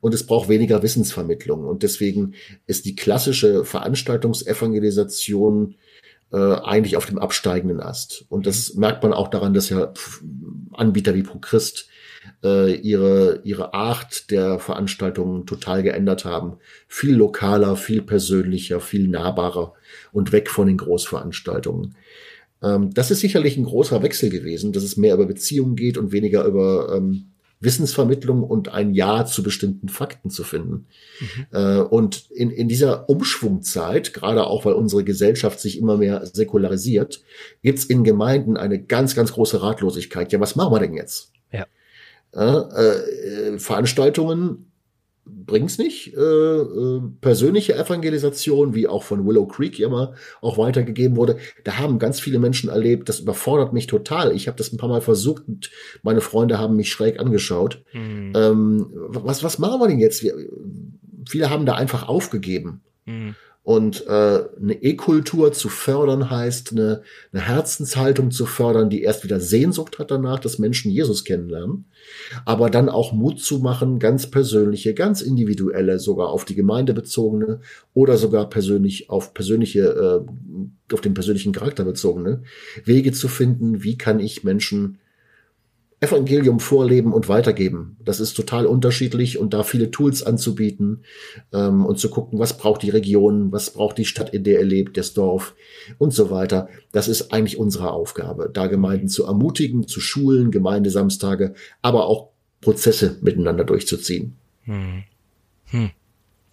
und 0.00 0.14
es 0.14 0.26
braucht 0.26 0.48
weniger 0.48 0.82
Wissensvermittlung. 0.82 1.64
Und 1.64 1.82
deswegen 1.82 2.34
ist 2.66 2.84
die 2.84 2.96
klassische 2.96 3.64
Veranstaltungsevangelisation 3.64 5.76
äh, 6.32 6.36
eigentlich 6.36 6.96
auf 6.96 7.06
dem 7.06 7.18
absteigenden 7.18 7.80
Ast. 7.80 8.24
Und 8.28 8.46
das 8.46 8.74
merkt 8.74 9.02
man 9.02 9.12
auch 9.12 9.28
daran, 9.28 9.54
dass 9.54 9.68
ja 9.68 9.92
Anbieter 10.72 11.14
wie 11.14 11.22
ProChrist 11.22 11.88
äh, 12.42 12.74
ihre, 12.74 13.40
ihre 13.44 13.74
Art 13.74 14.30
der 14.30 14.58
Veranstaltungen 14.58 15.46
total 15.46 15.82
geändert 15.82 16.24
haben. 16.24 16.58
Viel 16.88 17.14
lokaler, 17.14 17.76
viel 17.76 18.02
persönlicher, 18.02 18.80
viel 18.80 19.08
nahbarer 19.08 19.74
und 20.12 20.32
weg 20.32 20.50
von 20.50 20.66
den 20.66 20.76
Großveranstaltungen. 20.76 21.96
Ähm, 22.62 22.92
das 22.94 23.10
ist 23.10 23.20
sicherlich 23.20 23.56
ein 23.56 23.64
großer 23.64 24.02
Wechsel 24.02 24.30
gewesen, 24.30 24.72
dass 24.72 24.82
es 24.82 24.96
mehr 24.96 25.14
über 25.14 25.26
Beziehungen 25.26 25.76
geht 25.76 25.98
und 25.98 26.12
weniger 26.12 26.44
über 26.44 26.94
ähm, 26.96 27.33
Wissensvermittlung 27.60 28.42
und 28.42 28.68
ein 28.68 28.94
Ja 28.94 29.24
zu 29.24 29.42
bestimmten 29.42 29.88
Fakten 29.88 30.30
zu 30.30 30.44
finden. 30.44 30.86
Mhm. 31.20 31.46
Äh, 31.52 31.78
und 31.80 32.30
in, 32.30 32.50
in 32.50 32.68
dieser 32.68 33.08
Umschwungzeit, 33.08 34.12
gerade 34.12 34.46
auch 34.46 34.64
weil 34.64 34.74
unsere 34.74 35.04
Gesellschaft 35.04 35.60
sich 35.60 35.78
immer 35.78 35.96
mehr 35.96 36.26
säkularisiert, 36.26 37.22
gibt's 37.62 37.84
in 37.84 38.04
Gemeinden 38.04 38.56
eine 38.56 38.82
ganz, 38.82 39.14
ganz 39.14 39.32
große 39.32 39.62
Ratlosigkeit. 39.62 40.32
Ja, 40.32 40.40
was 40.40 40.56
machen 40.56 40.72
wir 40.72 40.80
denn 40.80 40.94
jetzt? 40.94 41.32
Ja. 41.52 41.66
Äh, 42.32 43.54
äh, 43.54 43.58
Veranstaltungen 43.58 44.70
bringt's 45.26 45.78
nicht. 45.78 46.14
Äh, 46.14 46.20
äh, 46.20 47.00
persönliche 47.20 47.74
Evangelisation, 47.74 48.74
wie 48.74 48.86
auch 48.86 49.02
von 49.02 49.26
Willow 49.26 49.46
Creek 49.46 49.78
mal 49.88 50.14
auch 50.40 50.58
weitergegeben 50.58 51.16
wurde, 51.16 51.38
da 51.64 51.78
haben 51.78 51.98
ganz 51.98 52.20
viele 52.20 52.38
Menschen 52.38 52.70
erlebt, 52.70 53.08
das 53.08 53.20
überfordert 53.20 53.72
mich 53.72 53.86
total. 53.86 54.34
Ich 54.34 54.46
habe 54.46 54.58
das 54.58 54.72
ein 54.72 54.76
paar 54.76 54.88
Mal 54.88 55.00
versucht 55.00 55.48
und 55.48 55.70
meine 56.02 56.20
Freunde 56.20 56.58
haben 56.58 56.76
mich 56.76 56.90
schräg 56.90 57.18
angeschaut. 57.18 57.82
Mhm. 57.92 58.32
Ähm, 58.34 58.86
was, 58.92 59.42
was 59.42 59.58
machen 59.58 59.80
wir 59.80 59.88
denn 59.88 60.00
jetzt? 60.00 60.22
Wir, 60.22 60.34
viele 61.28 61.50
haben 61.50 61.66
da 61.66 61.74
einfach 61.74 62.08
aufgegeben. 62.08 62.82
Mhm. 63.06 63.34
Und 63.64 64.06
äh, 64.06 64.10
eine 64.10 64.74
E-Kultur 64.82 65.54
zu 65.54 65.70
fördern 65.70 66.30
heißt, 66.30 66.72
eine, 66.72 67.00
eine 67.32 67.42
Herzenshaltung 67.42 68.30
zu 68.30 68.44
fördern, 68.44 68.90
die 68.90 69.02
erst 69.02 69.24
wieder 69.24 69.40
Sehnsucht 69.40 69.98
hat 69.98 70.10
danach, 70.10 70.38
dass 70.38 70.58
Menschen 70.58 70.90
Jesus 70.90 71.24
kennenlernen, 71.24 71.86
aber 72.44 72.68
dann 72.68 72.90
auch 72.90 73.14
Mut 73.14 73.40
zu 73.40 73.60
machen, 73.60 73.98
ganz 73.98 74.30
persönliche, 74.30 74.92
ganz 74.92 75.22
individuelle, 75.22 75.98
sogar 75.98 76.28
auf 76.28 76.44
die 76.44 76.54
Gemeinde 76.54 76.92
bezogene 76.92 77.60
oder 77.94 78.18
sogar 78.18 78.50
persönlich 78.50 79.08
auf 79.08 79.32
persönliche, 79.32 80.24
äh, 80.28 80.92
auf 80.92 81.00
den 81.00 81.14
persönlichen 81.14 81.54
Charakter 81.54 81.84
bezogene 81.84 82.42
Wege 82.84 83.12
zu 83.12 83.28
finden, 83.28 83.82
wie 83.82 83.96
kann 83.96 84.20
ich 84.20 84.44
Menschen 84.44 84.98
Evangelium 86.04 86.60
vorleben 86.60 87.12
und 87.12 87.28
weitergeben. 87.28 87.96
Das 88.04 88.20
ist 88.20 88.34
total 88.34 88.66
unterschiedlich 88.66 89.38
und 89.38 89.54
da 89.54 89.62
viele 89.62 89.90
Tools 89.90 90.22
anzubieten 90.22 91.04
ähm, 91.52 91.84
und 91.84 91.98
zu 91.98 92.10
gucken, 92.10 92.38
was 92.38 92.56
braucht 92.56 92.82
die 92.82 92.90
Region, 92.90 93.50
was 93.52 93.70
braucht 93.70 93.98
die 93.98 94.04
Stadt, 94.04 94.30
in 94.30 94.44
der 94.44 94.58
er 94.58 94.64
lebt, 94.64 94.96
das 94.96 95.14
Dorf 95.14 95.54
und 95.98 96.12
so 96.12 96.30
weiter. 96.30 96.68
Das 96.92 97.08
ist 97.08 97.32
eigentlich 97.32 97.58
unsere 97.58 97.90
Aufgabe, 97.90 98.50
da 98.52 98.66
Gemeinden 98.66 99.08
zu 99.08 99.24
ermutigen, 99.24 99.88
zu 99.88 100.00
schulen, 100.00 100.50
Gemeindesamstage, 100.50 101.54
aber 101.82 102.06
auch 102.06 102.30
Prozesse 102.60 103.18
miteinander 103.20 103.64
durchzuziehen. 103.64 104.36
Hm. 104.64 105.04
Hm. 105.66 105.90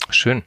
Schön. 0.09 0.43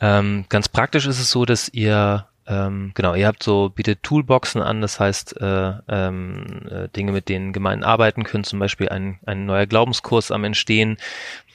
Ähm, 0.00 0.46
ganz 0.48 0.68
praktisch 0.68 1.06
ist 1.06 1.20
es 1.20 1.30
so, 1.30 1.44
dass 1.44 1.68
ihr 1.68 2.26
ähm, 2.46 2.92
genau, 2.94 3.14
ihr 3.14 3.26
habt 3.26 3.42
so, 3.42 3.68
bietet 3.68 4.02
Toolboxen 4.02 4.60
an, 4.62 4.80
das 4.80 4.98
heißt 4.98 5.40
äh, 5.40 5.72
ähm, 5.88 6.62
äh, 6.68 6.88
Dinge, 6.88 7.12
mit 7.12 7.28
denen 7.28 7.52
Gemeinden 7.52 7.84
arbeiten 7.84 8.24
können, 8.24 8.44
zum 8.44 8.58
Beispiel 8.58 8.88
ein, 8.88 9.20
ein 9.24 9.46
neuer 9.46 9.66
Glaubenskurs 9.66 10.30
am 10.30 10.44
Entstehen, 10.44 10.96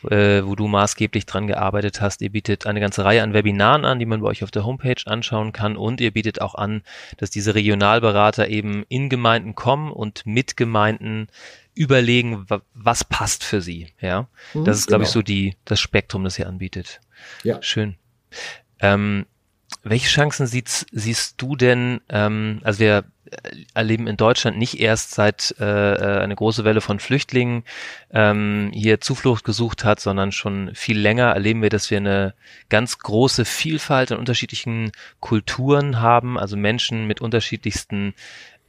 äh, 0.10 0.44
wo 0.44 0.56
du 0.56 0.68
maßgeblich 0.68 1.26
dran 1.26 1.48
gearbeitet 1.48 2.02
hast. 2.02 2.22
Ihr 2.22 2.30
bietet 2.30 2.66
eine 2.66 2.80
ganze 2.80 3.04
Reihe 3.04 3.24
an 3.24 3.34
Webinaren 3.34 3.84
an, 3.84 4.00
die 4.00 4.06
man 4.06 4.22
bei 4.22 4.28
euch 4.28 4.44
auf 4.44 4.52
der 4.52 4.64
Homepage 4.66 5.02
anschauen 5.06 5.52
kann 5.52 5.76
und 5.76 6.02
ihr 6.02 6.12
bietet 6.12 6.40
auch 6.40 6.56
an, 6.56 6.82
dass 7.18 7.30
diese 7.30 7.56
Regionalberater 7.56 8.48
eben 8.48 8.86
in 8.88 9.10
Gemeinden 9.10 9.56
kommen 9.56 9.92
und 9.92 10.26
mit 10.26 10.56
Gemeinden 10.56 11.28
überlegen, 11.74 12.46
was 12.74 13.04
passt 13.04 13.44
für 13.44 13.62
sie. 13.62 13.90
Ja, 14.00 14.28
mhm, 14.54 14.66
das 14.66 14.78
ist, 14.78 14.88
glaube 14.88 15.04
genau. 15.04 15.10
ich, 15.10 15.14
so 15.14 15.22
die 15.22 15.56
das 15.66 15.80
Spektrum, 15.80 16.24
das 16.24 16.40
ihr 16.40 16.48
anbietet. 16.48 17.02
Ja, 17.44 17.62
schön. 17.62 17.96
Ähm, 18.80 19.26
welche 19.84 20.08
Chancen 20.08 20.48
siehst, 20.48 20.88
siehst 20.92 21.42
du 21.42 21.56
denn, 21.56 22.02
ähm, 22.10 22.62
also 22.64 22.80
wir 22.80 23.06
erleben 23.74 24.08
in 24.08 24.18
Deutschland 24.18 24.58
nicht 24.58 24.80
erst 24.80 25.12
seit 25.12 25.56
äh, 25.60 25.64
eine 25.64 26.36
große 26.36 26.64
Welle 26.64 26.82
von 26.82 27.00
Flüchtlingen 27.00 27.64
ähm, 28.12 28.72
hier 28.74 29.02
Zuflucht 29.02 29.44
gesucht 29.44 29.84
hat, 29.84 30.00
sondern 30.00 30.32
schon 30.32 30.72
viel 30.76 31.00
länger 31.00 31.32
erleben 31.32 31.62
wir, 31.62 31.70
dass 31.70 31.90
wir 31.90 31.98
eine 31.98 32.36
ganz 32.70 33.00
große 33.00 33.46
Vielfalt 33.46 34.12
an 34.12 34.20
unterschiedlichen 34.20 34.92
Kulturen 35.20 36.00
haben, 36.00 36.38
also 36.38 36.56
Menschen 36.56 37.08
mit 37.08 37.22
unterschiedlichsten 37.22 38.14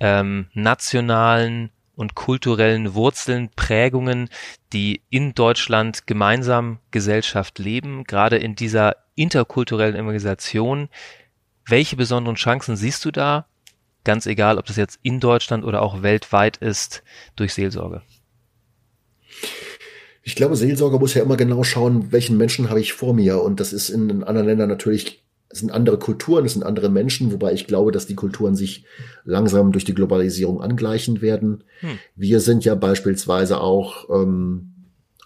ähm, 0.00 0.46
nationalen 0.54 1.70
und 1.96 2.14
kulturellen 2.14 2.94
Wurzeln, 2.94 3.50
Prägungen, 3.56 4.28
die 4.72 5.02
in 5.10 5.34
Deutschland 5.34 6.06
gemeinsam 6.06 6.78
Gesellschaft 6.90 7.58
leben, 7.58 8.04
gerade 8.04 8.36
in 8.36 8.54
dieser 8.54 8.96
interkulturellen 9.14 9.96
Evangelisation. 9.96 10.88
Welche 11.66 11.96
besonderen 11.96 12.36
Chancen 12.36 12.76
siehst 12.76 13.04
du 13.04 13.10
da? 13.10 13.46
Ganz 14.04 14.26
egal, 14.26 14.58
ob 14.58 14.66
das 14.66 14.76
jetzt 14.76 15.00
in 15.02 15.18
Deutschland 15.18 15.64
oder 15.64 15.82
auch 15.82 16.02
weltweit 16.02 16.58
ist, 16.58 17.02
durch 17.34 17.54
Seelsorge. 17.54 18.02
Ich 20.22 20.36
glaube, 20.36 20.56
Seelsorge 20.56 20.98
muss 20.98 21.14
ja 21.14 21.22
immer 21.22 21.36
genau 21.36 21.64
schauen, 21.64 22.12
welchen 22.12 22.36
Menschen 22.36 22.68
habe 22.68 22.80
ich 22.80 22.92
vor 22.92 23.14
mir. 23.14 23.40
Und 23.42 23.58
das 23.58 23.72
ist 23.72 23.88
in 23.88 24.22
anderen 24.22 24.46
Ländern 24.46 24.68
natürlich, 24.68 25.25
es 25.48 25.60
sind 25.60 25.70
andere 25.70 25.98
Kulturen, 25.98 26.44
es 26.44 26.54
sind 26.54 26.64
andere 26.64 26.88
Menschen, 26.88 27.32
wobei 27.32 27.52
ich 27.52 27.66
glaube, 27.66 27.92
dass 27.92 28.06
die 28.06 28.16
Kulturen 28.16 28.56
sich 28.56 28.84
langsam 29.24 29.72
durch 29.72 29.84
die 29.84 29.94
Globalisierung 29.94 30.60
angleichen 30.60 31.20
werden. 31.20 31.64
Hm. 31.80 31.98
Wir 32.14 32.40
sind 32.40 32.64
ja 32.64 32.74
beispielsweise 32.74 33.60
auch 33.60 34.10
ähm, 34.10 34.72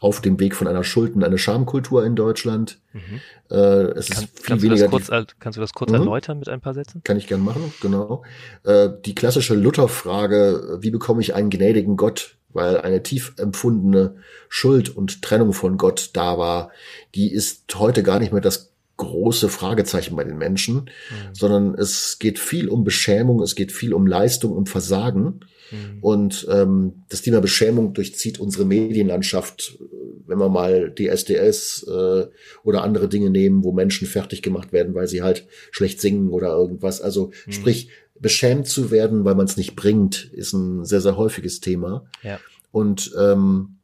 auf 0.01 0.23
dem 0.23 0.41
Weg 0.41 0.57
von 0.57 0.67
einer 0.67 0.83
Schulden, 0.83 1.23
eine 1.23 1.37
Schamkultur 1.37 2.05
in 2.05 2.17
Deutschland. 2.17 2.79
Mhm. 2.95 3.21
Äh, 3.51 3.55
es 3.55 4.09
Kann, 4.09 4.25
ist 4.25 4.39
viel 4.39 4.47
kannst 4.47 4.65
weniger. 4.65 4.89
Du 4.89 4.99
das 4.99 5.09
kurz, 5.09 5.35
kannst 5.39 5.57
du 5.59 5.61
das 5.61 5.75
kurz 5.75 5.91
mhm. 5.91 5.99
erläutern 5.99 6.39
mit 6.39 6.49
ein 6.49 6.63
paar 6.63 6.73
Sätzen? 6.73 7.03
Kann 7.05 7.19
ich 7.19 7.27
gern 7.27 7.45
machen, 7.45 7.73
genau. 7.83 8.25
Äh, 8.65 8.89
die 9.05 9.15
klassische 9.15 9.55
Lutherfrage, 9.55 10.79
wie 10.81 10.91
bekomme 10.91 11.21
ich 11.21 11.35
einen 11.35 11.51
gnädigen 11.51 11.97
Gott? 11.99 12.37
Weil 12.53 12.81
eine 12.81 13.03
tief 13.03 13.35
empfundene 13.37 14.17
Schuld 14.49 14.89
und 14.89 15.23
Trennung 15.23 15.53
von 15.53 15.77
Gott 15.77 16.11
da 16.15 16.37
war, 16.37 16.71
die 17.15 17.31
ist 17.31 17.73
heute 17.79 18.03
gar 18.03 18.19
nicht 18.19 18.33
mehr 18.33 18.41
das 18.41 18.70
große 19.01 19.49
Fragezeichen 19.49 20.15
bei 20.15 20.25
den 20.25 20.37
Menschen, 20.37 20.75
mhm. 20.77 21.35
sondern 21.35 21.75
es 21.75 22.19
geht 22.19 22.39
viel 22.39 22.69
um 22.69 22.85
Beschämung, 22.85 23.43
es 23.43 23.55
geht 23.55 23.73
viel 23.73 23.95
um 23.95 24.07
Leistung 24.07 24.53
und 24.53 24.69
Versagen. 24.69 25.41
Mhm. 25.71 25.99
Und 26.01 26.47
ähm, 26.51 27.05
das 27.09 27.23
Thema 27.23 27.41
Beschämung 27.41 27.95
durchzieht 27.95 28.39
unsere 28.39 28.67
Medienlandschaft, 28.67 29.79
wenn 30.27 30.39
wir 30.39 30.51
mal 30.51 30.91
die 30.91 31.09
SDS 31.09 31.87
äh, 31.89 32.27
oder 32.63 32.83
andere 32.85 33.09
Dinge 33.09 33.31
nehmen, 33.31 33.65
wo 33.65 33.73
Menschen 33.73 34.07
fertig 34.07 34.43
gemacht 34.43 34.73
werden, 34.73 34.95
weil 34.95 35.09
sie 35.09 35.23
halt 35.23 35.47
schlecht 35.71 36.01
singen 36.01 36.29
oder 36.29 36.51
irgendwas. 36.51 37.01
Also 37.01 37.33
mhm. 37.47 37.53
sprich, 37.53 37.89
beschämt 38.21 38.67
zu 38.67 38.91
werden, 38.91 39.25
weil 39.25 39.35
man 39.35 39.47
es 39.47 39.57
nicht 39.57 39.77
bringt, 39.77 40.31
ist 40.35 40.53
ein 40.53 40.85
sehr, 40.85 41.01
sehr 41.01 41.17
häufiges 41.17 41.61
Thema. 41.61 42.05
Ja. 42.23 42.39
Und 42.71 43.13
ähm, 43.19 43.77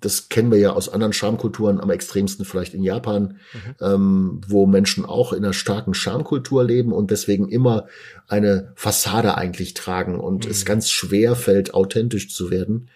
das 0.00 0.28
kennen 0.28 0.50
wir 0.50 0.58
ja 0.58 0.72
aus 0.72 0.88
anderen 0.88 1.12
Schamkulturen, 1.12 1.80
am 1.80 1.90
extremsten 1.90 2.44
vielleicht 2.44 2.74
in 2.74 2.82
Japan, 2.82 3.38
mhm. 3.52 3.74
ähm, 3.80 4.40
wo 4.46 4.66
Menschen 4.66 5.04
auch 5.06 5.32
in 5.32 5.44
einer 5.44 5.54
starken 5.54 5.94
Schamkultur 5.94 6.64
leben 6.64 6.92
und 6.92 7.10
deswegen 7.10 7.48
immer 7.48 7.86
eine 8.28 8.72
Fassade 8.74 9.36
eigentlich 9.36 9.74
tragen 9.74 10.20
und 10.20 10.44
mhm. 10.44 10.50
es 10.50 10.64
ganz 10.64 10.90
schwer 10.90 11.34
fällt, 11.36 11.72
authentisch 11.72 12.28
zu 12.28 12.50
werden 12.50 12.88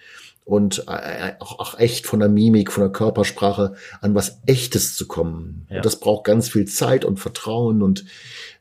und 0.45 0.85
äh, 0.89 1.33
auch, 1.41 1.59
auch 1.59 1.79
echt 1.79 2.07
von 2.07 2.21
der 2.21 2.29
Mimik, 2.31 2.73
von 2.73 2.85
der 2.85 2.93
Körpersprache 2.93 3.75
an 4.01 4.15
was 4.15 4.41
Echtes 4.47 4.97
zu 4.97 5.07
kommen. 5.07 5.67
Ja. 5.69 5.77
Und 5.77 5.85
das 5.85 6.01
braucht 6.01 6.25
ganz 6.25 6.49
viel 6.49 6.67
Zeit 6.67 7.05
und 7.05 7.19
Vertrauen 7.19 7.83
und 7.83 8.07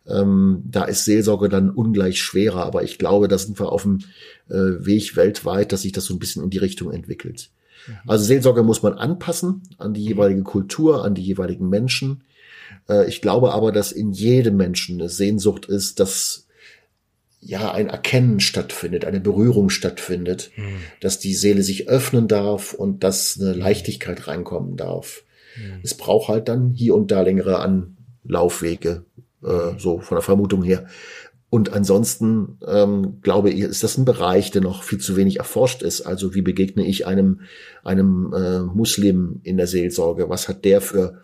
ähm, 0.05 0.63
da 0.65 0.83
ist 0.83 1.05
Seelsorge 1.05 1.47
dann 1.47 1.69
ungleich 1.69 2.21
schwerer. 2.21 2.65
Aber 2.65 2.83
ich 2.83 2.97
glaube, 2.97 3.27
da 3.27 3.37
sind 3.37 3.59
wir 3.59 3.71
auf 3.71 3.83
dem 3.83 3.99
äh, 4.49 4.85
Weg 4.85 5.15
weltweit, 5.15 5.71
dass 5.71 5.83
sich 5.83 5.91
das 5.91 6.05
so 6.05 6.13
ein 6.13 6.19
bisschen 6.19 6.43
in 6.43 6.49
die 6.49 6.57
Richtung 6.57 6.91
entwickelt. 6.91 7.51
Mhm. 7.87 7.93
Also 8.07 8.25
Seelsorge 8.25 8.63
muss 8.63 8.83
man 8.83 8.93
anpassen 8.93 9.63
an 9.77 9.93
die 9.93 10.03
jeweilige 10.03 10.43
Kultur, 10.43 11.03
an 11.03 11.15
die 11.15 11.23
jeweiligen 11.23 11.69
Menschen. 11.69 12.23
Äh, 12.89 13.07
ich 13.07 13.21
glaube 13.21 13.53
aber, 13.53 13.71
dass 13.71 13.91
in 13.91 14.11
jedem 14.11 14.57
Menschen 14.57 14.99
eine 14.99 15.09
Sehnsucht 15.09 15.65
ist, 15.65 15.99
dass 15.99 16.47
ja 17.39 17.71
ein 17.71 17.87
Erkennen 17.87 18.39
stattfindet, 18.39 19.05
eine 19.05 19.19
Berührung 19.19 19.69
stattfindet, 19.69 20.51
mhm. 20.55 20.79
dass 20.99 21.19
die 21.19 21.35
Seele 21.35 21.63
sich 21.63 21.87
öffnen 21.87 22.27
darf 22.27 22.73
und 22.73 23.03
dass 23.03 23.39
eine 23.39 23.53
Leichtigkeit 23.53 24.27
reinkommen 24.27 24.75
darf. 24.75 25.23
Mhm. 25.55 25.79
Es 25.83 25.93
braucht 25.93 26.29
halt 26.29 26.47
dann 26.49 26.73
hier 26.73 26.95
und 26.95 27.11
da 27.11 27.21
längere 27.21 27.59
Anlaufwege, 27.59 29.05
äh, 29.43 29.77
so 29.77 29.99
von 29.99 30.15
der 30.15 30.23
Vermutung 30.23 30.63
her. 30.63 30.87
Und 31.49 31.71
ansonsten 31.71 32.57
ähm, 32.67 33.19
glaube 33.21 33.49
ich, 33.49 33.61
ist 33.61 33.83
das 33.83 33.97
ein 33.97 34.05
Bereich, 34.05 34.51
der 34.51 34.61
noch 34.61 34.83
viel 34.83 34.99
zu 34.99 35.15
wenig 35.15 35.37
erforscht 35.37 35.81
ist. 35.81 36.01
Also 36.01 36.35
wie 36.35 36.41
begegne 36.41 36.85
ich 36.85 37.07
einem 37.07 37.41
einem 37.83 38.33
äh, 38.33 38.59
Muslim 38.59 39.39
in 39.43 39.55
der 39.55 39.67
Seelsorge? 39.67 40.29
Was 40.29 40.49
hat 40.49 40.65
der 40.65 40.81
für 40.81 41.23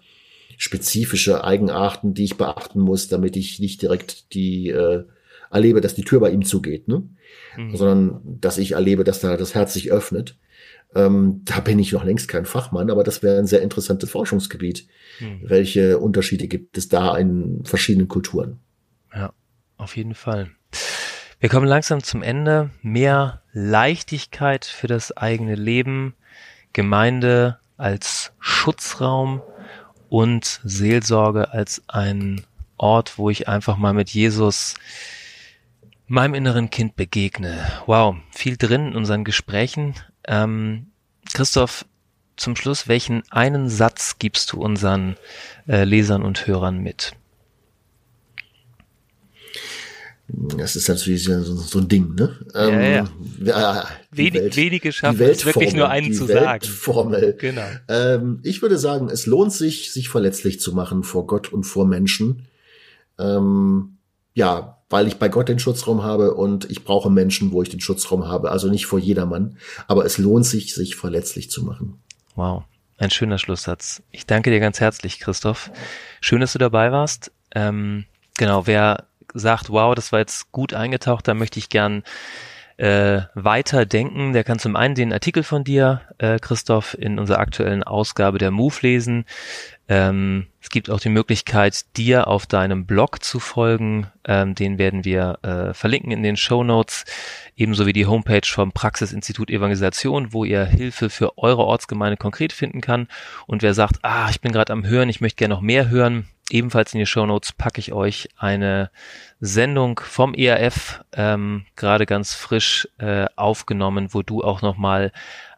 spezifische 0.58 1.44
Eigenarten, 1.44 2.14
die 2.14 2.24
ich 2.24 2.38
beachten 2.38 2.80
muss, 2.80 3.10
damit 3.10 3.36
ich 3.36 3.60
nicht 3.60 3.82
direkt 3.82 4.34
die 4.34 4.70
äh, 4.70 5.04
erlebe, 5.52 5.82
dass 5.82 5.96
die 5.96 6.06
Tür 6.06 6.22
bei 6.22 6.32
ihm 6.32 6.44
zugeht, 6.44 6.88
ne? 6.88 7.04
Mhm. 7.58 7.76
sondern 7.76 8.22
dass 8.40 8.58
ich 8.58 8.74
erlebe, 8.74 9.04
dass 9.04 9.20
da 9.20 9.36
das 9.36 9.56
Herz 9.56 9.74
sich 9.74 9.92
öffnet. 9.92 10.38
Ähm, 10.96 11.42
da 11.46 11.60
bin 11.60 11.80
ich 11.80 11.92
noch 11.92 12.04
längst 12.04 12.28
kein 12.28 12.46
Fachmann, 12.46 12.90
aber 12.90 13.04
das 13.04 13.24
wäre 13.24 13.40
ein 13.40 13.48
sehr 13.48 13.62
interessantes 13.62 14.10
Forschungsgebiet. 14.10 14.88
Mhm. 15.20 15.42
Welche 15.44 16.00
Unterschiede 16.00 16.48
gibt 16.48 16.78
es 16.78 16.88
da 16.88 17.18
in 17.18 17.62
verschiedenen 17.66 18.08
Kulturen? 18.08 18.60
Auf 19.84 19.98
jeden 19.98 20.16
Fall. 20.16 20.50
Wir 21.42 21.50
kommen 21.50 21.68
langsam 21.68 22.02
zum 22.02 22.24
Ende. 22.24 22.70
Mehr 22.84 23.42
Leichtigkeit 23.52 24.64
für 24.64 24.88
das 24.88 25.12
eigene 25.18 25.56
Leben, 25.56 26.16
Gemeinde 26.72 27.60
als 27.76 28.32
Schutzraum 28.40 29.42
und 30.08 30.62
Seelsorge 30.64 31.52
als 31.52 31.84
ein 31.90 32.46
Ort, 32.78 33.18
wo 33.18 33.30
ich 33.30 33.50
einfach 33.50 33.76
mal 33.76 33.94
mit 33.94 34.12
Jesus 34.12 34.76
meinem 36.08 36.34
inneren 36.34 36.70
Kind 36.70 36.96
begegne. 36.96 37.70
Wow, 37.86 38.16
viel 38.32 38.56
drin 38.56 38.88
in 38.88 38.96
unseren 38.96 39.26
Gesprächen. 39.26 39.96
Ähm, 40.26 40.92
Christoph, 41.34 41.86
zum 42.38 42.56
Schluss, 42.56 42.88
welchen 42.88 43.30
einen 43.32 43.68
Satz 43.68 44.18
gibst 44.18 44.54
du 44.54 44.62
unseren 44.62 45.18
äh, 45.68 45.84
Lesern 45.84 46.24
und 46.24 46.48
Hörern 46.48 46.78
mit? 46.78 47.18
Das 50.36 50.76
ist 50.76 50.90
natürlich 50.90 51.24
so, 51.24 51.44
so 51.44 51.80
ein 51.80 51.88
Ding, 51.88 52.16
ne? 52.16 52.36
Ähm, 52.56 53.06
ja, 53.46 53.62
ja. 53.62 53.88
Wenig, 54.12 54.34
Welt, 54.34 54.56
wenige 54.56 54.92
schaffen 54.92 55.22
es 55.22 55.46
wirklich 55.46 55.76
nur 55.76 55.90
einen 55.90 56.12
zu 56.12 56.26
sagen. 56.26 56.66
Formel. 56.66 57.36
Genau. 57.40 57.62
Ähm, 57.88 58.40
ich 58.42 58.64
würde 58.64 58.80
sagen, 58.80 59.10
es 59.10 59.28
lohnt 59.28 59.54
sich, 59.54 59.92
sich 59.92 60.10
verletzlich 60.10 60.60
zu 60.60 60.74
machen 60.74 61.04
vor 61.04 61.28
Gott 61.28 61.54
und 61.54 61.66
vor 61.66 61.86
Menschen. 61.86 62.48
Ähm, 63.20 63.98
ja, 64.34 64.80
weil 64.90 65.08
ich 65.08 65.18
bei 65.18 65.30
Gott 65.30 65.50
den 65.50 65.60
Schutzraum 65.60 66.02
habe 66.02 66.34
und 66.34 66.70
ich 66.70 66.84
brauche 66.84 67.12
Menschen, 67.12 67.52
wo 67.52 67.62
ich 67.62 67.70
den 67.70 67.80
Schutzraum 67.80 68.28
habe. 68.28 68.50
Also 68.50 68.70
nicht 68.70 68.88
vor 68.88 69.00
jedermann. 69.00 69.58
Aber 69.88 70.04
es 70.04 70.18
lohnt 70.18 70.48
sich, 70.48 70.74
sich 70.74 70.96
verletzlich 70.96 71.52
zu 71.52 71.64
machen. 71.64 72.02
Wow. 72.36 72.64
Ein 72.98 73.12
schöner 73.12 73.38
Schlusssatz. 73.38 74.02
Ich 74.12 74.26
danke 74.26 74.50
dir 74.50 74.60
ganz 74.60 74.80
herzlich, 74.80 75.20
Christoph. 75.20 75.72
Schön, 76.22 76.42
dass 76.42 76.54
du 76.54 76.60
dabei 76.60 76.92
warst. 76.92 77.32
Ähm, 77.54 78.06
genau, 78.38 78.66
wer 78.66 79.08
sagt, 79.34 79.70
wow, 79.70 79.96
das 79.96 80.12
war 80.12 80.20
jetzt 80.20 80.52
gut 80.52 80.74
eingetaucht, 80.74 81.28
da 81.28 81.34
möchte 81.34 81.60
ich 81.60 81.70
gern 81.70 82.04
äh, 82.78 83.22
weiter 83.36 83.86
denken, 83.86 84.34
der 84.34 84.44
kann 84.44 84.60
zum 84.60 84.76
einen 84.76 84.96
den 84.96 85.14
Artikel 85.14 85.44
von 85.44 85.64
dir, 85.64 86.02
äh, 86.18 86.40
Christoph, 86.40 86.96
in 87.00 87.20
unserer 87.20 87.40
aktuellen 87.40 87.84
Ausgabe 87.84 88.40
der 88.40 88.52
Move 88.52 88.76
lesen. 88.82 89.26
Ähm, 89.88 90.48
es 90.60 90.70
gibt 90.70 90.90
auch 90.90 91.00
die 91.00 91.10
Möglichkeit, 91.10 91.86
dir 91.98 92.28
auf 92.28 92.48
deinem 92.48 92.86
Blog 92.86 93.24
zu 93.24 93.40
folgen. 93.40 94.08
Ähm, 94.26 94.56
den 94.56 94.78
werden 94.78 95.06
wir 95.06 95.38
äh, 95.44 95.74
verlinken 95.74 96.12
in 96.12 96.24
den 96.24 96.38
Show 96.38 96.64
Notes. 96.64 97.06
Ebenso 97.56 97.86
wie 97.86 97.94
die 97.94 98.08
Homepage 98.08 98.48
vom 98.48 98.72
Praxisinstitut 98.72 99.52
Evangelisation, 99.52 100.34
wo 100.34 100.44
ihr 100.44 100.66
Hilfe 100.66 101.10
für 101.10 101.38
eure 101.38 101.66
Ortsgemeinde 101.66 102.18
konkret 102.18 102.54
finden 102.54 102.82
kann. 102.82 103.08
Und 103.46 103.62
wer 103.62 103.74
sagt, 103.74 104.00
ah, 104.02 104.30
ich 104.32 104.42
bin 104.42 104.52
gerade 104.52 104.74
am 104.74 104.86
Hören, 104.86 105.10
ich 105.10 105.22
möchte 105.22 105.38
gerne 105.38 105.54
noch 105.54 105.62
mehr 105.62 105.90
hören, 105.90 106.28
ebenfalls 106.54 106.94
in 106.94 107.00
die 107.00 107.06
Show 107.06 107.26
Notes 107.26 107.52
packe 107.52 107.80
ich 107.80 107.92
euch 107.92 108.30
eine 108.38 108.92
Sendung 109.42 110.00
vom 110.00 110.34
ERF, 110.34 111.04
ähm, 111.12 111.66
gerade 111.76 112.06
ganz 112.06 112.34
frisch 112.34 112.88
äh, 113.00 113.26
aufgenommen, 113.36 114.14
wo 114.14 114.22
du 114.22 114.44
auch 114.44 114.62
nochmal 114.62 115.12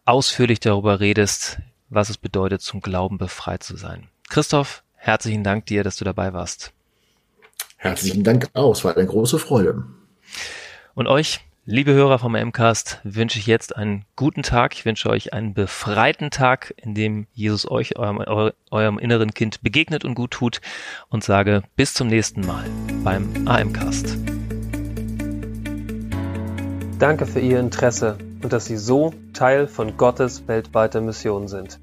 ausführlich 0.05 0.59
darüber 0.59 0.99
redest, 0.99 1.59
was 1.89 2.09
es 2.09 2.17
bedeutet, 2.17 2.61
zum 2.61 2.81
Glauben 2.81 3.17
befreit 3.17 3.61
zu 3.61 3.75
sein. 3.75 4.07
Christoph, 4.29 4.83
herzlichen 4.95 5.43
Dank 5.43 5.65
dir, 5.65 5.83
dass 5.83 5.97
du 5.97 6.05
dabei 6.05 6.33
warst. 6.33 6.71
Herzlichen 7.77 8.23
Dank 8.23 8.49
auch, 8.53 8.71
es 8.71 8.83
war 8.83 8.95
eine 8.95 9.05
große 9.05 9.37
Freude. 9.37 9.83
Und 10.95 11.07
euch, 11.07 11.41
liebe 11.67 11.93
Hörer 11.93 12.19
vom 12.19 12.33
MCAST, 12.33 12.99
wünsche 13.03 13.39
ich 13.39 13.47
jetzt 13.47 13.75
einen 13.75 14.05
guten 14.15 14.43
Tag. 14.43 14.75
Ich 14.75 14.85
wünsche 14.85 15.09
euch 15.09 15.33
einen 15.33 15.55
befreiten 15.55 16.29
Tag, 16.29 16.73
in 16.77 16.93
dem 16.93 17.25
Jesus 17.33 17.69
euch, 17.69 17.97
eurem, 17.97 18.51
eurem 18.69 18.99
inneren 18.99 19.33
Kind 19.33 19.63
begegnet 19.63 20.05
und 20.05 20.13
gut 20.13 20.31
tut 20.31 20.61
und 21.09 21.23
sage 21.23 21.63
bis 21.75 21.93
zum 21.93 22.07
nächsten 22.07 22.41
Mal 22.41 22.65
beim 23.03 23.47
AMcast. 23.47 24.15
Danke 26.99 27.25
für 27.25 27.39
Ihr 27.39 27.59
Interesse 27.59 28.17
und 28.43 28.53
dass 28.53 28.65
Sie 28.65 28.77
so 28.77 29.13
Teil 29.33 29.67
von 29.67 29.97
Gottes 29.97 30.47
weltweiter 30.47 31.01
Mission 31.01 31.47
sind. 31.47 31.79